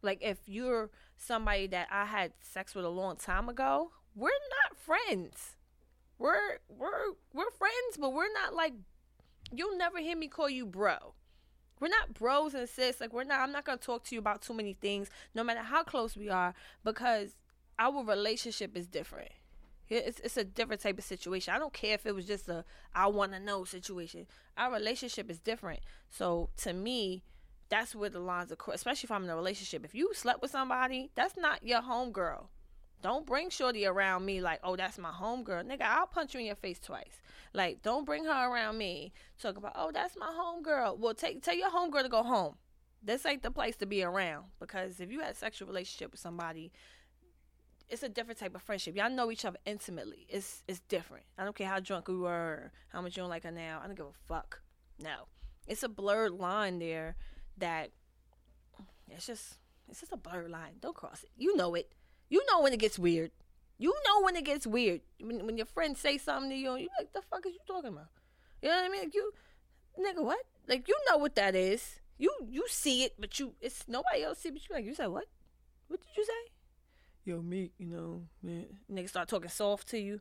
Like 0.01 0.19
if 0.21 0.37
you're 0.47 0.89
somebody 1.17 1.67
that 1.67 1.87
I 1.91 2.05
had 2.05 2.33
sex 2.39 2.73
with 2.73 2.85
a 2.85 2.89
long 2.89 3.17
time 3.17 3.49
ago, 3.49 3.91
we're 4.15 4.29
not 4.29 4.77
friends. 4.77 5.55
We're 6.17 6.59
we're 6.67 7.13
we're 7.33 7.51
friends, 7.51 7.97
but 7.99 8.13
we're 8.13 8.33
not 8.33 8.53
like 8.53 8.73
you'll 9.51 9.77
never 9.77 9.99
hear 9.99 10.17
me 10.17 10.27
call 10.27 10.49
you 10.49 10.65
bro 10.65 11.13
we're 11.79 11.89
not 11.89 12.13
bros 12.13 12.53
and 12.53 12.67
sis. 12.67 12.99
Like 12.99 13.13
we're 13.13 13.23
not. 13.23 13.39
I'm 13.39 13.51
not 13.51 13.65
gonna 13.65 13.77
talk 13.77 14.03
to 14.05 14.15
you 14.15 14.19
about 14.19 14.41
too 14.41 14.53
many 14.53 14.73
things, 14.73 15.09
no 15.33 15.43
matter 15.43 15.61
how 15.61 15.83
close 15.83 16.15
we 16.15 16.29
are, 16.29 16.53
because 16.83 17.35
our 17.77 18.03
relationship 18.03 18.75
is 18.75 18.87
different. 18.87 19.31
It's 19.87 20.19
it's 20.19 20.37
a 20.37 20.43
different 20.43 20.81
type 20.81 20.97
of 20.97 21.03
situation. 21.03 21.53
I 21.53 21.59
don't 21.59 21.73
care 21.73 21.95
if 21.95 22.05
it 22.05 22.13
was 22.13 22.25
just 22.25 22.47
a 22.49 22.65
I 22.93 23.07
want 23.07 23.31
to 23.31 23.39
know 23.39 23.63
situation. 23.63 24.27
Our 24.57 24.73
relationship 24.73 25.31
is 25.31 25.39
different. 25.39 25.79
So 26.09 26.49
to 26.57 26.73
me, 26.73 27.23
that's 27.69 27.95
where 27.95 28.09
the 28.09 28.19
lines 28.19 28.51
are. 28.51 28.73
Especially 28.73 29.07
if 29.07 29.11
I'm 29.11 29.23
in 29.23 29.29
a 29.29 29.35
relationship. 29.35 29.85
If 29.85 29.95
you 29.95 30.13
slept 30.13 30.41
with 30.41 30.51
somebody, 30.51 31.11
that's 31.15 31.37
not 31.37 31.65
your 31.65 31.81
homegirl. 31.81 32.47
Don't 33.01 33.25
bring 33.25 33.49
Shorty 33.49 33.85
around 33.85 34.25
me 34.25 34.41
like, 34.41 34.59
oh, 34.63 34.75
that's 34.75 34.97
my 34.97 35.11
homegirl. 35.11 35.65
Nigga, 35.65 35.83
I'll 35.83 36.07
punch 36.07 36.33
you 36.33 36.41
in 36.41 36.45
your 36.45 36.55
face 36.55 36.79
twice. 36.79 37.21
Like, 37.53 37.81
don't 37.81 38.05
bring 38.05 38.25
her 38.25 38.51
around 38.51 38.77
me. 38.77 39.13
Talk 39.41 39.57
about, 39.57 39.73
oh, 39.75 39.91
that's 39.93 40.17
my 40.17 40.27
homegirl. 40.27 40.97
Well, 40.97 41.13
take 41.13 41.41
tell 41.41 41.55
your 41.55 41.71
homegirl 41.71 42.03
to 42.03 42.09
go 42.09 42.23
home. 42.23 42.55
This 43.01 43.25
ain't 43.25 43.41
the 43.41 43.51
place 43.51 43.77
to 43.77 43.85
be 43.85 44.03
around. 44.03 44.45
Because 44.59 44.99
if 44.99 45.11
you 45.11 45.21
had 45.21 45.31
a 45.31 45.35
sexual 45.35 45.67
relationship 45.67 46.11
with 46.11 46.19
somebody, 46.19 46.71
it's 47.89 48.03
a 48.03 48.09
different 48.09 48.39
type 48.39 48.53
of 48.53 48.61
friendship. 48.61 48.95
Y'all 48.95 49.09
know 49.09 49.31
each 49.31 49.45
other 49.45 49.57
intimately. 49.65 50.27
It's 50.29 50.63
it's 50.67 50.81
different. 50.81 51.23
I 51.37 51.43
don't 51.43 51.55
care 51.55 51.67
how 51.67 51.79
drunk 51.79 52.07
we 52.07 52.17
were, 52.17 52.71
how 52.89 53.01
much 53.01 53.17
you 53.17 53.23
don't 53.23 53.29
like 53.29 53.43
her 53.43 53.51
now. 53.51 53.81
I 53.83 53.87
don't 53.87 53.95
give 53.95 54.05
a 54.05 54.27
fuck. 54.27 54.61
No. 55.01 55.27
It's 55.67 55.83
a 55.83 55.89
blurred 55.89 56.33
line 56.33 56.79
there 56.79 57.15
that 57.57 57.91
it's 59.09 59.25
just 59.25 59.57
it's 59.89 60.01
just 60.01 60.11
a 60.11 60.17
blurred 60.17 60.51
line. 60.51 60.73
Don't 60.79 60.95
cross 60.95 61.23
it. 61.23 61.29
You 61.35 61.55
know 61.55 61.73
it. 61.75 61.91
You 62.29 62.43
know 62.51 62.61
when 62.61 62.73
it 62.73 62.79
gets 62.79 62.99
weird. 62.99 63.31
You 63.77 63.93
know 64.05 64.21
when 64.23 64.35
it 64.35 64.45
gets 64.45 64.67
weird. 64.67 65.01
When, 65.21 65.45
when 65.45 65.57
your 65.57 65.65
friends 65.65 65.99
say 65.99 66.17
something 66.17 66.49
to 66.49 66.55
you, 66.55 66.75
you 66.75 66.89
like, 66.99 67.13
the 67.13 67.21
fuck 67.21 67.45
is 67.45 67.53
you 67.53 67.59
talking 67.65 67.89
about? 67.89 68.07
You 68.61 68.69
know 68.69 68.75
what 68.75 68.85
I 68.85 68.89
mean? 68.89 69.01
Like 69.01 69.15
you, 69.15 69.33
nigga, 69.99 70.23
what? 70.23 70.45
Like 70.67 70.87
you 70.87 70.97
know 71.09 71.17
what 71.17 71.35
that 71.35 71.55
is. 71.55 71.99
You 72.17 72.31
you 72.49 72.65
see 72.67 73.03
it, 73.03 73.13
but 73.17 73.39
you 73.39 73.53
it's 73.61 73.85
nobody 73.87 74.23
else 74.23 74.39
see. 74.39 74.51
But 74.51 74.61
you 74.67 74.75
like 74.75 74.85
you 74.85 74.93
said 74.93 75.07
what? 75.07 75.25
What 75.87 76.01
did 76.01 76.09
you 76.15 76.25
say? 76.25 76.51
Yo, 77.23 77.41
me, 77.41 77.71
you 77.77 77.87
know, 77.87 78.23
man. 78.43 78.65
Nigga 78.91 79.09
start 79.09 79.29
talking 79.29 79.49
soft 79.49 79.87
to 79.89 79.97
you, 79.99 80.19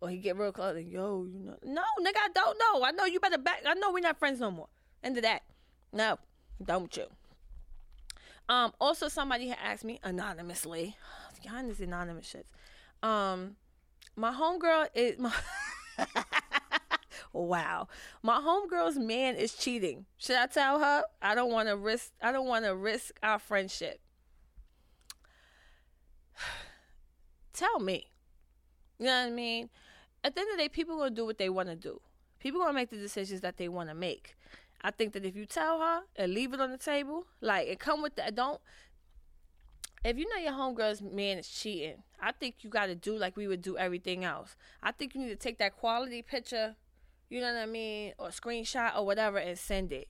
or 0.00 0.08
he 0.08 0.16
get 0.16 0.36
real 0.36 0.52
close. 0.52 0.74
Like, 0.74 0.90
yo, 0.90 1.26
you 1.30 1.40
know, 1.40 1.56
no, 1.62 1.82
nigga, 2.00 2.16
I 2.16 2.28
don't 2.34 2.58
know. 2.58 2.84
I 2.84 2.90
know 2.92 3.04
you 3.04 3.20
better 3.20 3.38
back. 3.38 3.62
I 3.66 3.74
know 3.74 3.92
we're 3.92 4.00
not 4.00 4.18
friends 4.18 4.40
no 4.40 4.50
more. 4.50 4.68
End 5.02 5.16
of 5.18 5.22
that. 5.22 5.42
No, 5.92 6.18
don't 6.64 6.96
you? 6.96 7.06
Um. 8.48 8.72
Also, 8.80 9.08
somebody 9.08 9.48
had 9.48 9.58
asked 9.62 9.84
me 9.84 10.00
anonymously 10.02 10.96
behind 11.44 11.70
this 11.70 11.80
anonymous 11.80 12.34
shits. 12.34 13.06
Um, 13.06 13.56
my 14.16 14.32
homegirl 14.32 14.88
is 14.94 15.18
my. 15.18 15.32
wow, 17.32 17.88
my 18.22 18.38
homegirl's 18.38 18.98
man 18.98 19.36
is 19.36 19.54
cheating. 19.54 20.06
Should 20.16 20.36
I 20.36 20.46
tell 20.46 20.80
her? 20.80 21.04
I 21.22 21.34
don't 21.34 21.52
want 21.52 21.68
to 21.68 21.76
risk. 21.76 22.12
I 22.22 22.32
don't 22.32 22.48
want 22.48 22.64
to 22.64 22.74
risk 22.74 23.18
our 23.22 23.38
friendship. 23.38 24.00
tell 27.52 27.78
me. 27.78 28.10
You 28.98 29.06
know 29.06 29.20
what 29.22 29.26
I 29.26 29.30
mean? 29.30 29.68
At 30.22 30.34
the 30.34 30.40
end 30.40 30.50
of 30.50 30.56
the 30.56 30.62
day, 30.62 30.68
people 30.68 30.96
gonna 30.96 31.10
do 31.10 31.26
what 31.26 31.38
they 31.38 31.50
want 31.50 31.68
to 31.68 31.76
do. 31.76 32.00
People 32.40 32.60
gonna 32.60 32.72
make 32.72 32.90
the 32.90 32.96
decisions 32.96 33.42
that 33.42 33.58
they 33.58 33.68
want 33.68 33.90
to 33.90 33.94
make. 33.94 34.34
I 34.82 34.90
think 34.90 35.12
that 35.14 35.24
if 35.24 35.34
you 35.34 35.46
tell 35.46 35.80
her 35.80 36.02
and 36.16 36.32
leave 36.32 36.52
it 36.52 36.60
on 36.60 36.70
the 36.70 36.78
table, 36.78 37.26
like 37.40 37.68
and 37.68 37.78
come 37.78 38.02
with 38.02 38.16
that, 38.16 38.34
don't 38.34 38.60
if 40.04 40.18
you 40.18 40.28
know 40.28 40.36
your 40.36 40.52
homegirl's 40.52 41.00
man 41.00 41.38
is 41.38 41.48
cheating, 41.48 42.02
I 42.20 42.32
think 42.32 42.56
you 42.60 42.68
got 42.68 42.86
to 42.86 42.94
do 42.94 43.16
like 43.16 43.36
we 43.36 43.48
would 43.48 43.62
do 43.62 43.78
everything 43.78 44.22
else. 44.22 44.54
I 44.82 44.92
think 44.92 45.14
you 45.14 45.22
need 45.22 45.30
to 45.30 45.36
take 45.36 45.58
that 45.58 45.76
quality 45.76 46.20
picture, 46.20 46.76
you 47.30 47.40
know 47.40 47.52
what 47.52 47.62
I 47.62 47.66
mean, 47.66 48.12
or 48.18 48.28
screenshot 48.28 48.96
or 48.96 49.06
whatever, 49.06 49.38
and 49.38 49.58
send 49.58 49.92
it, 49.92 50.08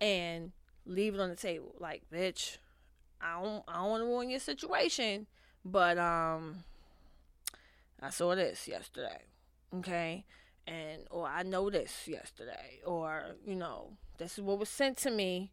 and 0.00 0.52
leave 0.86 1.14
it 1.14 1.20
on 1.20 1.28
the 1.28 1.36
table. 1.36 1.74
Like, 1.78 2.02
bitch, 2.12 2.56
I 3.20 3.42
don't, 3.42 3.62
I 3.68 3.74
don't 3.74 3.90
want 3.90 4.02
to 4.02 4.06
ruin 4.06 4.30
your 4.30 4.40
situation, 4.40 5.26
but 5.62 5.98
um, 5.98 6.64
I 8.00 8.08
saw 8.08 8.34
this 8.34 8.66
yesterday, 8.66 9.24
okay, 9.76 10.24
and 10.66 11.02
or 11.10 11.26
I 11.26 11.42
know 11.42 11.68
this 11.68 12.08
yesterday, 12.08 12.80
or 12.86 13.24
you 13.46 13.56
know, 13.56 13.90
this 14.16 14.38
is 14.38 14.44
what 14.44 14.58
was 14.58 14.70
sent 14.70 14.96
to 14.98 15.10
me. 15.10 15.52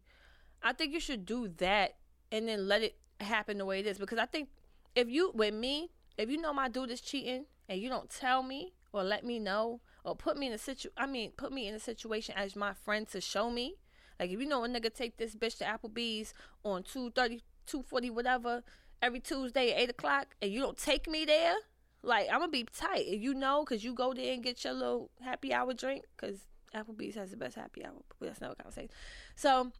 I 0.62 0.72
think 0.72 0.94
you 0.94 1.00
should 1.00 1.26
do 1.26 1.48
that 1.58 1.96
and 2.30 2.48
then 2.48 2.68
let 2.68 2.82
it 2.82 2.96
happen 3.22 3.58
the 3.58 3.64
way 3.64 3.80
it 3.80 3.86
is 3.86 3.98
because 3.98 4.18
I 4.18 4.26
think 4.26 4.48
if 4.94 5.08
you 5.08 5.30
with 5.34 5.54
me, 5.54 5.90
if 6.18 6.30
you 6.30 6.40
know 6.40 6.52
my 6.52 6.68
dude 6.68 6.90
is 6.90 7.00
cheating 7.00 7.46
and 7.68 7.80
you 7.80 7.88
don't 7.88 8.10
tell 8.10 8.42
me 8.42 8.74
or 8.92 9.02
let 9.02 9.24
me 9.24 9.38
know 9.38 9.80
or 10.04 10.14
put 10.14 10.36
me 10.36 10.46
in 10.46 10.52
a 10.52 10.58
situ 10.58 10.88
I 10.96 11.06
mean 11.06 11.32
put 11.36 11.52
me 11.52 11.66
in 11.66 11.74
a 11.74 11.78
situation 11.78 12.34
as 12.36 12.56
my 12.56 12.74
friend 12.74 13.08
to 13.08 13.20
show 13.20 13.50
me. 13.50 13.76
Like 14.20 14.30
if 14.30 14.40
you 14.40 14.46
know 14.46 14.64
a 14.64 14.68
nigga 14.68 14.92
take 14.92 15.16
this 15.16 15.34
bitch 15.34 15.58
to 15.58 15.64
Applebee's 15.64 16.34
on 16.64 16.82
230, 16.82 17.42
240, 17.66 18.10
whatever, 18.10 18.62
every 19.00 19.20
Tuesday 19.20 19.72
at 19.72 19.80
eight 19.80 19.90
o'clock 19.90 20.36
and 20.40 20.52
you 20.52 20.60
don't 20.60 20.76
take 20.76 21.08
me 21.08 21.24
there, 21.24 21.54
like 22.02 22.28
I'm 22.30 22.40
gonna 22.40 22.48
be 22.48 22.64
tight. 22.64 23.06
If 23.06 23.22
you 23.22 23.34
know, 23.34 23.64
cause 23.64 23.82
you 23.82 23.94
go 23.94 24.12
there 24.12 24.32
and 24.32 24.42
get 24.42 24.64
your 24.64 24.74
little 24.74 25.10
happy 25.20 25.52
hour 25.52 25.72
drink, 25.72 26.04
cause 26.16 26.36
Applebee's 26.74 27.14
has 27.16 27.30
the 27.30 27.36
best 27.36 27.56
happy 27.56 27.84
hour. 27.84 28.02
But 28.18 28.28
that's 28.28 28.38
another 28.38 28.54
conversation. 28.54 28.90
So 29.36 29.72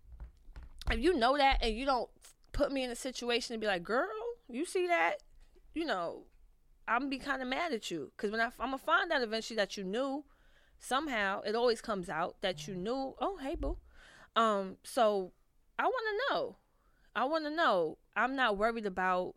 if 0.90 0.98
you 0.98 1.14
know 1.14 1.37
that 1.37 1.59
and 1.62 1.76
you 1.76 1.85
don't 1.85 2.11
put 2.53 2.73
me 2.73 2.85
in 2.85 2.91
a 2.91 2.97
situation 2.97 3.55
to 3.55 3.61
be 3.61 3.67
like, 3.67 3.83
girl, 3.83 4.09
you 4.49 4.65
see 4.65 4.87
that? 4.87 5.17
You 5.75 5.85
know, 5.85 6.25
I'm 6.87 7.09
be 7.09 7.19
kind 7.19 7.43
of 7.43 7.49
mad 7.49 7.73
at 7.73 7.91
you 7.91 8.12
because 8.17 8.31
when 8.31 8.41
I, 8.41 8.47
I'm 8.61 8.71
gonna 8.71 8.79
find 8.79 9.11
out 9.11 9.23
eventually 9.23 9.57
that 9.57 9.77
you 9.77 9.85
knew 9.85 10.25
somehow 10.79 11.41
it 11.43 11.55
always 11.55 11.81
comes 11.81 12.09
out 12.09 12.37
that 12.43 12.67
you 12.67 12.75
knew. 12.75 13.15
Oh, 13.21 13.38
hey, 13.41 13.55
boo. 13.55 13.79
Um, 14.37 14.77
so 14.83 15.33
I 15.79 15.85
want 15.85 16.05
to 16.11 16.35
know. 16.35 16.57
I 17.15 17.25
want 17.25 17.45
to 17.45 17.51
know. 17.51 17.99
I'm 18.17 18.37
not 18.37 18.57
worried 18.57 18.87
about. 18.87 19.35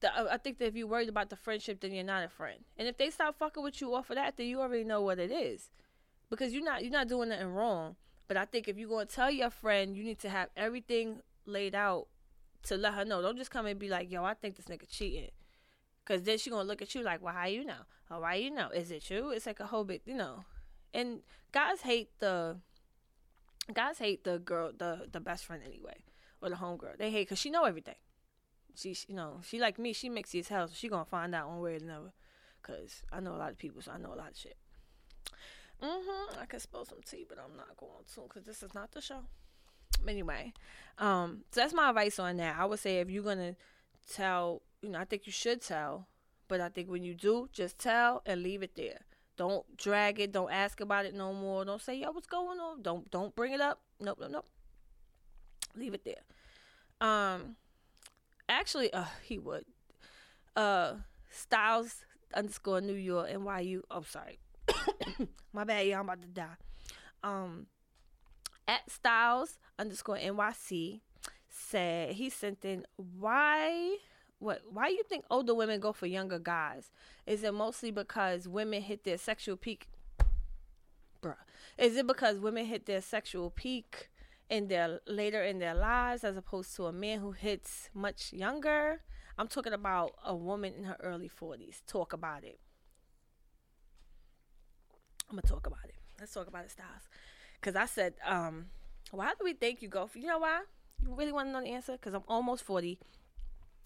The, 0.00 0.32
I 0.32 0.36
think 0.38 0.58
that 0.58 0.66
if 0.66 0.74
you're 0.74 0.86
worried 0.86 1.08
about 1.08 1.30
the 1.30 1.36
friendship, 1.36 1.80
then 1.80 1.92
you're 1.92 2.04
not 2.04 2.24
a 2.24 2.28
friend. 2.28 2.60
And 2.76 2.88
if 2.88 2.96
they 2.96 3.10
stop 3.10 3.38
fucking 3.38 3.62
with 3.62 3.80
you 3.80 3.94
off 3.94 4.10
of 4.10 4.16
that, 4.16 4.36
then 4.36 4.46
you 4.46 4.60
already 4.60 4.84
know 4.84 5.00
what 5.00 5.18
it 5.18 5.30
is, 5.30 5.70
because 6.30 6.52
you're 6.52 6.64
not 6.64 6.82
you're 6.82 6.92
not 6.92 7.08
doing 7.08 7.28
nothing 7.28 7.54
wrong. 7.54 7.96
But 8.26 8.36
I 8.36 8.44
think 8.44 8.68
if 8.68 8.78
you're 8.78 9.04
to 9.04 9.06
tell 9.06 9.30
your 9.30 9.50
friend, 9.50 9.96
you 9.96 10.04
need 10.04 10.18
to 10.20 10.30
have 10.30 10.48
everything 10.56 11.20
laid 11.46 11.74
out 11.74 12.06
to 12.64 12.76
let 12.76 12.94
her 12.94 13.04
know. 13.04 13.20
Don't 13.20 13.36
just 13.36 13.50
come 13.50 13.66
and 13.66 13.78
be 13.78 13.88
like, 13.88 14.10
yo, 14.10 14.24
I 14.24 14.34
think 14.34 14.56
this 14.56 14.66
nigga 14.66 14.88
cheating. 14.88 15.30
Because 16.04 16.22
then 16.22 16.38
she 16.38 16.50
going 16.50 16.64
to 16.64 16.68
look 16.68 16.82
at 16.82 16.94
you 16.94 17.02
like, 17.02 17.22
well, 17.22 17.34
how 17.34 17.46
you 17.46 17.64
know? 17.64 17.84
Or 18.10 18.20
why 18.20 18.34
you 18.36 18.50
know? 18.50 18.68
Is 18.68 18.90
it 18.90 19.08
you? 19.10 19.30
It's 19.30 19.46
like 19.46 19.60
a 19.60 19.66
whole 19.66 19.84
big, 19.84 20.02
you 20.04 20.14
know. 20.14 20.44
And 20.92 21.20
guys 21.52 21.82
hate 21.82 22.10
the, 22.20 22.56
guys 23.72 23.98
hate 23.98 24.24
the 24.24 24.38
girl, 24.38 24.72
the, 24.76 25.08
the 25.10 25.20
best 25.20 25.44
friend 25.44 25.62
anyway. 25.64 25.96
Or 26.40 26.50
the 26.50 26.56
homegirl. 26.56 26.98
They 26.98 27.10
hate 27.10 27.28
because 27.28 27.38
she 27.38 27.50
know 27.50 27.64
everything. 27.64 27.94
She, 28.74 28.96
you 29.08 29.14
know, 29.14 29.40
she 29.46 29.58
like 29.58 29.78
me. 29.78 29.92
She 29.92 30.10
mixy 30.10 30.40
as 30.40 30.48
hell. 30.48 30.68
So 30.68 30.74
she 30.76 30.88
going 30.88 31.04
to 31.04 31.10
find 31.10 31.34
out 31.34 31.48
one 31.48 31.60
way 31.60 31.72
or 31.72 31.76
another. 31.76 32.12
Because 32.60 33.02
I 33.12 33.20
know 33.20 33.34
a 33.34 33.38
lot 33.38 33.50
of 33.50 33.58
people, 33.58 33.82
so 33.82 33.92
I 33.92 33.98
know 33.98 34.12
a 34.12 34.16
lot 34.16 34.30
of 34.30 34.36
shit. 34.36 34.56
Mm-hmm. 35.82 36.40
I 36.40 36.46
could 36.46 36.60
spill 36.60 36.84
some 36.84 37.00
tea, 37.04 37.26
but 37.28 37.38
I'm 37.38 37.56
not 37.56 37.76
going 37.76 38.04
to 38.14 38.20
because 38.22 38.44
this 38.44 38.62
is 38.62 38.74
not 38.74 38.92
the 38.92 39.00
show. 39.00 39.20
Anyway, 40.06 40.52
um, 40.98 41.44
so 41.50 41.60
that's 41.60 41.72
my 41.74 41.88
advice 41.88 42.18
on 42.18 42.36
that. 42.38 42.56
I 42.58 42.64
would 42.64 42.78
say 42.78 42.98
if 42.98 43.10
you're 43.10 43.22
gonna 43.22 43.56
tell, 44.12 44.62
you 44.82 44.90
know, 44.90 44.98
I 44.98 45.04
think 45.04 45.26
you 45.26 45.32
should 45.32 45.62
tell, 45.62 46.08
but 46.48 46.60
I 46.60 46.68
think 46.68 46.90
when 46.90 47.02
you 47.04 47.14
do, 47.14 47.48
just 47.52 47.78
tell 47.78 48.22
and 48.26 48.42
leave 48.42 48.62
it 48.62 48.74
there. 48.74 49.00
Don't 49.36 49.64
drag 49.76 50.20
it. 50.20 50.32
Don't 50.32 50.52
ask 50.52 50.80
about 50.80 51.06
it 51.06 51.14
no 51.14 51.32
more. 51.32 51.64
Don't 51.64 51.80
say, 51.80 51.96
yo, 51.96 52.10
what's 52.12 52.26
going 52.26 52.58
on? 52.60 52.82
Don't 52.82 53.10
don't 53.10 53.34
bring 53.34 53.52
it 53.52 53.60
up. 53.60 53.80
Nope, 54.00 54.18
nope, 54.20 54.30
nope. 54.30 54.46
Leave 55.76 55.94
it 55.94 56.04
there. 56.04 56.22
Um, 57.00 57.56
actually, 58.48 58.92
uh, 58.92 59.06
he 59.22 59.38
would. 59.38 59.64
Uh, 60.54 60.94
Styles 61.30 62.04
underscore 62.32 62.80
New 62.80 62.94
York 62.94 63.28
NYU. 63.30 63.82
Oh, 63.90 64.02
sorry. 64.02 64.38
My 65.52 65.64
bad, 65.64 65.86
y'all. 65.86 66.00
I'm 66.00 66.04
about 66.04 66.22
to 66.22 66.28
die. 66.28 66.56
Um, 67.22 67.66
at 68.66 68.90
Styles 68.90 69.58
underscore 69.78 70.16
NYC 70.16 71.00
said 71.48 72.12
he 72.12 72.30
sent 72.30 72.64
in 72.64 72.84
why 72.96 73.96
what 74.38 74.62
why 74.70 74.88
you 74.88 75.02
think 75.04 75.24
older 75.30 75.54
women 75.54 75.80
go 75.80 75.92
for 75.92 76.06
younger 76.06 76.38
guys? 76.38 76.90
Is 77.26 77.42
it 77.44 77.54
mostly 77.54 77.90
because 77.90 78.48
women 78.48 78.82
hit 78.82 79.04
their 79.04 79.18
sexual 79.18 79.56
peak? 79.56 79.88
Bruh. 81.22 81.36
Is 81.78 81.96
it 81.96 82.06
because 82.06 82.38
women 82.38 82.66
hit 82.66 82.86
their 82.86 83.00
sexual 83.00 83.50
peak 83.50 84.10
in 84.50 84.68
their 84.68 85.00
later 85.06 85.42
in 85.42 85.58
their 85.58 85.74
lives 85.74 86.24
as 86.24 86.36
opposed 86.36 86.76
to 86.76 86.86
a 86.86 86.92
man 86.92 87.20
who 87.20 87.32
hits 87.32 87.88
much 87.94 88.32
younger? 88.32 89.00
I'm 89.38 89.48
talking 89.48 89.72
about 89.72 90.12
a 90.24 90.36
woman 90.36 90.74
in 90.74 90.84
her 90.84 90.96
early 91.02 91.28
40s. 91.28 91.82
Talk 91.86 92.12
about 92.12 92.44
it. 92.44 92.60
I'm 95.28 95.36
gonna 95.36 95.42
talk 95.42 95.66
about 95.66 95.84
it. 95.84 95.94
Let's 96.18 96.32
talk 96.32 96.46
about 96.46 96.64
it, 96.64 96.70
Styles. 96.70 97.08
Cause 97.60 97.76
I 97.76 97.86
said, 97.86 98.14
um, 98.26 98.66
why 99.10 99.32
do 99.38 99.44
we 99.44 99.54
think 99.54 99.82
you 99.82 99.88
go 99.88 100.06
for? 100.06 100.18
You 100.18 100.26
know 100.26 100.38
why? 100.38 100.62
You 101.02 101.14
really 101.14 101.32
want 101.32 101.48
to 101.48 101.52
know 101.52 101.60
the 101.60 101.68
answer? 101.68 101.96
Cause 101.98 102.14
I'm 102.14 102.24
almost 102.28 102.64
forty. 102.64 102.98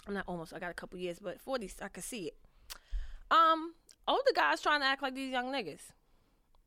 I'm 0.07 0.15
not 0.15 0.25
almost. 0.27 0.53
I 0.53 0.59
got 0.59 0.71
a 0.71 0.75
couple 0.75 0.99
years, 0.99 1.19
but 1.21 1.41
forty, 1.41 1.71
I 1.81 1.89
can 1.89 2.03
see 2.03 2.27
it. 2.27 2.37
Um, 3.31 3.75
older 4.07 4.33
guys 4.35 4.61
trying 4.61 4.81
to 4.81 4.87
act 4.87 5.03
like 5.03 5.15
these 5.15 5.31
young 5.31 5.53
niggas. 5.53 5.83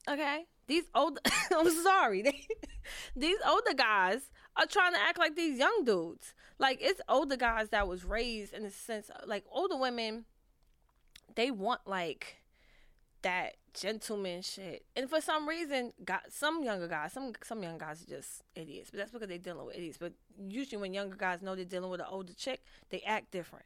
Okay, 0.09 0.45
these 0.67 0.85
old. 0.95 1.19
I'm 1.55 1.69
sorry. 1.83 2.23
these 3.15 3.37
older 3.47 3.73
guys 3.73 4.21
are 4.55 4.65
trying 4.65 4.93
to 4.93 4.99
act 4.99 5.17
like 5.17 5.35
these 5.35 5.59
young 5.59 5.83
dudes. 5.83 6.33
Like 6.59 6.79
it's 6.81 7.01
older 7.09 7.37
guys 7.37 7.69
that 7.69 7.87
was 7.87 8.05
raised 8.05 8.53
in 8.53 8.63
a 8.65 8.71
sense, 8.71 9.09
like 9.25 9.43
older 9.51 9.77
women 9.77 10.25
they 11.35 11.51
want 11.51 11.81
like 11.85 12.37
that 13.21 13.55
gentleman 13.73 14.41
shit. 14.41 14.85
And 14.95 15.09
for 15.09 15.21
some 15.21 15.47
reason, 15.47 15.93
got 16.03 16.31
some 16.31 16.63
younger 16.63 16.87
guys, 16.87 17.13
some 17.13 17.33
some 17.43 17.63
young 17.63 17.77
guys 17.77 18.03
are 18.03 18.05
just 18.05 18.43
idiots. 18.55 18.91
But 18.91 18.99
that's 18.99 19.11
because 19.11 19.27
they're 19.27 19.37
dealing 19.37 19.65
with 19.65 19.75
idiots. 19.75 19.97
But 19.97 20.13
usually, 20.37 20.81
when 20.81 20.93
younger 20.93 21.15
guys 21.15 21.41
know 21.41 21.55
they're 21.55 21.65
dealing 21.65 21.89
with 21.89 22.01
an 22.01 22.07
older 22.09 22.33
chick, 22.33 22.63
they 22.89 23.01
act 23.01 23.31
different. 23.31 23.65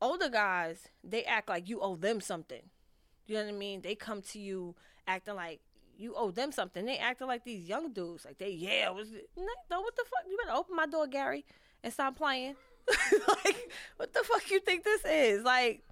Older 0.00 0.28
guys, 0.28 0.88
they 1.02 1.24
act 1.24 1.48
like 1.48 1.68
you 1.68 1.80
owe 1.80 1.96
them 1.96 2.20
something. 2.20 2.62
You 3.26 3.34
know 3.34 3.44
what 3.44 3.54
I 3.54 3.56
mean? 3.56 3.82
They 3.82 3.94
come 3.94 4.22
to 4.22 4.38
you 4.38 4.74
acting 5.06 5.34
like 5.34 5.60
you 5.98 6.14
owe 6.16 6.30
them 6.30 6.52
something. 6.52 6.84
They 6.84 6.98
acting 6.98 7.26
like 7.26 7.44
these 7.44 7.68
young 7.68 7.92
dudes, 7.92 8.24
like 8.24 8.38
they 8.38 8.50
yeah, 8.50 8.86
no, 8.86 9.80
what 9.80 9.96
the 9.96 10.04
fuck? 10.04 10.24
You 10.28 10.38
better 10.38 10.56
open 10.56 10.76
my 10.76 10.86
door, 10.86 11.06
Gary, 11.06 11.44
and 11.82 11.92
stop 11.92 12.16
playing. 12.16 12.54
like, 13.44 13.70
what 13.96 14.14
the 14.14 14.22
fuck 14.24 14.50
you 14.50 14.60
think 14.60 14.84
this 14.84 15.04
is? 15.04 15.44
Like, 15.44 15.82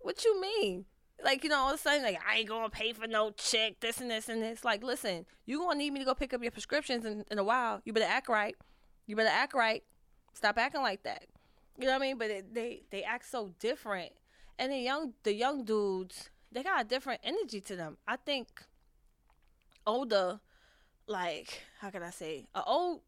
what 0.00 0.24
you 0.24 0.40
mean? 0.40 0.84
Like, 1.22 1.44
you 1.44 1.50
know, 1.50 1.58
all 1.58 1.68
of 1.70 1.76
a 1.76 1.78
sudden, 1.78 2.02
like, 2.02 2.20
I 2.26 2.38
ain't 2.38 2.48
gonna 2.48 2.68
pay 2.68 2.92
for 2.92 3.06
no 3.06 3.30
chick, 3.30 3.80
this 3.80 4.00
and 4.00 4.10
this 4.10 4.28
and 4.28 4.42
this. 4.42 4.64
Like, 4.64 4.82
listen, 4.82 5.26
you 5.46 5.58
gonna 5.58 5.76
need 5.78 5.92
me 5.92 6.00
to 6.00 6.04
go 6.04 6.14
pick 6.14 6.34
up 6.34 6.42
your 6.42 6.50
prescriptions 6.50 7.04
in, 7.04 7.24
in 7.30 7.38
a 7.38 7.44
while. 7.44 7.80
You 7.84 7.92
better 7.92 8.06
act 8.06 8.28
right. 8.28 8.56
You 9.06 9.16
better 9.16 9.28
act 9.28 9.54
right. 9.54 9.82
Stop 10.34 10.58
acting 10.58 10.82
like 10.82 11.04
that. 11.04 11.26
You 11.78 11.86
know 11.86 11.92
what 11.92 12.02
I 12.02 12.06
mean? 12.06 12.18
But 12.18 12.30
it, 12.30 12.54
they 12.54 12.82
they 12.90 13.02
act 13.02 13.28
so 13.28 13.52
different, 13.58 14.12
and 14.58 14.72
the 14.72 14.78
young 14.78 15.14
the 15.22 15.34
young 15.34 15.64
dudes 15.64 16.30
they 16.52 16.62
got 16.62 16.82
a 16.82 16.84
different 16.84 17.20
energy 17.24 17.60
to 17.60 17.76
them. 17.76 17.96
I 18.06 18.16
think 18.16 18.62
older, 19.86 20.40
like 21.06 21.62
how 21.80 21.90
can 21.90 22.02
I 22.02 22.10
say, 22.10 22.46
a 22.54 22.62
old 22.64 23.00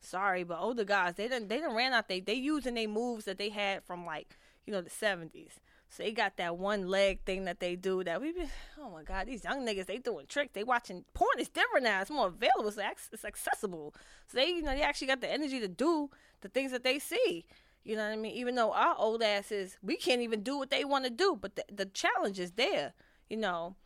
sorry, 0.00 0.42
but 0.42 0.58
older 0.58 0.84
guys, 0.84 1.14
they 1.14 1.28
didn't 1.28 1.48
they 1.48 1.56
didn't 1.56 1.76
ran 1.76 1.92
out 1.92 2.08
they 2.08 2.20
they 2.20 2.34
using 2.34 2.74
their 2.74 2.88
moves 2.88 3.26
that 3.26 3.38
they 3.38 3.50
had 3.50 3.84
from 3.84 4.06
like, 4.06 4.36
you 4.66 4.72
know, 4.72 4.80
the 4.80 4.90
seventies. 4.90 5.60
So 5.90 6.02
they 6.02 6.12
got 6.12 6.36
that 6.36 6.58
one 6.58 6.88
leg 6.88 7.20
thing 7.24 7.44
that 7.44 7.60
they 7.60 7.74
do 7.74 8.04
that 8.04 8.20
we 8.20 8.32
been 8.32 8.50
oh 8.80 8.90
my 8.90 9.02
god, 9.02 9.26
these 9.26 9.44
young 9.44 9.66
niggas 9.66 9.86
they 9.86 9.98
doing 9.98 10.26
tricks. 10.28 10.50
They 10.52 10.64
watching 10.64 11.04
porn 11.14 11.38
It's 11.38 11.48
different 11.48 11.84
now. 11.84 12.00
It's 12.00 12.10
more 12.10 12.28
available, 12.28 12.70
so 12.70 12.82
it's 13.12 13.24
accessible. 13.24 13.94
So 14.26 14.38
they 14.38 14.48
you 14.48 14.62
know, 14.62 14.74
they 14.74 14.82
actually 14.82 15.08
got 15.08 15.20
the 15.20 15.30
energy 15.30 15.60
to 15.60 15.68
do 15.68 16.10
the 16.40 16.48
things 16.48 16.72
that 16.72 16.84
they 16.84 16.98
see. 16.98 17.46
You 17.84 17.96
know 17.96 18.04
what 18.04 18.12
I 18.12 18.16
mean? 18.16 18.34
Even 18.34 18.54
though 18.54 18.72
our 18.72 18.94
old 18.98 19.22
asses, 19.22 19.78
we 19.82 19.96
can't 19.96 20.20
even 20.20 20.42
do 20.42 20.58
what 20.58 20.70
they 20.70 20.84
want 20.84 21.04
to 21.04 21.10
do, 21.10 21.38
but 21.40 21.56
the, 21.56 21.64
the 21.72 21.86
challenge 21.86 22.38
is 22.38 22.52
there. 22.52 22.92
You 23.30 23.38
know, 23.38 23.76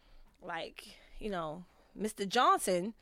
like, 0.42 0.96
you 1.20 1.30
know, 1.30 1.66
Mr. 1.98 2.28
Johnson, 2.28 2.94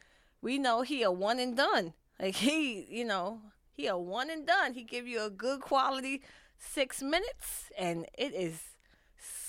we 0.42 0.58
know 0.58 0.82
he 0.82 1.02
a 1.02 1.10
one 1.10 1.38
and 1.38 1.56
done. 1.56 1.94
Like 2.20 2.36
he, 2.36 2.86
you 2.90 3.04
know, 3.04 3.40
he 3.72 3.86
a 3.86 3.96
one 3.96 4.28
and 4.30 4.46
done. 4.46 4.74
He 4.74 4.82
give 4.82 5.06
you 5.06 5.22
a 5.22 5.30
good 5.30 5.60
quality 5.60 6.22
six 6.58 7.02
minutes, 7.02 7.70
and 7.78 8.06
it 8.18 8.34
is 8.34 8.60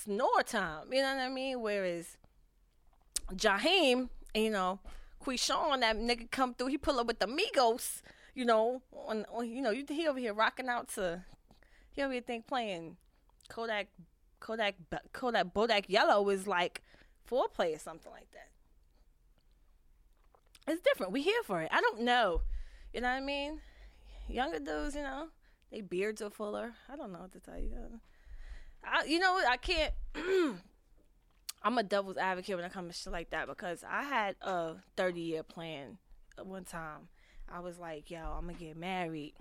snore 0.04 0.42
time. 0.44 0.92
You 0.92 1.02
know 1.02 1.14
what 1.14 1.22
I 1.22 1.28
mean? 1.28 1.60
Whereas 1.60 2.16
Jaheim, 3.34 4.08
you 4.34 4.50
know, 4.50 4.80
Quishon, 5.24 5.80
that 5.80 5.96
nigga 5.96 6.30
come 6.30 6.54
through, 6.54 6.68
he 6.68 6.78
pull 6.78 6.98
up 6.98 7.06
with 7.06 7.18
the 7.18 7.26
Migos. 7.26 8.02
You 8.34 8.44
know, 8.44 8.82
on, 8.92 9.26
on 9.32 9.48
you 9.48 9.60
know, 9.60 9.70
you 9.70 9.84
he 9.88 10.08
over 10.08 10.18
here 10.18 10.32
rocking 10.32 10.68
out 10.68 10.88
to, 10.94 11.22
he 11.90 12.02
over 12.02 12.12
here 12.12 12.22
think 12.22 12.46
playing 12.46 12.96
Kodak, 13.48 13.88
Kodak, 14.40 14.74
Kodak, 15.12 15.52
Bodak 15.54 15.84
Yellow 15.88 16.28
is 16.30 16.46
like 16.46 16.82
foreplay 17.30 17.76
or 17.76 17.78
something 17.78 18.10
like 18.10 18.30
that. 18.32 18.48
It's 20.66 20.80
different. 20.80 21.12
We 21.12 21.22
here 21.22 21.42
for 21.44 21.60
it. 21.60 21.68
I 21.72 21.80
don't 21.80 22.02
know. 22.02 22.42
You 22.94 23.00
know 23.00 23.08
what 23.08 23.16
I 23.16 23.20
mean? 23.20 23.60
Younger 24.28 24.60
dudes, 24.60 24.94
you 24.94 25.02
know, 25.02 25.28
they 25.70 25.80
beards 25.80 26.22
are 26.22 26.30
fuller. 26.30 26.72
I 26.90 26.96
don't 26.96 27.12
know 27.12 27.20
what 27.20 27.32
to 27.32 27.40
tell 27.40 27.58
you. 27.58 28.00
I, 28.84 29.04
you 29.04 29.18
know, 29.18 29.34
what 29.34 29.48
I 29.48 29.56
can't. 29.56 29.92
I'm 31.64 31.78
a 31.78 31.82
devil's 31.82 32.16
advocate 32.16 32.56
when 32.56 32.64
it 32.64 32.72
comes 32.72 32.94
to 32.94 33.02
shit 33.02 33.12
like 33.12 33.30
that 33.30 33.46
because 33.46 33.84
I 33.88 34.02
had 34.02 34.34
a 34.40 34.74
30 34.96 35.20
year 35.20 35.42
plan 35.42 35.98
one 36.42 36.64
time. 36.64 37.08
I 37.48 37.60
was 37.60 37.78
like, 37.78 38.10
yo, 38.10 38.18
I'm 38.20 38.46
gonna 38.46 38.54
get 38.54 38.76
married 38.76 39.34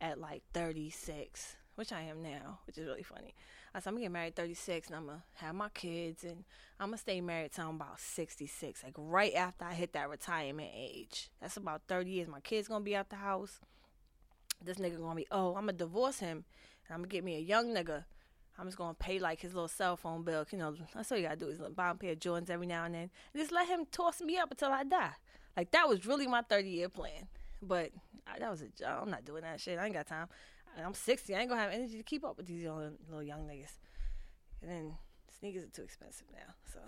at 0.00 0.20
like 0.20 0.42
36, 0.52 1.56
which 1.74 1.92
I 1.92 2.02
am 2.02 2.22
now, 2.22 2.60
which 2.66 2.78
is 2.78 2.86
really 2.86 3.02
funny. 3.02 3.34
I 3.74 3.80
said, 3.80 3.88
I'm 3.88 3.94
gonna 3.94 4.04
get 4.04 4.12
married 4.12 4.36
36 4.36 4.88
and 4.88 4.96
I'm 4.96 5.06
gonna 5.06 5.24
have 5.36 5.54
my 5.54 5.68
kids 5.70 6.22
and 6.22 6.44
I'm 6.78 6.88
gonna 6.88 6.98
stay 6.98 7.20
married 7.20 7.52
till 7.52 7.68
I'm 7.68 7.76
about 7.76 7.98
66, 7.98 8.84
like 8.84 8.94
right 8.96 9.34
after 9.34 9.64
I 9.64 9.74
hit 9.74 9.94
that 9.94 10.08
retirement 10.08 10.70
age. 10.72 11.30
That's 11.40 11.56
about 11.56 11.82
30 11.88 12.10
years. 12.10 12.28
My 12.28 12.40
kids 12.40 12.68
gonna 12.68 12.84
be 12.84 12.94
out 12.94 13.10
the 13.10 13.16
house. 13.16 13.58
This 14.62 14.76
nigga 14.76 14.98
gonna 14.98 15.16
be, 15.16 15.26
oh, 15.32 15.54
I'm 15.56 15.62
gonna 15.62 15.72
divorce 15.72 16.20
him 16.20 16.44
and 16.86 16.94
I'm 16.94 17.00
gonna 17.00 17.08
get 17.08 17.24
me 17.24 17.36
a 17.36 17.40
young 17.40 17.74
nigga. 17.74 18.04
I'm 18.58 18.66
just 18.66 18.78
gonna 18.78 18.94
pay 18.94 19.18
like 19.18 19.40
his 19.40 19.54
little 19.54 19.68
cell 19.68 19.96
phone 19.96 20.22
bill. 20.22 20.46
You 20.50 20.58
know, 20.58 20.74
that's 20.94 21.10
all 21.10 21.18
you 21.18 21.24
gotta 21.24 21.36
do 21.36 21.48
is 21.48 21.58
buy 21.74 21.90
him 21.90 21.96
a 21.96 21.98
pair 21.98 22.12
of 22.12 22.20
Jordans 22.20 22.50
every 22.50 22.66
now 22.66 22.84
and 22.84 22.94
then, 22.94 23.10
and 23.32 23.40
just 23.40 23.52
let 23.52 23.68
him 23.68 23.86
toss 23.90 24.20
me 24.20 24.38
up 24.38 24.50
until 24.50 24.70
I 24.70 24.84
die. 24.84 25.12
Like 25.56 25.70
that 25.72 25.88
was 25.88 26.06
really 26.06 26.26
my 26.26 26.42
30 26.42 26.68
year 26.68 26.88
plan. 26.88 27.28
But 27.62 27.90
I, 28.26 28.38
that 28.38 28.50
was 28.50 28.62
a 28.62 28.68
job. 28.68 29.00
I'm 29.02 29.10
not 29.10 29.24
doing 29.24 29.42
that 29.42 29.60
shit. 29.60 29.78
I 29.78 29.86
ain't 29.86 29.94
got 29.94 30.06
time. 30.06 30.28
I'm 30.82 30.94
60. 30.94 31.34
I 31.34 31.40
ain't 31.40 31.48
gonna 31.48 31.60
have 31.60 31.72
energy 31.72 31.96
to 31.96 32.02
keep 32.02 32.24
up 32.24 32.36
with 32.36 32.46
these 32.46 32.64
little, 32.64 32.90
little 33.08 33.22
young 33.22 33.46
niggas. 33.46 33.78
And 34.62 34.70
then 34.70 34.94
sneakers 35.38 35.64
are 35.64 35.68
too 35.68 35.82
expensive 35.82 36.26
now, 36.32 36.54
so 36.72 36.80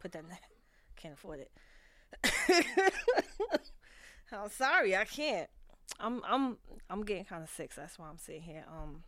put 0.00 0.12
that. 0.12 0.20
In 0.20 0.28
there. 0.28 0.38
Can't 0.96 1.14
afford 1.14 1.40
it. 1.40 1.50
I'm 4.32 4.48
sorry, 4.50 4.96
I 4.96 5.04
can't. 5.04 5.48
I'm 6.00 6.22
I'm 6.26 6.56
I'm 6.88 7.04
getting 7.04 7.24
kind 7.24 7.42
of 7.42 7.50
sick. 7.50 7.72
So 7.72 7.82
that's 7.82 7.98
why 7.98 8.08
I'm 8.08 8.18
sitting 8.18 8.42
here. 8.42 8.64
Um, 8.70 9.02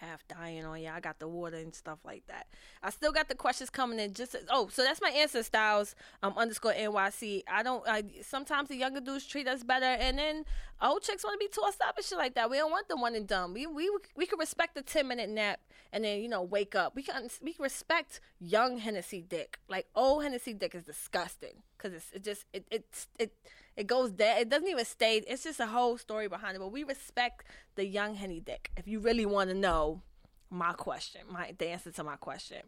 half 0.00 0.26
dying 0.28 0.64
on 0.64 0.80
you. 0.80 0.88
I 0.88 1.00
got 1.00 1.18
the 1.18 1.28
water 1.28 1.56
and 1.56 1.74
stuff 1.74 1.98
like 2.04 2.26
that. 2.28 2.46
I 2.82 2.90
still 2.90 3.12
got 3.12 3.28
the 3.28 3.34
questions 3.34 3.70
coming 3.70 3.98
in. 3.98 4.14
Just 4.14 4.36
oh, 4.50 4.68
so 4.72 4.82
that's 4.82 5.00
my 5.00 5.10
answer, 5.10 5.42
Styles 5.42 5.94
um 6.22 6.34
underscore 6.36 6.72
NYC. 6.72 7.42
I 7.50 7.62
don't. 7.62 7.86
I 7.86 8.04
sometimes 8.22 8.68
the 8.68 8.76
younger 8.76 9.00
dudes 9.00 9.26
treat 9.26 9.46
us 9.46 9.62
better, 9.62 9.84
and 9.84 10.18
then 10.18 10.44
old 10.82 11.02
chicks 11.02 11.24
want 11.24 11.40
to 11.40 11.44
be 11.44 11.50
tossed 11.50 11.80
up 11.82 11.96
and 11.96 12.04
shit 12.04 12.18
like 12.18 12.34
that. 12.34 12.50
We 12.50 12.56
don't 12.56 12.70
want 12.70 12.88
the 12.88 12.96
one 12.96 13.14
and 13.14 13.26
done. 13.26 13.52
We 13.52 13.66
we 13.66 13.90
we 14.16 14.26
can 14.26 14.38
respect 14.38 14.74
the 14.74 14.82
ten 14.82 15.06
minute 15.08 15.30
nap 15.30 15.60
and 15.92 16.04
then 16.04 16.20
you 16.20 16.28
know 16.28 16.42
wake 16.42 16.74
up. 16.74 16.94
We 16.94 17.02
can 17.02 17.28
we 17.42 17.52
can 17.52 17.62
respect 17.62 18.20
young 18.38 18.78
Hennessy 18.78 19.22
dick. 19.22 19.58
Like 19.68 19.86
old 19.94 20.22
Hennessy 20.22 20.54
dick 20.54 20.74
is 20.74 20.84
disgusting 20.84 21.62
because 21.76 21.94
it's 21.94 22.12
it 22.12 22.24
just 22.24 22.44
it 22.52 22.64
it 22.70 22.84
it 23.18 23.32
it 23.80 23.86
goes 23.86 24.12
there. 24.12 24.38
It 24.38 24.50
doesn't 24.50 24.68
even 24.68 24.84
stay. 24.84 25.22
It's 25.26 25.42
just 25.42 25.58
a 25.58 25.66
whole 25.66 25.96
story 25.96 26.28
behind 26.28 26.54
it. 26.54 26.58
But 26.58 26.70
we 26.70 26.84
respect 26.84 27.46
the 27.76 27.86
young 27.86 28.14
henny 28.14 28.38
dick. 28.38 28.70
If 28.76 28.86
you 28.86 29.00
really 29.00 29.24
want 29.24 29.48
to 29.48 29.56
know 29.56 30.02
my 30.50 30.74
question, 30.74 31.22
my 31.30 31.54
the 31.56 31.68
answer 31.68 31.90
to 31.90 32.04
my 32.04 32.16
question. 32.16 32.60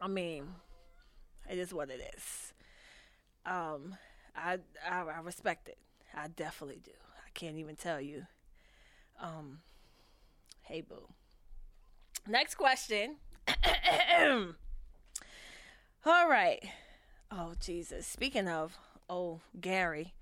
I 0.00 0.08
mean, 0.08 0.46
it 1.50 1.58
is 1.58 1.74
what 1.74 1.90
it 1.90 2.00
is. 2.16 2.54
Um, 3.44 3.96
I, 4.34 4.60
I 4.90 5.00
I 5.00 5.20
respect 5.20 5.68
it. 5.68 5.76
I 6.16 6.28
definitely 6.28 6.80
do. 6.82 6.92
I 7.26 7.28
can't 7.34 7.58
even 7.58 7.76
tell 7.76 8.00
you. 8.00 8.24
Um, 9.20 9.58
hey 10.62 10.80
boo. 10.80 11.06
Next 12.26 12.54
question. 12.54 13.16
All 16.06 16.28
right. 16.30 16.64
Oh 17.30 17.52
Jesus. 17.60 18.06
Speaking 18.06 18.48
of 18.48 18.78
oh 19.08 19.40
Gary, 19.60 20.14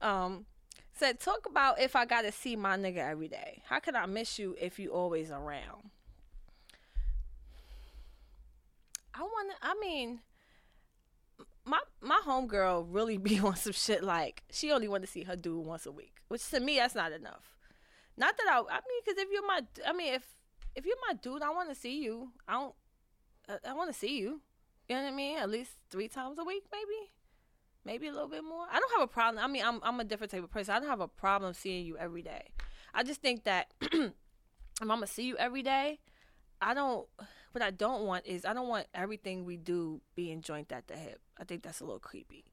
um, 0.00 0.46
said 0.92 1.20
talk 1.20 1.46
about 1.48 1.80
if 1.80 1.96
I 1.96 2.04
gotta 2.04 2.32
see 2.32 2.56
my 2.56 2.76
nigga 2.76 2.98
every 2.98 3.28
day. 3.28 3.62
How 3.66 3.80
could 3.80 3.94
I 3.94 4.06
miss 4.06 4.38
you 4.38 4.56
if 4.60 4.78
you 4.78 4.90
always 4.90 5.30
around? 5.30 5.90
I 9.14 9.22
wanna. 9.22 9.54
I 9.62 9.74
mean, 9.80 10.20
my 11.64 11.80
my 12.00 12.20
homegirl 12.24 12.86
really 12.90 13.16
be 13.28 13.38
on 13.38 13.56
some 13.56 13.72
shit 13.72 14.02
like 14.02 14.42
she 14.50 14.72
only 14.72 14.88
want 14.88 15.02
to 15.04 15.10
see 15.10 15.24
her 15.24 15.36
dude 15.36 15.66
once 15.66 15.86
a 15.86 15.92
week, 15.92 16.16
which 16.28 16.48
to 16.50 16.60
me 16.60 16.76
that's 16.76 16.94
not 16.94 17.12
enough. 17.12 17.56
Not 18.16 18.36
that 18.36 18.46
I. 18.48 18.58
I 18.58 18.80
mean, 18.80 19.00
because 19.04 19.18
if 19.18 19.28
you're 19.32 19.46
my, 19.46 19.60
I 19.86 19.92
mean, 19.92 20.14
if 20.14 20.26
if 20.74 20.84
you're 20.84 20.96
my 21.08 21.14
dude, 21.14 21.42
I 21.42 21.50
want 21.50 21.68
to 21.70 21.74
see 21.74 22.02
you. 22.02 22.30
I 22.46 22.52
don't. 22.52 22.74
I, 23.48 23.70
I 23.70 23.72
want 23.72 23.92
to 23.92 23.98
see 23.98 24.18
you. 24.18 24.40
You 24.88 24.96
know 24.96 25.02
what 25.02 25.12
I 25.12 25.16
mean? 25.16 25.38
At 25.38 25.48
least 25.48 25.70
three 25.90 26.08
times 26.08 26.38
a 26.38 26.44
week, 26.44 26.64
maybe 26.72 27.10
maybe 27.84 28.06
a 28.06 28.12
little 28.12 28.28
bit 28.28 28.44
more. 28.44 28.66
I 28.70 28.78
don't 28.78 28.92
have 28.92 29.02
a 29.02 29.12
problem. 29.12 29.42
I 29.42 29.48
mean, 29.48 29.62
I'm 29.64 29.80
I'm 29.82 30.00
a 30.00 30.04
different 30.04 30.30
type 30.30 30.44
of 30.44 30.50
person. 30.50 30.74
I 30.74 30.80
don't 30.80 30.88
have 30.88 31.00
a 31.00 31.08
problem 31.08 31.54
seeing 31.54 31.86
you 31.86 31.96
every 31.96 32.22
day. 32.22 32.48
I 32.94 33.02
just 33.02 33.20
think 33.20 33.44
that 33.44 33.72
if 33.80 34.12
I'm 34.80 34.88
gonna 34.88 35.06
see 35.06 35.24
you 35.24 35.36
every 35.36 35.62
day, 35.62 36.00
I 36.60 36.74
don't. 36.74 37.06
What 37.52 37.62
I 37.62 37.70
don't 37.72 38.04
want 38.04 38.26
is 38.26 38.44
I 38.44 38.52
don't 38.52 38.68
want 38.68 38.86
everything 38.94 39.44
we 39.44 39.56
do 39.56 40.00
being 40.14 40.40
joint 40.40 40.70
at 40.70 40.86
the 40.86 40.94
hip. 40.94 41.20
I 41.38 41.44
think 41.44 41.62
that's 41.62 41.80
a 41.80 41.84
little 41.84 41.98
creepy. 41.98 42.44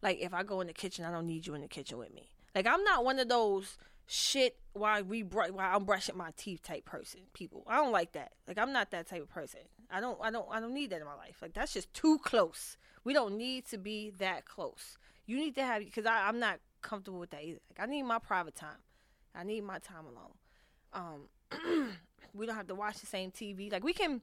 Like 0.00 0.18
if 0.20 0.32
I 0.32 0.42
go 0.42 0.60
in 0.60 0.68
the 0.68 0.72
kitchen, 0.72 1.04
I 1.04 1.10
don't 1.10 1.26
need 1.26 1.46
you 1.46 1.54
in 1.54 1.62
the 1.62 1.68
kitchen 1.68 1.98
with 1.98 2.14
me. 2.14 2.30
Like 2.54 2.66
I'm 2.66 2.84
not 2.84 3.04
one 3.04 3.18
of 3.18 3.28
those 3.28 3.76
shit 4.06 4.58
while 4.74 5.02
we 5.02 5.22
br- 5.22 5.50
while 5.50 5.76
I'm 5.76 5.84
brushing 5.84 6.16
my 6.16 6.30
teeth 6.36 6.62
type 6.62 6.84
person. 6.84 7.20
People, 7.32 7.64
I 7.66 7.76
don't 7.76 7.92
like 7.92 8.12
that. 8.12 8.32
Like 8.46 8.58
I'm 8.58 8.72
not 8.72 8.90
that 8.90 9.08
type 9.08 9.22
of 9.22 9.30
person. 9.30 9.60
I 9.90 10.00
don't 10.00 10.18
I 10.22 10.30
don't 10.30 10.46
I 10.50 10.60
don't 10.60 10.74
need 10.74 10.90
that 10.90 11.00
in 11.00 11.06
my 11.06 11.14
life. 11.14 11.38
Like 11.42 11.54
that's 11.54 11.72
just 11.72 11.92
too 11.92 12.18
close. 12.18 12.76
We 13.04 13.12
don't 13.12 13.36
need 13.36 13.66
to 13.66 13.78
be 13.78 14.10
that 14.18 14.44
close. 14.44 14.98
You 15.26 15.36
need 15.36 15.54
to 15.56 15.62
have 15.62 15.84
because 15.84 16.06
I'm 16.06 16.38
not 16.38 16.60
comfortable 16.82 17.18
with 17.18 17.30
that 17.30 17.42
either. 17.44 17.60
Like 17.70 17.86
I 17.86 17.90
need 17.90 18.02
my 18.02 18.18
private 18.18 18.54
time. 18.54 18.78
I 19.34 19.44
need 19.44 19.62
my 19.62 19.78
time 19.78 20.04
alone. 20.06 20.34
Um, 20.92 21.90
we 22.34 22.46
don't 22.46 22.56
have 22.56 22.68
to 22.68 22.74
watch 22.74 22.98
the 22.98 23.06
same 23.06 23.30
TV. 23.30 23.70
Like 23.70 23.84
we 23.84 23.92
can 23.92 24.22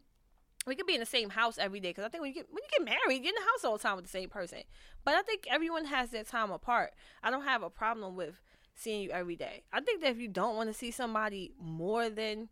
we 0.66 0.76
can 0.76 0.86
be 0.86 0.94
in 0.94 1.00
the 1.00 1.06
same 1.06 1.32
house 1.32 1.58
every 1.58 1.80
day 1.80 1.90
because 1.90 2.06
I 2.06 2.10
think 2.10 2.22
when 2.22 2.30
you 2.30 2.36
get 2.36 2.48
when 2.50 2.62
you 2.64 2.70
get 2.78 2.86
married, 2.86 3.24
you're 3.24 3.34
in 3.34 3.36
the 3.36 3.52
house 3.52 3.64
all 3.64 3.78
the 3.78 3.84
time 3.84 3.96
with 3.96 4.06
the 4.06 4.12
same 4.12 4.30
person. 4.30 4.60
But 5.04 5.16
I 5.16 5.22
think 5.22 5.46
everyone 5.50 5.86
has 5.86 6.10
their 6.10 6.24
time 6.24 6.52
apart. 6.52 6.94
I 7.24 7.32
don't 7.32 7.44
have 7.44 7.64
a 7.64 7.70
problem 7.70 8.16
with 8.16 8.42
seeing 8.76 9.02
you 9.02 9.12
every 9.12 9.36
day. 9.36 9.64
I 9.74 9.82
think 9.82 10.02
that 10.02 10.12
if 10.12 10.20
you 10.20 10.28
don't 10.28 10.56
want 10.56 10.70
to 10.70 10.74
see 10.74 10.92
somebody 10.92 11.52
more 11.60 12.10
than 12.10 12.50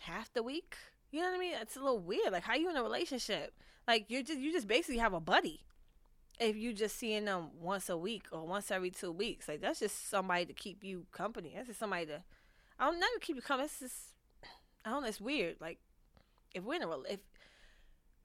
half 0.00 0.32
the 0.32 0.42
week, 0.42 0.76
you 1.10 1.20
know 1.20 1.30
what 1.30 1.36
I 1.36 1.40
mean? 1.40 1.54
It's 1.60 1.76
a 1.76 1.80
little 1.80 1.98
weird. 1.98 2.32
Like 2.32 2.44
how 2.44 2.54
you 2.54 2.70
in 2.70 2.76
a 2.76 2.82
relationship? 2.82 3.54
Like 3.86 4.06
you're 4.08 4.22
just 4.22 4.38
you 4.38 4.52
just 4.52 4.68
basically 4.68 4.98
have 4.98 5.14
a 5.14 5.20
buddy. 5.20 5.60
If 6.38 6.56
you 6.56 6.72
just 6.72 6.96
seeing 6.96 7.26
them 7.26 7.50
once 7.60 7.88
a 7.88 7.96
week 7.96 8.24
or 8.32 8.46
once 8.46 8.70
every 8.70 8.90
two 8.90 9.12
weeks, 9.12 9.48
like 9.48 9.60
that's 9.60 9.80
just 9.80 10.08
somebody 10.08 10.46
to 10.46 10.52
keep 10.52 10.82
you 10.84 11.06
company. 11.12 11.52
That's 11.54 11.66
just 11.68 11.80
somebody 11.80 12.06
to 12.06 12.22
I 12.78 12.86
don't 12.86 13.00
never 13.00 13.18
keep 13.20 13.36
you 13.36 13.42
company. 13.42 13.66
It's 13.66 13.80
just 13.80 13.96
I 14.84 14.90
don't 14.90 15.02
know. 15.02 15.08
It's 15.08 15.20
weird. 15.20 15.56
Like 15.60 15.78
if 16.54 16.64
we're 16.64 16.76
in 16.76 16.82
a 16.82 17.00
if 17.02 17.20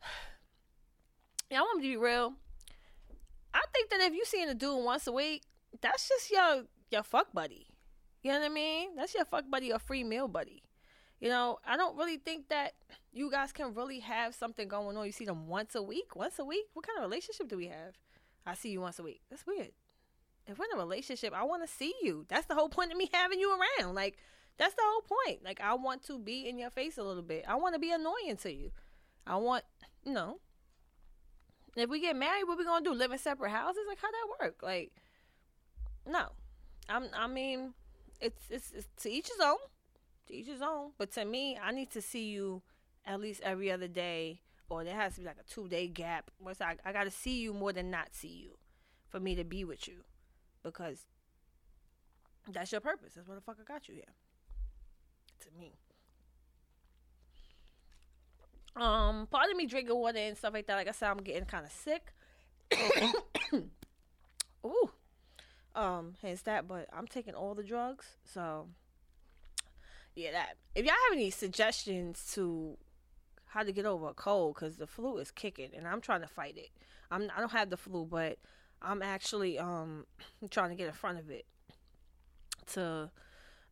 yeah, 1.51 1.59
I 1.59 1.61
want 1.61 1.81
to 1.81 1.87
be 1.87 1.97
real. 1.97 2.33
I 3.53 3.63
think 3.73 3.89
that 3.89 4.01
if 4.01 4.13
you 4.13 4.25
seeing 4.25 4.49
a 4.49 4.53
dude 4.53 4.83
once 4.83 5.07
a 5.07 5.11
week, 5.11 5.43
that's 5.81 6.07
just 6.07 6.29
your 6.29 6.63
your 6.91 7.03
fuck 7.03 7.33
buddy. 7.33 7.67
You 8.21 8.31
know 8.31 8.39
what 8.39 8.45
I 8.51 8.53
mean? 8.53 8.95
That's 8.95 9.13
your 9.13 9.25
fuck 9.25 9.49
buddy 9.49 9.71
or 9.71 9.79
free 9.79 10.03
meal 10.03 10.27
buddy. 10.27 10.63
You 11.19 11.29
know, 11.29 11.59
I 11.65 11.77
don't 11.77 11.97
really 11.97 12.17
think 12.17 12.49
that 12.49 12.73
you 13.13 13.31
guys 13.31 13.51
can 13.51 13.73
really 13.73 13.99
have 13.99 14.35
something 14.35 14.67
going 14.67 14.97
on. 14.97 15.05
You 15.05 15.11
see 15.11 15.25
them 15.25 15.47
once 15.47 15.75
a 15.75 15.81
week, 15.81 16.15
once 16.15 16.39
a 16.39 16.45
week. 16.45 16.65
What 16.73 16.85
kind 16.85 16.97
of 16.97 17.09
relationship 17.09 17.47
do 17.47 17.57
we 17.57 17.67
have? 17.67 17.97
I 18.45 18.53
see 18.53 18.69
you 18.69 18.81
once 18.81 18.99
a 18.99 19.03
week. 19.03 19.21
That's 19.29 19.47
weird. 19.47 19.71
If 20.47 20.59
we're 20.59 20.65
in 20.65 20.77
a 20.77 20.81
relationship, 20.81 21.33
I 21.33 21.43
want 21.43 21.63
to 21.63 21.73
see 21.73 21.93
you. 22.03 22.25
That's 22.27 22.45
the 22.45 22.53
whole 22.53 22.69
point 22.69 22.91
of 22.91 22.97
me 22.97 23.09
having 23.13 23.39
you 23.39 23.57
around. 23.57 23.95
Like, 23.95 24.17
that's 24.57 24.75
the 24.75 24.83
whole 24.83 25.01
point. 25.01 25.43
Like, 25.43 25.59
I 25.61 25.73
want 25.73 26.03
to 26.05 26.19
be 26.19 26.47
in 26.47 26.59
your 26.59 26.69
face 26.69 26.97
a 26.97 27.03
little 27.03 27.23
bit. 27.23 27.45
I 27.47 27.55
want 27.55 27.73
to 27.75 27.79
be 27.79 27.91
annoying 27.91 28.37
to 28.43 28.53
you. 28.53 28.71
I 29.25 29.37
want, 29.37 29.63
you 30.03 30.13
know, 30.13 30.39
if 31.75 31.89
we 31.89 31.99
get 31.99 32.15
married, 32.15 32.43
what 32.45 32.57
we 32.57 32.63
gonna 32.63 32.83
do? 32.83 32.93
Live 32.93 33.11
in 33.11 33.17
separate 33.17 33.49
houses? 33.51 33.83
Like, 33.87 33.99
how 33.99 34.09
that 34.11 34.45
work? 34.45 34.61
Like, 34.61 34.91
no. 36.07 36.27
I'm. 36.87 37.07
I 37.13 37.27
mean, 37.27 37.73
it's 38.21 38.41
it's, 38.49 38.71
it's 38.71 38.87
to 39.03 39.09
each 39.09 39.27
his 39.27 39.39
own. 39.43 39.57
Each 40.29 40.47
his 40.47 40.61
own. 40.61 40.91
But 40.97 41.11
to 41.13 41.25
me, 41.25 41.57
I 41.61 41.71
need 41.71 41.91
to 41.91 42.01
see 42.01 42.29
you 42.29 42.61
at 43.05 43.19
least 43.19 43.41
every 43.43 43.71
other 43.71 43.87
day, 43.87 44.41
or 44.69 44.83
there 44.83 44.95
has 44.95 45.15
to 45.15 45.21
be 45.21 45.25
like 45.25 45.37
a 45.39 45.51
two 45.51 45.67
day 45.67 45.87
gap. 45.87 46.31
What's 46.39 46.61
I, 46.61 46.77
I 46.83 46.91
got 46.91 47.03
to 47.03 47.11
see 47.11 47.39
you 47.39 47.53
more 47.53 47.73
than 47.73 47.91
not 47.91 48.13
see 48.13 48.27
you, 48.27 48.57
for 49.07 49.19
me 49.19 49.35
to 49.35 49.43
be 49.43 49.63
with 49.63 49.87
you, 49.87 50.03
because 50.63 51.05
that's 52.51 52.71
your 52.71 52.81
purpose. 52.81 53.13
That's 53.15 53.27
what 53.27 53.35
the 53.35 53.41
fuck 53.41 53.57
I 53.59 53.63
got 53.63 53.87
you 53.87 53.95
here. 53.95 54.03
To 55.41 55.47
me. 55.59 55.73
Um, 58.75 59.27
part 59.27 59.49
of 59.49 59.55
me 59.55 59.67
drinking 59.67 59.95
water 59.95 60.17
and 60.17 60.37
stuff 60.37 60.53
like 60.53 60.67
that. 60.67 60.75
Like 60.75 60.87
I 60.87 60.91
said, 60.91 61.09
I'm 61.09 61.17
getting 61.17 61.45
kind 61.45 61.65
of 61.65 61.71
sick. 61.71 62.13
Ooh. 64.65 64.89
Um, 65.75 66.15
hence 66.21 66.41
that, 66.43 66.67
but 66.67 66.87
I'm 66.93 67.05
taking 67.05 67.33
all 67.33 67.53
the 67.53 67.63
drugs, 67.63 68.05
so 68.23 68.67
yeah, 70.15 70.31
that. 70.31 70.55
If 70.73 70.85
y'all 70.85 70.93
have 71.09 71.17
any 71.17 71.29
suggestions 71.29 72.31
to 72.33 72.77
how 73.47 73.63
to 73.63 73.71
get 73.71 73.85
over 73.85 74.09
a 74.09 74.13
cold, 74.13 74.55
because 74.55 74.77
the 74.77 74.87
flu 74.87 75.17
is 75.17 75.31
kicking, 75.31 75.69
and 75.75 75.87
I'm 75.87 76.01
trying 76.01 76.21
to 76.21 76.27
fight 76.27 76.57
it. 76.57 76.69
I'm 77.11 77.29
I 77.35 77.39
don't 77.39 77.51
have 77.51 77.69
the 77.69 77.77
flu, 77.77 78.05
but 78.05 78.37
I'm 78.81 79.01
actually 79.01 79.59
um 79.59 80.05
trying 80.49 80.69
to 80.69 80.75
get 80.75 80.87
in 80.87 80.93
front 80.93 81.19
of 81.19 81.29
it 81.29 81.45
to 82.73 83.11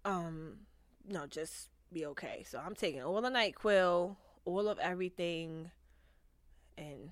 um 0.05 0.57
you 1.07 1.13
know 1.13 1.25
just 1.27 1.69
be 1.91 2.05
okay. 2.07 2.43
So 2.47 2.61
I'm 2.63 2.75
taking 2.75 3.01
all 3.01 3.21
the 3.21 3.29
NyQuil, 3.29 4.15
all 4.45 4.67
of 4.67 4.79
everything, 4.79 5.71
and 6.77 7.11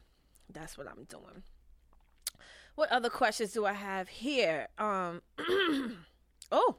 that's 0.51 0.77
what 0.77 0.87
I'm 0.87 1.05
doing. 1.05 1.43
What 2.75 2.91
other 2.91 3.09
questions 3.09 3.53
do 3.53 3.65
I 3.65 3.73
have 3.73 4.07
here? 4.07 4.67
Um, 4.77 5.21
oh, 6.51 6.75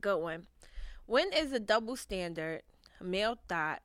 good 0.00 0.18
one. 0.18 0.46
When 1.06 1.32
is 1.32 1.52
a 1.52 1.60
double 1.60 1.96
standard 1.96 2.62
male 3.00 3.38
thought 3.48 3.82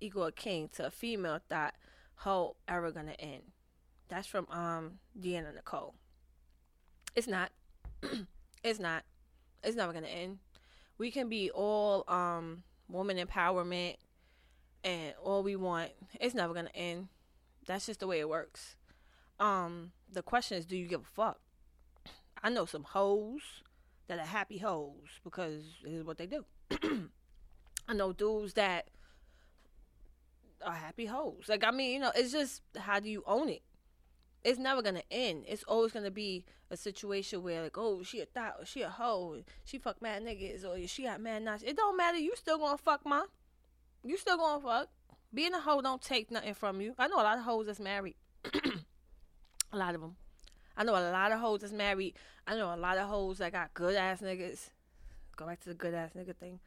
equal 0.00 0.24
a 0.24 0.32
king 0.32 0.68
to 0.74 0.86
a 0.86 0.90
female 0.90 1.40
thought 1.48 1.74
hoe 2.16 2.56
ever 2.68 2.90
gonna 2.90 3.16
end? 3.18 3.42
That's 4.08 4.26
from 4.26 4.46
um 4.50 4.98
Deanna 5.18 5.54
Nicole. 5.54 5.94
It's 7.14 7.26
not. 7.26 7.50
it's 8.64 8.78
not. 8.78 9.04
It's 9.62 9.76
never 9.76 9.92
gonna 9.92 10.06
end. 10.06 10.38
We 10.96 11.10
can 11.10 11.28
be 11.28 11.50
all 11.50 12.04
um 12.08 12.62
woman 12.88 13.18
empowerment 13.18 13.96
and 14.84 15.14
all 15.22 15.42
we 15.42 15.56
want. 15.56 15.90
It's 16.20 16.34
never 16.34 16.54
gonna 16.54 16.70
end. 16.74 17.08
That's 17.66 17.86
just 17.86 18.00
the 18.00 18.06
way 18.06 18.20
it 18.20 18.28
works. 18.28 18.76
Um, 19.38 19.92
the 20.10 20.22
question 20.22 20.58
is, 20.58 20.66
do 20.66 20.76
you 20.76 20.86
give 20.86 21.00
a 21.02 21.04
fuck? 21.04 21.40
I 22.42 22.50
know 22.50 22.66
some 22.66 22.84
hoes 22.84 23.42
that 24.08 24.18
are 24.18 24.26
happy 24.26 24.58
hoes 24.58 25.20
because 25.24 25.62
it 25.84 25.92
is 25.92 26.04
what 26.04 26.18
they 26.18 26.26
do. 26.26 26.44
I 27.88 27.94
know 27.94 28.12
dudes 28.12 28.54
that 28.54 28.88
are 30.64 30.72
happy 30.72 31.06
hoes. 31.06 31.44
Like 31.48 31.64
I 31.64 31.70
mean, 31.70 31.94
you 31.94 32.00
know, 32.00 32.12
it's 32.14 32.32
just 32.32 32.62
how 32.76 33.00
do 33.00 33.08
you 33.08 33.22
own 33.26 33.48
it? 33.48 33.62
It's 34.42 34.58
never 34.58 34.82
gonna 34.82 35.02
end. 35.10 35.44
It's 35.48 35.64
always 35.64 35.92
gonna 35.92 36.10
be 36.10 36.44
a 36.70 36.76
situation 36.76 37.42
where 37.42 37.62
like, 37.62 37.76
oh, 37.76 38.02
she 38.02 38.20
a 38.20 38.26
or 38.58 38.64
she 38.64 38.82
a 38.82 38.88
hoe, 38.88 39.42
she 39.64 39.78
fuck 39.78 40.00
mad 40.00 40.22
niggas, 40.24 40.64
or 40.64 40.86
she 40.86 41.02
got 41.02 41.20
mad 41.20 41.42
nuts. 41.42 41.62
It 41.62 41.76
don't 41.76 41.96
matter. 41.96 42.18
You 42.18 42.34
still 42.36 42.58
gonna 42.58 42.78
fuck, 42.78 43.04
ma. 43.04 43.22
You 44.04 44.16
still 44.16 44.36
gonna 44.36 44.62
fuck. 44.62 44.88
Being 45.32 45.54
a 45.54 45.60
hoe 45.60 45.80
don't 45.80 46.02
take 46.02 46.30
nothing 46.30 46.54
from 46.54 46.80
you. 46.80 46.94
I 46.98 47.08
know 47.08 47.16
a 47.16 47.22
lot 47.22 47.38
of 47.38 47.44
hoes 47.44 47.66
that's 47.66 47.80
married. 47.80 48.16
a 49.72 49.76
lot 49.76 49.94
of 49.94 50.00
them. 50.00 50.16
I 50.76 50.84
know 50.84 50.92
a 50.92 51.12
lot 51.12 51.32
of 51.32 51.40
hoes 51.40 51.60
that's 51.60 51.72
married. 51.72 52.14
I 52.46 52.56
know 52.56 52.74
a 52.74 52.76
lot 52.76 52.98
of 52.98 53.08
hoes 53.08 53.38
that 53.38 53.52
got 53.52 53.74
good 53.74 53.94
ass 53.94 54.20
niggas. 54.20 54.70
Go 55.40 55.46
back 55.46 55.60
to 55.60 55.70
the 55.70 55.74
good 55.74 55.94
ass 55.94 56.10
nigga 56.14 56.36
thing. 56.36 56.60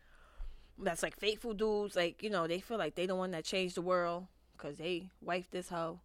That's 0.79 1.03
like 1.03 1.15
faithful 1.19 1.53
dudes. 1.53 1.95
Like 1.95 2.23
you 2.23 2.29
know, 2.31 2.47
they 2.47 2.59
feel 2.59 2.79
like 2.79 2.95
they 2.95 3.05
the 3.05 3.15
one 3.15 3.29
that 3.29 3.43
changed 3.43 3.75
the 3.75 3.83
world 3.83 4.25
because 4.57 4.77
they 4.79 5.09
wife 5.21 5.51
this 5.51 5.69
hoe. 5.69 5.99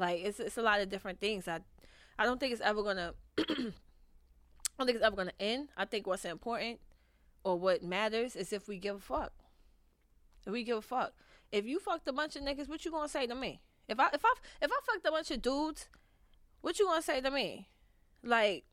Like 0.00 0.24
it's 0.24 0.40
it's 0.40 0.58
a 0.58 0.62
lot 0.62 0.80
of 0.80 0.90
different 0.90 1.20
things. 1.20 1.46
I 1.46 1.60
I 2.18 2.24
don't 2.24 2.40
think 2.40 2.52
it's 2.52 2.60
ever 2.60 2.82
gonna. 2.82 3.14
I 3.38 3.44
don't 3.44 4.86
think 4.86 4.96
it's 4.96 5.04
ever 5.04 5.14
gonna 5.14 5.32
end. 5.38 5.68
I 5.76 5.84
think 5.84 6.08
what's 6.08 6.24
important 6.24 6.80
or 7.44 7.56
what 7.56 7.84
matters 7.84 8.34
is 8.34 8.52
if 8.52 8.66
we 8.66 8.78
give 8.78 8.96
a 8.96 9.00
fuck. 9.00 9.32
If 10.44 10.52
we 10.52 10.64
give 10.64 10.78
a 10.78 10.82
fuck. 10.82 11.12
If 11.52 11.66
you 11.66 11.78
fucked 11.78 12.08
a 12.08 12.12
bunch 12.12 12.34
of 12.34 12.42
niggas, 12.42 12.68
what 12.68 12.84
you 12.84 12.90
gonna 12.90 13.08
say 13.08 13.28
to 13.28 13.34
me? 13.36 13.60
If 13.86 14.00
I 14.00 14.08
if 14.12 14.24
I 14.24 14.34
if 14.60 14.72
I 14.72 14.80
fucked 14.84 15.06
a 15.06 15.12
bunch 15.12 15.30
of 15.30 15.40
dudes, 15.40 15.88
what 16.62 16.80
you 16.80 16.86
gonna 16.86 17.00
say 17.00 17.20
to 17.20 17.30
me? 17.30 17.68
Like, 18.24 18.64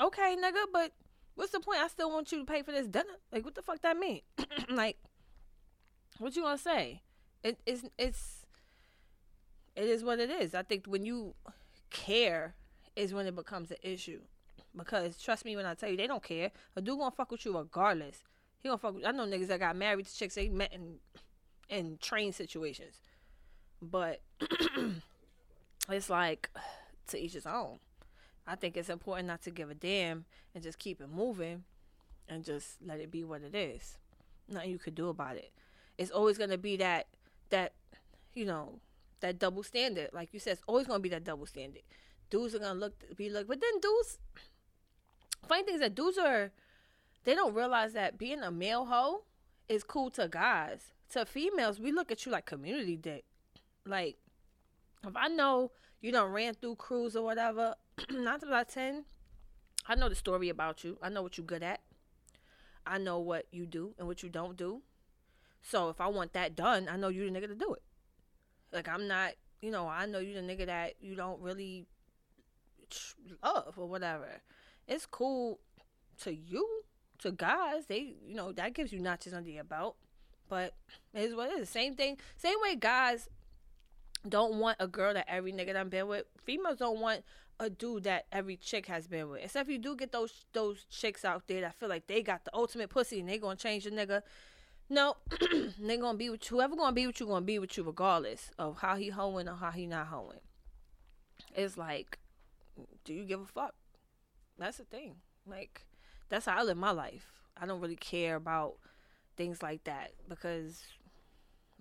okay, 0.00 0.36
nigga, 0.36 0.64
but 0.72 0.90
what's 1.38 1.52
the 1.52 1.60
point? 1.60 1.78
I 1.78 1.86
still 1.86 2.10
want 2.10 2.32
you 2.32 2.40
to 2.40 2.44
pay 2.44 2.62
for 2.62 2.72
this 2.72 2.88
dinner. 2.88 3.16
Like, 3.32 3.44
what 3.44 3.54
the 3.54 3.62
fuck 3.62 3.80
that 3.82 3.96
mean? 3.96 4.22
like, 4.68 4.98
what 6.18 6.34
you 6.34 6.42
gonna 6.42 6.58
say? 6.58 7.02
It 7.44 7.60
is 7.64 7.84
it's 7.96 8.44
it 9.76 9.84
is 9.84 10.02
what 10.02 10.18
it 10.18 10.30
is. 10.30 10.54
I 10.54 10.64
think 10.64 10.86
when 10.86 11.04
you 11.04 11.34
care 11.90 12.56
is 12.96 13.14
when 13.14 13.26
it 13.26 13.36
becomes 13.36 13.70
an 13.70 13.76
issue. 13.82 14.20
Because 14.76 15.16
trust 15.16 15.44
me 15.44 15.54
when 15.54 15.64
I 15.64 15.74
tell 15.74 15.88
you, 15.88 15.96
they 15.96 16.08
don't 16.08 16.22
care. 16.22 16.50
A 16.74 16.82
dude 16.82 16.98
gonna 16.98 17.12
fuck 17.12 17.30
with 17.30 17.44
you 17.44 17.56
regardless. 17.56 18.24
He 18.58 18.68
gonna 18.68 18.78
fuck. 18.78 18.96
With, 18.96 19.06
I 19.06 19.12
know 19.12 19.24
niggas 19.24 19.46
that 19.46 19.60
got 19.60 19.76
married 19.76 20.06
to 20.06 20.16
chicks 20.16 20.34
they 20.34 20.48
met 20.48 20.72
in 20.72 20.96
in 21.68 21.98
train 22.02 22.32
situations, 22.32 22.96
but 23.80 24.22
it's 25.88 26.10
like 26.10 26.50
to 27.08 27.18
each 27.18 27.34
his 27.34 27.46
own. 27.46 27.78
I 28.48 28.54
think 28.54 28.76
it's 28.76 28.88
important 28.88 29.28
not 29.28 29.42
to 29.42 29.50
give 29.50 29.70
a 29.70 29.74
damn 29.74 30.24
and 30.54 30.64
just 30.64 30.78
keep 30.78 31.00
it 31.00 31.08
moving, 31.08 31.64
and 32.28 32.44
just 32.44 32.76
let 32.84 33.00
it 33.00 33.10
be 33.10 33.24
what 33.24 33.42
it 33.42 33.54
is. 33.54 33.98
Nothing 34.48 34.70
you 34.70 34.78
could 34.78 34.94
do 34.94 35.08
about 35.08 35.36
it. 35.36 35.52
It's 35.98 36.10
always 36.10 36.38
gonna 36.38 36.58
be 36.58 36.76
that 36.76 37.06
that 37.50 37.74
you 38.34 38.44
know 38.44 38.80
that 39.20 39.38
double 39.38 39.62
standard. 39.62 40.10
Like 40.12 40.32
you 40.32 40.40
said, 40.40 40.52
it's 40.54 40.62
always 40.66 40.86
gonna 40.86 41.00
be 41.00 41.08
that 41.10 41.24
double 41.24 41.46
standard. 41.46 41.82
Dudes 42.30 42.54
are 42.54 42.58
gonna 42.58 42.78
look 42.78 43.16
be 43.16 43.30
like, 43.30 43.46
but 43.46 43.60
then 43.60 43.80
dudes. 43.80 44.18
Funny 45.46 45.62
thing 45.64 45.74
is 45.74 45.80
that 45.80 45.94
dudes 45.94 46.18
are 46.18 46.50
they 47.24 47.34
don't 47.34 47.54
realize 47.54 47.92
that 47.92 48.18
being 48.18 48.42
a 48.42 48.50
male 48.50 48.86
hoe 48.86 49.24
is 49.68 49.84
cool 49.84 50.10
to 50.12 50.28
guys. 50.28 50.92
To 51.10 51.24
females, 51.24 51.80
we 51.80 51.92
look 51.92 52.10
at 52.10 52.24
you 52.24 52.32
like 52.32 52.46
community 52.46 52.96
dick. 52.96 53.24
Like, 53.86 54.18
if 55.06 55.16
I 55.16 55.28
know 55.28 55.72
you 56.00 56.12
don't 56.12 56.32
ran 56.32 56.54
through 56.54 56.76
crews 56.76 57.16
or 57.16 57.24
whatever, 57.24 57.74
not 58.10 58.42
out 58.44 58.52
of 58.52 58.68
ten, 58.68 59.04
I 59.86 59.94
know 59.94 60.08
the 60.08 60.14
story 60.14 60.48
about 60.48 60.84
you. 60.84 60.98
I 61.02 61.08
know 61.08 61.22
what 61.22 61.36
you're 61.36 61.46
good 61.46 61.62
at. 61.62 61.80
I 62.86 62.98
know 62.98 63.18
what 63.18 63.46
you 63.50 63.66
do 63.66 63.94
and 63.98 64.06
what 64.06 64.22
you 64.22 64.28
don't 64.28 64.56
do. 64.56 64.82
So 65.62 65.88
if 65.90 66.00
I 66.00 66.06
want 66.06 66.32
that 66.32 66.56
done, 66.56 66.88
I 66.90 66.96
know 66.96 67.08
you 67.08 67.30
the 67.30 67.38
nigga 67.38 67.48
to 67.48 67.54
do 67.54 67.74
it. 67.74 67.82
Like 68.72 68.88
I'm 68.88 69.08
not, 69.08 69.32
you 69.60 69.70
know, 69.70 69.88
I 69.88 70.06
know 70.06 70.18
you 70.18 70.34
the 70.34 70.40
nigga 70.40 70.66
that 70.66 70.94
you 71.00 71.14
don't 71.14 71.40
really 71.40 71.86
love 73.42 73.74
or 73.76 73.88
whatever. 73.88 74.40
It's 74.86 75.06
cool 75.06 75.60
to 76.20 76.34
you 76.34 76.66
to 77.18 77.32
guys, 77.32 77.86
they 77.86 78.14
you 78.26 78.34
know 78.34 78.52
that 78.52 78.74
gives 78.74 78.92
you 78.92 79.00
notches 79.00 79.34
under 79.34 79.50
your 79.50 79.64
belt. 79.64 79.96
But 80.48 80.74
it 81.12 81.22
is 81.22 81.34
what 81.34 81.50
it 81.50 81.60
is. 81.60 81.68
Same 81.68 81.94
thing. 81.94 82.18
Same 82.36 82.56
way 82.62 82.74
guys 82.74 83.28
don't 84.26 84.54
want 84.56 84.78
a 84.80 84.86
girl 84.86 85.12
that 85.14 85.26
every 85.28 85.52
nigga 85.52 85.74
done 85.74 85.88
been 85.90 86.08
with. 86.08 86.24
Females 86.44 86.78
don't 86.78 87.00
want 87.00 87.22
a 87.60 87.68
dude 87.68 88.04
that 88.04 88.26
every 88.32 88.56
chick 88.56 88.86
has 88.86 89.06
been 89.06 89.28
with. 89.28 89.42
Except 89.44 89.68
you 89.68 89.78
do 89.78 89.96
get 89.96 90.12
those 90.12 90.46
those 90.52 90.84
chicks 90.90 91.24
out 91.24 91.46
there 91.46 91.60
that 91.62 91.74
feel 91.74 91.88
like 91.88 92.06
they 92.06 92.22
got 92.22 92.44
the 92.44 92.54
ultimate 92.54 92.90
pussy 92.90 93.20
and 93.20 93.28
they 93.28 93.38
gonna 93.38 93.56
change 93.56 93.84
the 93.84 93.90
nigga. 93.90 94.22
No, 94.90 95.16
they 95.80 95.96
gonna 95.96 96.16
be 96.16 96.30
with 96.30 96.50
you. 96.50 96.56
Whoever 96.56 96.76
gonna 96.76 96.92
be 96.92 97.06
with 97.06 97.20
you 97.20 97.26
gonna 97.26 97.44
be 97.44 97.58
with 97.58 97.76
you 97.76 97.82
regardless 97.82 98.50
of 98.58 98.78
how 98.78 98.96
he 98.96 99.08
hoeing 99.08 99.48
or 99.48 99.56
how 99.56 99.70
he 99.70 99.86
not 99.86 100.06
hoeing. 100.06 100.40
It's 101.54 101.76
like, 101.76 102.18
do 103.04 103.12
you 103.12 103.24
give 103.24 103.40
a 103.40 103.46
fuck? 103.46 103.74
That's 104.58 104.78
the 104.78 104.84
thing. 104.84 105.16
Like, 105.46 105.86
that's 106.28 106.46
how 106.46 106.58
I 106.58 106.62
live 106.62 106.76
my 106.76 106.90
life. 106.90 107.26
I 107.56 107.66
don't 107.66 107.80
really 107.80 107.96
care 107.96 108.36
about 108.36 108.74
things 109.36 109.62
like 109.62 109.84
that 109.84 110.12
because 110.28 110.82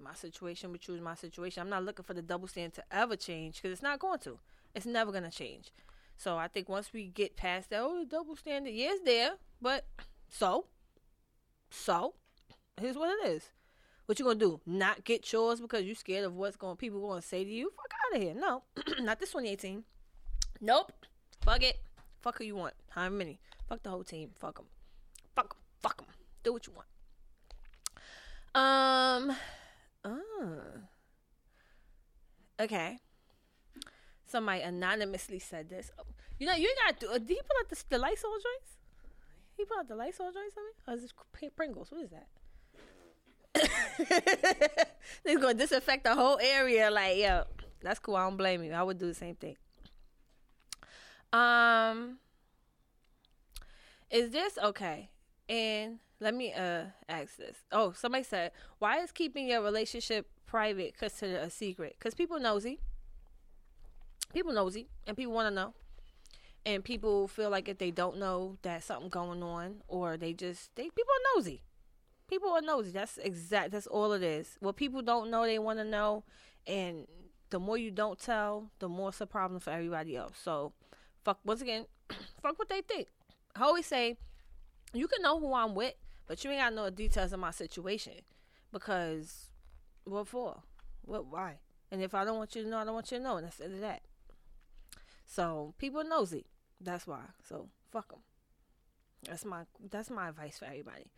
my 0.01 0.13
situation 0.13 0.71
with 0.71 0.87
you 0.87 0.95
is 0.95 1.01
my 1.01 1.15
situation. 1.15 1.61
I'm 1.61 1.69
not 1.69 1.83
looking 1.83 2.05
for 2.05 2.13
the 2.13 2.21
double 2.21 2.47
stand 2.47 2.73
to 2.73 2.83
ever 2.91 3.15
change 3.15 3.55
because 3.55 3.71
it's 3.71 3.81
not 3.81 3.99
going 3.99 4.19
to. 4.19 4.39
It's 4.77 4.85
never 4.85 5.11
gonna 5.11 5.31
change. 5.31 5.71
So 6.17 6.37
I 6.37 6.47
think 6.47 6.69
once 6.69 6.93
we 6.93 7.07
get 7.07 7.35
past 7.35 7.71
that, 7.71 7.81
oh, 7.81 7.97
the 7.97 8.05
double 8.05 8.35
standard, 8.35 8.75
yeah, 8.75 8.91
it's 8.91 9.01
there, 9.03 9.31
but 9.59 9.87
so, 10.29 10.67
so, 11.71 12.13
here's 12.79 12.95
what 12.95 13.09
it 13.09 13.27
is. 13.27 13.49
What 14.05 14.19
you 14.19 14.25
gonna 14.25 14.37
do? 14.37 14.61
Not 14.67 15.03
get 15.03 15.33
yours 15.33 15.59
because 15.59 15.83
you 15.83 15.95
scared 15.95 16.25
of 16.25 16.35
what's 16.35 16.57
going 16.57 16.77
people 16.77 17.07
gonna 17.09 17.23
say 17.23 17.43
to 17.43 17.49
you? 17.49 17.71
Fuck 17.75 17.91
out 18.05 18.17
of 18.17 18.21
here. 18.21 18.35
No, 18.35 18.61
not 18.99 19.19
this 19.19 19.31
2018. 19.31 19.83
Nope. 20.61 20.91
Fuck 21.41 21.63
it. 21.63 21.77
Fuck 22.21 22.37
who 22.37 22.43
you 22.43 22.55
want. 22.55 22.75
How 22.89 23.09
many? 23.09 23.39
Fuck 23.67 23.81
the 23.81 23.89
whole 23.89 24.03
team. 24.03 24.29
Fuck 24.37 24.57
them. 24.57 24.67
Fuck 25.35 25.49
them. 25.49 25.57
Fuck 25.81 25.97
them. 25.97 26.05
Do 26.43 26.53
what 26.53 26.67
you 26.67 26.73
want. 26.73 26.87
Um. 28.53 29.35
Uh. 30.05 30.11
Okay. 32.59 32.99
Somebody 34.27 34.61
anonymously 34.61 35.39
said 35.39 35.69
this. 35.69 35.89
You 36.37 36.47
know, 36.47 36.53
you 36.53 36.73
got 36.85 36.99
to. 36.99 37.11
Uh, 37.11 37.17
did 37.17 37.29
he 37.29 37.35
put 37.35 37.57
out 37.61 37.69
the, 37.69 37.83
the 37.89 37.97
Lysol 37.97 38.31
joints? 38.31 38.77
He 39.55 39.65
put 39.65 39.79
out 39.79 39.87
the 39.87 39.95
Lysol 39.95 40.31
joints 40.31 40.55
on 40.57 40.63
me? 40.65 40.71
Or 40.87 40.93
is 40.93 41.03
it 41.05 41.55
Pringles? 41.55 41.91
What 41.91 42.01
is 42.03 42.11
that? 42.11 42.27
They're 45.23 45.39
gonna 45.39 45.53
disinfect 45.55 46.03
the 46.03 46.13
whole 46.13 46.37
area. 46.41 46.91
Like, 46.91 47.17
yo, 47.17 47.45
that's 47.81 47.99
cool. 47.99 48.17
I 48.17 48.25
don't 48.25 48.37
blame 48.37 48.63
you. 48.63 48.73
I 48.73 48.83
would 48.83 48.97
do 48.99 49.07
the 49.07 49.13
same 49.13 49.35
thing. 49.35 49.55
Um, 51.33 52.19
is 54.11 54.29
this 54.31 54.57
okay? 54.61 55.09
And 55.49 55.99
let 56.19 56.35
me 56.35 56.53
uh 56.53 56.83
ask 57.07 57.37
this. 57.37 57.57
Oh, 57.71 57.93
somebody 57.93 58.25
said, 58.25 58.51
why 58.79 58.99
is 58.99 59.11
keeping 59.11 59.47
your 59.47 59.61
relationship 59.61 60.27
private 60.45 60.97
considered 60.97 61.41
a 61.41 61.49
secret? 61.49 61.95
Because 61.97 62.13
people 62.13 62.39
nosy 62.39 62.79
people 64.33 64.53
nosy 64.53 64.87
and 65.05 65.15
people 65.15 65.33
want 65.33 65.47
to 65.47 65.55
know. 65.55 65.73
And 66.65 66.83
people 66.83 67.29
feel 67.29 67.49
like 67.49 67.69
if 67.69 67.77
they 67.77 67.91
don't 67.91 68.17
know 68.17 68.57
that 68.61 68.83
something 68.83 69.09
going 69.09 69.41
on 69.41 69.83
or 69.87 70.17
they 70.17 70.33
just 70.33 70.75
they 70.75 70.83
people 70.83 71.13
are 71.13 71.37
nosy. 71.37 71.61
People 72.27 72.49
are 72.49 72.61
nosy. 72.61 72.91
That's 72.91 73.17
exact 73.19 73.71
that's 73.71 73.87
all 73.87 74.11
it 74.11 74.21
is. 74.21 74.57
What 74.59 74.75
people 74.75 75.01
don't 75.01 75.31
know 75.31 75.45
they 75.45 75.59
want 75.59 75.79
to 75.79 75.85
know. 75.85 76.23
And 76.65 77.07
the 77.49 77.59
more 77.59 77.77
you 77.77 77.89
don't 77.89 78.19
tell 78.19 78.69
the 78.79 78.89
more 78.89 79.09
it's 79.09 79.21
a 79.21 79.25
problem 79.25 79.61
for 79.61 79.69
everybody 79.69 80.17
else. 80.17 80.37
So 80.43 80.73
fuck 81.23 81.39
once 81.45 81.61
again 81.61 81.85
fuck 82.41 82.59
what 82.59 82.67
they 82.67 82.81
think. 82.81 83.07
I 83.55 83.63
always 83.63 83.85
say 83.85 84.17
you 84.93 85.07
can 85.07 85.21
know 85.21 85.39
who 85.39 85.53
i'm 85.53 85.75
with 85.75 85.93
but 86.27 86.43
you 86.43 86.51
ain't 86.51 86.59
got 86.59 86.69
to 86.69 86.75
know 86.75 86.85
the 86.85 86.91
details 86.91 87.31
of 87.31 87.39
my 87.39 87.51
situation. 87.51 88.13
Because 88.73 89.51
what 90.03 90.27
for? 90.27 90.63
What 91.03 91.25
why? 91.27 91.59
And 91.89 92.01
if 92.01 92.13
i 92.13 92.25
don't 92.25 92.37
want 92.37 92.55
you 92.55 92.63
to 92.63 92.69
know 92.69 92.79
i 92.79 92.83
don't 92.83 92.93
want 92.93 93.09
you 93.09 93.19
to 93.19 93.23
know. 93.23 93.37
And 93.37 93.45
that's 93.45 93.57
the 93.57 93.63
end 93.63 93.75
of 93.75 93.79
that 93.79 94.01
so 95.27 95.73
people 95.77 96.03
nosy. 96.03 96.45
That's 96.79 97.05
why. 97.05 97.21
So 97.47 97.67
fuck 97.91 98.09
them. 98.09 98.19
That's 99.27 99.45
my 99.45 99.63
that's 99.91 100.09
my 100.09 100.29
advice 100.29 100.57
for 100.57 100.65
everybody. 100.65 101.11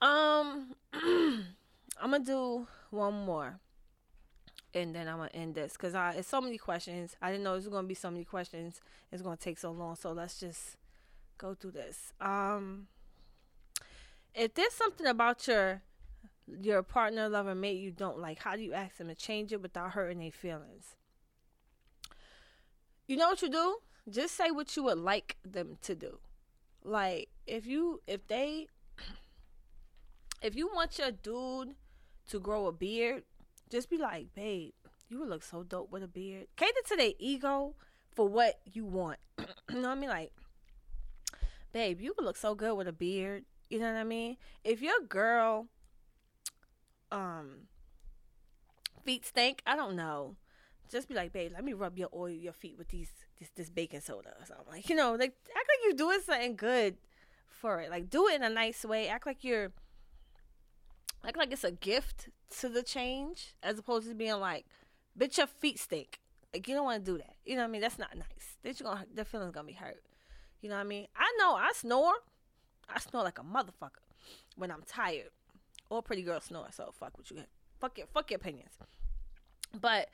Um, 0.00 0.74
I'm 0.92 2.10
gonna 2.10 2.20
do 2.20 2.66
one 2.90 3.26
more, 3.26 3.58
and 4.72 4.94
then 4.94 5.08
I'm 5.08 5.16
gonna 5.16 5.30
end 5.34 5.54
this 5.54 5.72
because 5.72 5.94
I 5.94 6.12
it's 6.12 6.28
so 6.28 6.40
many 6.40 6.56
questions. 6.56 7.16
I 7.20 7.30
didn't 7.32 7.44
know 7.44 7.52
it 7.52 7.56
was 7.56 7.68
gonna 7.68 7.88
be 7.88 7.94
so 7.94 8.10
many 8.10 8.24
questions. 8.24 8.80
It's 9.10 9.22
gonna 9.22 9.36
take 9.36 9.58
so 9.58 9.72
long. 9.72 9.96
So 9.96 10.12
let's 10.12 10.38
just 10.38 10.76
go 11.36 11.54
through 11.54 11.72
this. 11.72 12.12
Um, 12.20 12.86
if 14.34 14.54
there's 14.54 14.72
something 14.72 15.06
about 15.06 15.48
your 15.48 15.82
your 16.62 16.82
partner, 16.84 17.28
lover, 17.28 17.56
mate 17.56 17.80
you 17.80 17.90
don't 17.90 18.20
like, 18.20 18.38
how 18.40 18.54
do 18.54 18.62
you 18.62 18.72
ask 18.72 18.98
them 18.98 19.08
to 19.08 19.14
change 19.16 19.52
it 19.52 19.60
without 19.60 19.92
hurting 19.92 20.20
their 20.20 20.30
feelings? 20.30 20.94
You 23.06 23.16
know 23.16 23.28
what 23.28 23.42
you 23.42 23.50
do? 23.50 23.78
Just 24.08 24.36
say 24.36 24.50
what 24.50 24.76
you 24.76 24.84
would 24.84 24.98
like 24.98 25.36
them 25.44 25.78
to 25.82 25.94
do. 25.94 26.18
Like 26.84 27.28
if 27.46 27.66
you 27.66 28.00
if 28.06 28.26
they 28.28 28.68
if 30.42 30.54
you 30.54 30.68
want 30.72 30.98
your 30.98 31.10
dude 31.10 31.74
to 32.28 32.40
grow 32.40 32.66
a 32.66 32.72
beard, 32.72 33.24
just 33.70 33.90
be 33.90 33.98
like, 33.98 34.34
babe, 34.34 34.72
you 35.08 35.20
would 35.20 35.28
look 35.28 35.42
so 35.42 35.62
dope 35.62 35.90
with 35.90 36.02
a 36.02 36.08
beard. 36.08 36.46
Cater 36.56 36.72
to 36.88 36.96
their 36.96 37.12
ego 37.18 37.74
for 38.14 38.28
what 38.28 38.60
you 38.64 38.84
want. 38.84 39.18
you 39.38 39.46
know 39.80 39.88
what 39.88 39.88
I 39.88 39.94
mean? 39.94 40.10
Like, 40.10 40.32
babe, 41.72 42.00
you 42.00 42.14
would 42.16 42.24
look 42.24 42.36
so 42.36 42.54
good 42.54 42.74
with 42.74 42.88
a 42.88 42.92
beard. 42.92 43.44
You 43.70 43.80
know 43.80 43.92
what 43.92 43.98
I 43.98 44.04
mean? 44.04 44.36
If 44.64 44.82
your 44.82 45.00
girl 45.08 45.66
um 47.10 47.68
feet 49.04 49.24
stink, 49.24 49.62
I 49.66 49.76
don't 49.76 49.96
know 49.96 50.36
just 50.90 51.08
be 51.08 51.14
like, 51.14 51.32
babe, 51.32 51.52
let 51.54 51.64
me 51.64 51.72
rub 51.72 51.98
your 51.98 52.08
oil 52.14 52.30
your 52.30 52.52
feet 52.52 52.76
with 52.78 52.88
these 52.88 53.10
this 53.38 53.50
this 53.54 53.70
baking 53.70 54.00
soda 54.00 54.30
or 54.38 54.46
something. 54.46 54.66
Like, 54.70 54.88
you 54.88 54.96
know, 54.96 55.12
like 55.12 55.34
act 55.48 55.68
like 55.68 55.78
you're 55.84 55.92
doing 55.94 56.20
something 56.24 56.56
good 56.56 56.96
for 57.48 57.80
it. 57.80 57.90
Like 57.90 58.10
do 58.10 58.28
it 58.28 58.36
in 58.36 58.42
a 58.42 58.50
nice 58.50 58.84
way. 58.84 59.08
Act 59.08 59.26
like 59.26 59.44
you're 59.44 59.72
act 61.24 61.36
like 61.36 61.52
it's 61.52 61.64
a 61.64 61.72
gift 61.72 62.28
to 62.60 62.68
the 62.68 62.82
change 62.82 63.54
as 63.62 63.78
opposed 63.78 64.08
to 64.08 64.14
being 64.14 64.38
like, 64.38 64.66
bitch 65.18 65.38
your 65.38 65.46
feet 65.46 65.78
stink. 65.78 66.20
Like 66.52 66.68
you 66.68 66.74
don't 66.74 66.84
want 66.84 67.04
to 67.04 67.10
do 67.10 67.18
that. 67.18 67.36
You 67.44 67.56
know 67.56 67.62
what 67.62 67.68
I 67.68 67.70
mean? 67.72 67.80
That's 67.80 67.98
not 67.98 68.16
nice. 68.16 68.56
That 68.62 68.78
you 68.78 68.86
gonna 68.86 69.06
the 69.12 69.24
feeling's 69.24 69.52
gonna 69.52 69.66
be 69.66 69.72
hurt. 69.72 70.02
You 70.60 70.68
know 70.68 70.76
what 70.76 70.82
I 70.82 70.88
mean? 70.88 71.06
I 71.16 71.32
know 71.38 71.54
I 71.54 71.72
snore. 71.74 72.14
I 72.88 73.00
snore 73.00 73.24
like 73.24 73.38
a 73.38 73.42
motherfucker 73.42 74.04
when 74.56 74.70
I'm 74.70 74.82
tired. 74.86 75.30
All 75.90 76.02
pretty 76.02 76.22
girls 76.22 76.44
snore, 76.44 76.68
so 76.70 76.92
fuck 76.98 77.16
what 77.16 77.30
you 77.30 77.38
fuck 77.80 77.98
your 77.98 78.06
fuck 78.08 78.30
your 78.30 78.36
opinions. 78.36 78.72
But 79.78 80.08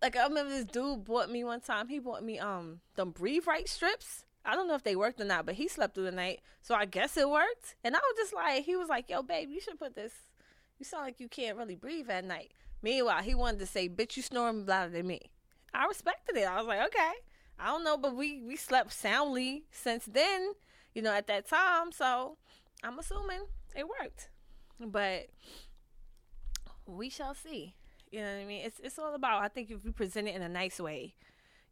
like 0.00 0.16
I 0.16 0.24
remember 0.24 0.50
this 0.50 0.64
dude 0.64 1.04
bought 1.04 1.30
me 1.30 1.44
one 1.44 1.60
time. 1.60 1.88
He 1.88 1.98
bought 1.98 2.22
me 2.22 2.38
um 2.38 2.80
them 2.96 3.10
breathe 3.10 3.46
right 3.46 3.68
strips. 3.68 4.24
I 4.44 4.54
don't 4.54 4.68
know 4.68 4.74
if 4.74 4.84
they 4.84 4.96
worked 4.96 5.20
or 5.20 5.24
not, 5.24 5.44
but 5.46 5.56
he 5.56 5.68
slept 5.68 5.94
through 5.94 6.04
the 6.04 6.12
night, 6.12 6.40
so 6.62 6.74
I 6.74 6.86
guess 6.86 7.16
it 7.16 7.28
worked. 7.28 7.74
And 7.84 7.94
I 7.94 7.98
was 7.98 8.16
just 8.16 8.32
like, 8.32 8.64
he 8.64 8.76
was 8.76 8.88
like, 8.88 9.10
"Yo, 9.10 9.22
babe, 9.22 9.50
you 9.50 9.60
should 9.60 9.78
put 9.78 9.94
this. 9.94 10.12
You 10.78 10.84
sound 10.84 11.04
like 11.04 11.20
you 11.20 11.28
can't 11.28 11.58
really 11.58 11.74
breathe 11.74 12.08
at 12.08 12.24
night." 12.24 12.52
Meanwhile, 12.80 13.22
he 13.22 13.34
wanted 13.34 13.58
to 13.60 13.66
say, 13.66 13.88
"Bitch, 13.88 14.16
you 14.16 14.22
snoring 14.22 14.64
louder 14.66 14.92
than 14.92 15.06
me." 15.06 15.30
I 15.74 15.86
respected 15.86 16.36
it. 16.36 16.48
I 16.48 16.56
was 16.56 16.66
like, 16.66 16.86
"Okay." 16.86 17.12
I 17.58 17.66
don't 17.66 17.82
know, 17.84 17.96
but 17.96 18.14
we 18.14 18.40
we 18.40 18.56
slept 18.56 18.92
soundly 18.92 19.64
since 19.70 20.04
then. 20.06 20.52
You 20.94 21.02
know, 21.02 21.12
at 21.12 21.26
that 21.26 21.48
time, 21.48 21.92
so 21.92 22.38
I'm 22.82 22.98
assuming 22.98 23.46
it 23.74 23.86
worked. 23.88 24.30
But 24.80 25.28
we 26.86 27.10
shall 27.10 27.34
see. 27.34 27.74
You 28.10 28.20
know 28.20 28.32
what 28.32 28.40
I 28.40 28.44
mean? 28.44 28.62
It's 28.64 28.80
it's 28.80 28.98
all 28.98 29.14
about 29.14 29.42
I 29.42 29.48
think 29.48 29.70
if 29.70 29.84
you 29.84 29.92
present 29.92 30.28
it 30.28 30.34
in 30.34 30.42
a 30.42 30.48
nice 30.48 30.80
way, 30.80 31.14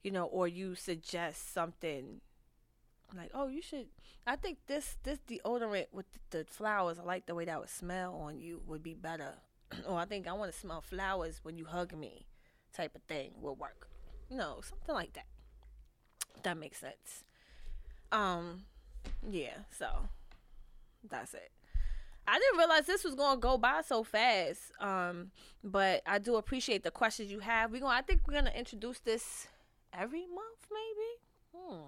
you 0.03 0.11
know, 0.11 0.25
or 0.25 0.47
you 0.49 0.75
suggest 0.75 1.53
something 1.53 2.21
like, 3.15 3.31
oh, 3.35 3.49
you 3.49 3.63
should. 3.63 3.87
I 4.27 4.37
think 4.37 4.59
this 4.67 4.97
this 5.03 5.19
deodorant 5.29 5.87
with 5.93 6.07
the, 6.31 6.45
flowers. 6.45 6.99
I 6.99 7.03
like 7.05 7.27
the 7.27 7.35
way 7.35 7.45
that 7.45 7.61
would 7.61 7.69
smell 7.69 8.15
on 8.15 8.39
you 8.39 8.63
would 8.67 8.83
be 8.83 8.95
better. 8.95 9.35
or 9.87 9.99
I 9.99 10.05
think 10.05 10.27
I 10.27 10.33
want 10.33 10.53
to 10.53 10.59
smell 10.59 10.81
flowers 10.81 11.41
when 11.43 11.57
you 11.57 11.65
hug 11.65 11.97
me, 11.97 12.27
type 12.75 12.95
of 12.95 13.03
thing 13.03 13.33
will 13.41 13.55
work. 13.55 13.89
You 14.29 14.37
know, 14.37 14.61
something 14.63 14.95
like 14.95 15.13
that. 15.15 15.27
That 16.43 16.59
makes 16.59 16.79
sense. 16.79 17.25
Um, 18.13 18.65
yeah. 19.29 19.59
So 19.77 19.87
that's 21.09 21.35
it. 21.35 21.51
I 22.29 22.39
didn't 22.39 22.59
realize 22.59 22.87
this 22.87 23.05
was 23.05 23.15
gonna 23.15 23.41
go 23.41 23.57
by 23.57 23.83
so 23.87 24.03
fast. 24.03 24.61
Um, 24.81 25.31
but 25.63 26.03
I 26.07 26.19
do 26.19 26.37
appreciate 26.37 26.83
the 26.83 26.91
questions 26.91 27.31
you 27.31 27.41
have. 27.41 27.71
We 27.71 27.81
gonna 27.81 27.95
I 27.95 28.03
think 28.03 28.23
we're 28.27 28.35
gonna 28.35 28.53
introduce 28.57 28.99
this 29.01 29.47
every 29.93 30.27
month, 30.27 30.67
maybe. 30.71 31.57
Hmm. 31.57 31.83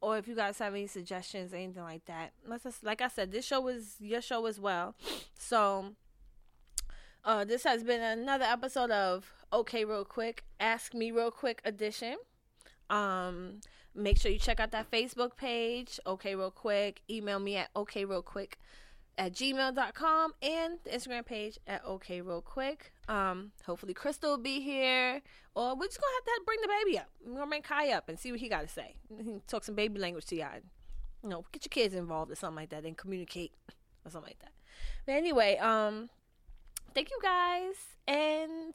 Or 0.00 0.16
if 0.16 0.28
you 0.28 0.36
guys 0.36 0.58
have 0.58 0.74
any 0.74 0.86
suggestions, 0.86 1.52
anything 1.52 1.82
like 1.82 2.04
that. 2.04 2.32
Let's 2.46 2.62
just, 2.62 2.84
like 2.84 3.00
I 3.00 3.08
said, 3.08 3.32
this 3.32 3.44
show 3.44 3.66
is 3.66 3.96
your 3.98 4.20
show 4.20 4.46
as 4.46 4.60
well. 4.60 4.94
So 5.36 5.94
uh, 7.24 7.44
this 7.44 7.64
has 7.64 7.82
been 7.82 8.00
another 8.00 8.44
episode 8.44 8.90
of 8.92 9.32
Okay 9.52 9.84
Real 9.84 10.04
Quick, 10.04 10.44
Ask 10.60 10.94
Me 10.94 11.10
Real 11.10 11.32
Quick 11.32 11.60
edition. 11.64 12.16
Um, 12.88 13.60
make 13.92 14.20
sure 14.20 14.30
you 14.30 14.38
check 14.38 14.60
out 14.60 14.70
that 14.70 14.90
Facebook 14.90 15.36
page, 15.36 15.98
Okay 16.06 16.36
Real 16.36 16.52
Quick. 16.52 17.02
Email 17.10 17.40
me 17.40 17.56
at 17.56 17.70
Okay 17.74 18.04
Real 18.04 18.22
Quick 18.22 18.58
at 19.18 19.32
gmail.com 19.32 20.32
and 20.40 20.78
the 20.84 20.90
Instagram 20.90 21.26
page 21.26 21.58
at 21.66 21.84
okay 21.84 22.20
real 22.20 22.40
quick. 22.40 22.92
Um, 23.08 23.50
hopefully 23.66 23.92
Crystal 23.92 24.30
will 24.30 24.38
be 24.38 24.60
here. 24.60 25.20
Or 25.54 25.74
we're 25.74 25.86
just 25.86 26.00
gonna 26.00 26.12
have 26.14 26.24
to 26.24 26.42
bring 26.46 26.60
the 26.62 26.68
baby 26.68 26.98
up. 26.98 27.08
We're 27.26 27.34
gonna 27.34 27.48
bring 27.48 27.62
Kai 27.62 27.90
up 27.90 28.08
and 28.08 28.18
see 28.18 28.30
what 28.30 28.40
he 28.40 28.48
gotta 28.48 28.68
say. 28.68 28.94
Talk 29.48 29.64
some 29.64 29.74
baby 29.74 29.98
language 29.98 30.26
to 30.26 30.36
y'all. 30.36 30.60
You 31.22 31.28
know, 31.28 31.44
get 31.50 31.64
your 31.64 31.70
kids 31.70 31.94
involved 31.94 32.30
or 32.30 32.36
something 32.36 32.56
like 32.56 32.70
that 32.70 32.84
and 32.84 32.96
communicate 32.96 33.52
or 34.04 34.10
something 34.10 34.28
like 34.30 34.38
that. 34.38 34.52
But 35.04 35.12
anyway, 35.12 35.56
um, 35.56 36.10
thank 36.94 37.10
you 37.10 37.18
guys 37.20 37.74
and 38.06 38.74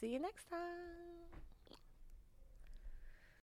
see 0.00 0.08
you 0.08 0.18
next 0.18 0.50
time. 0.50 1.21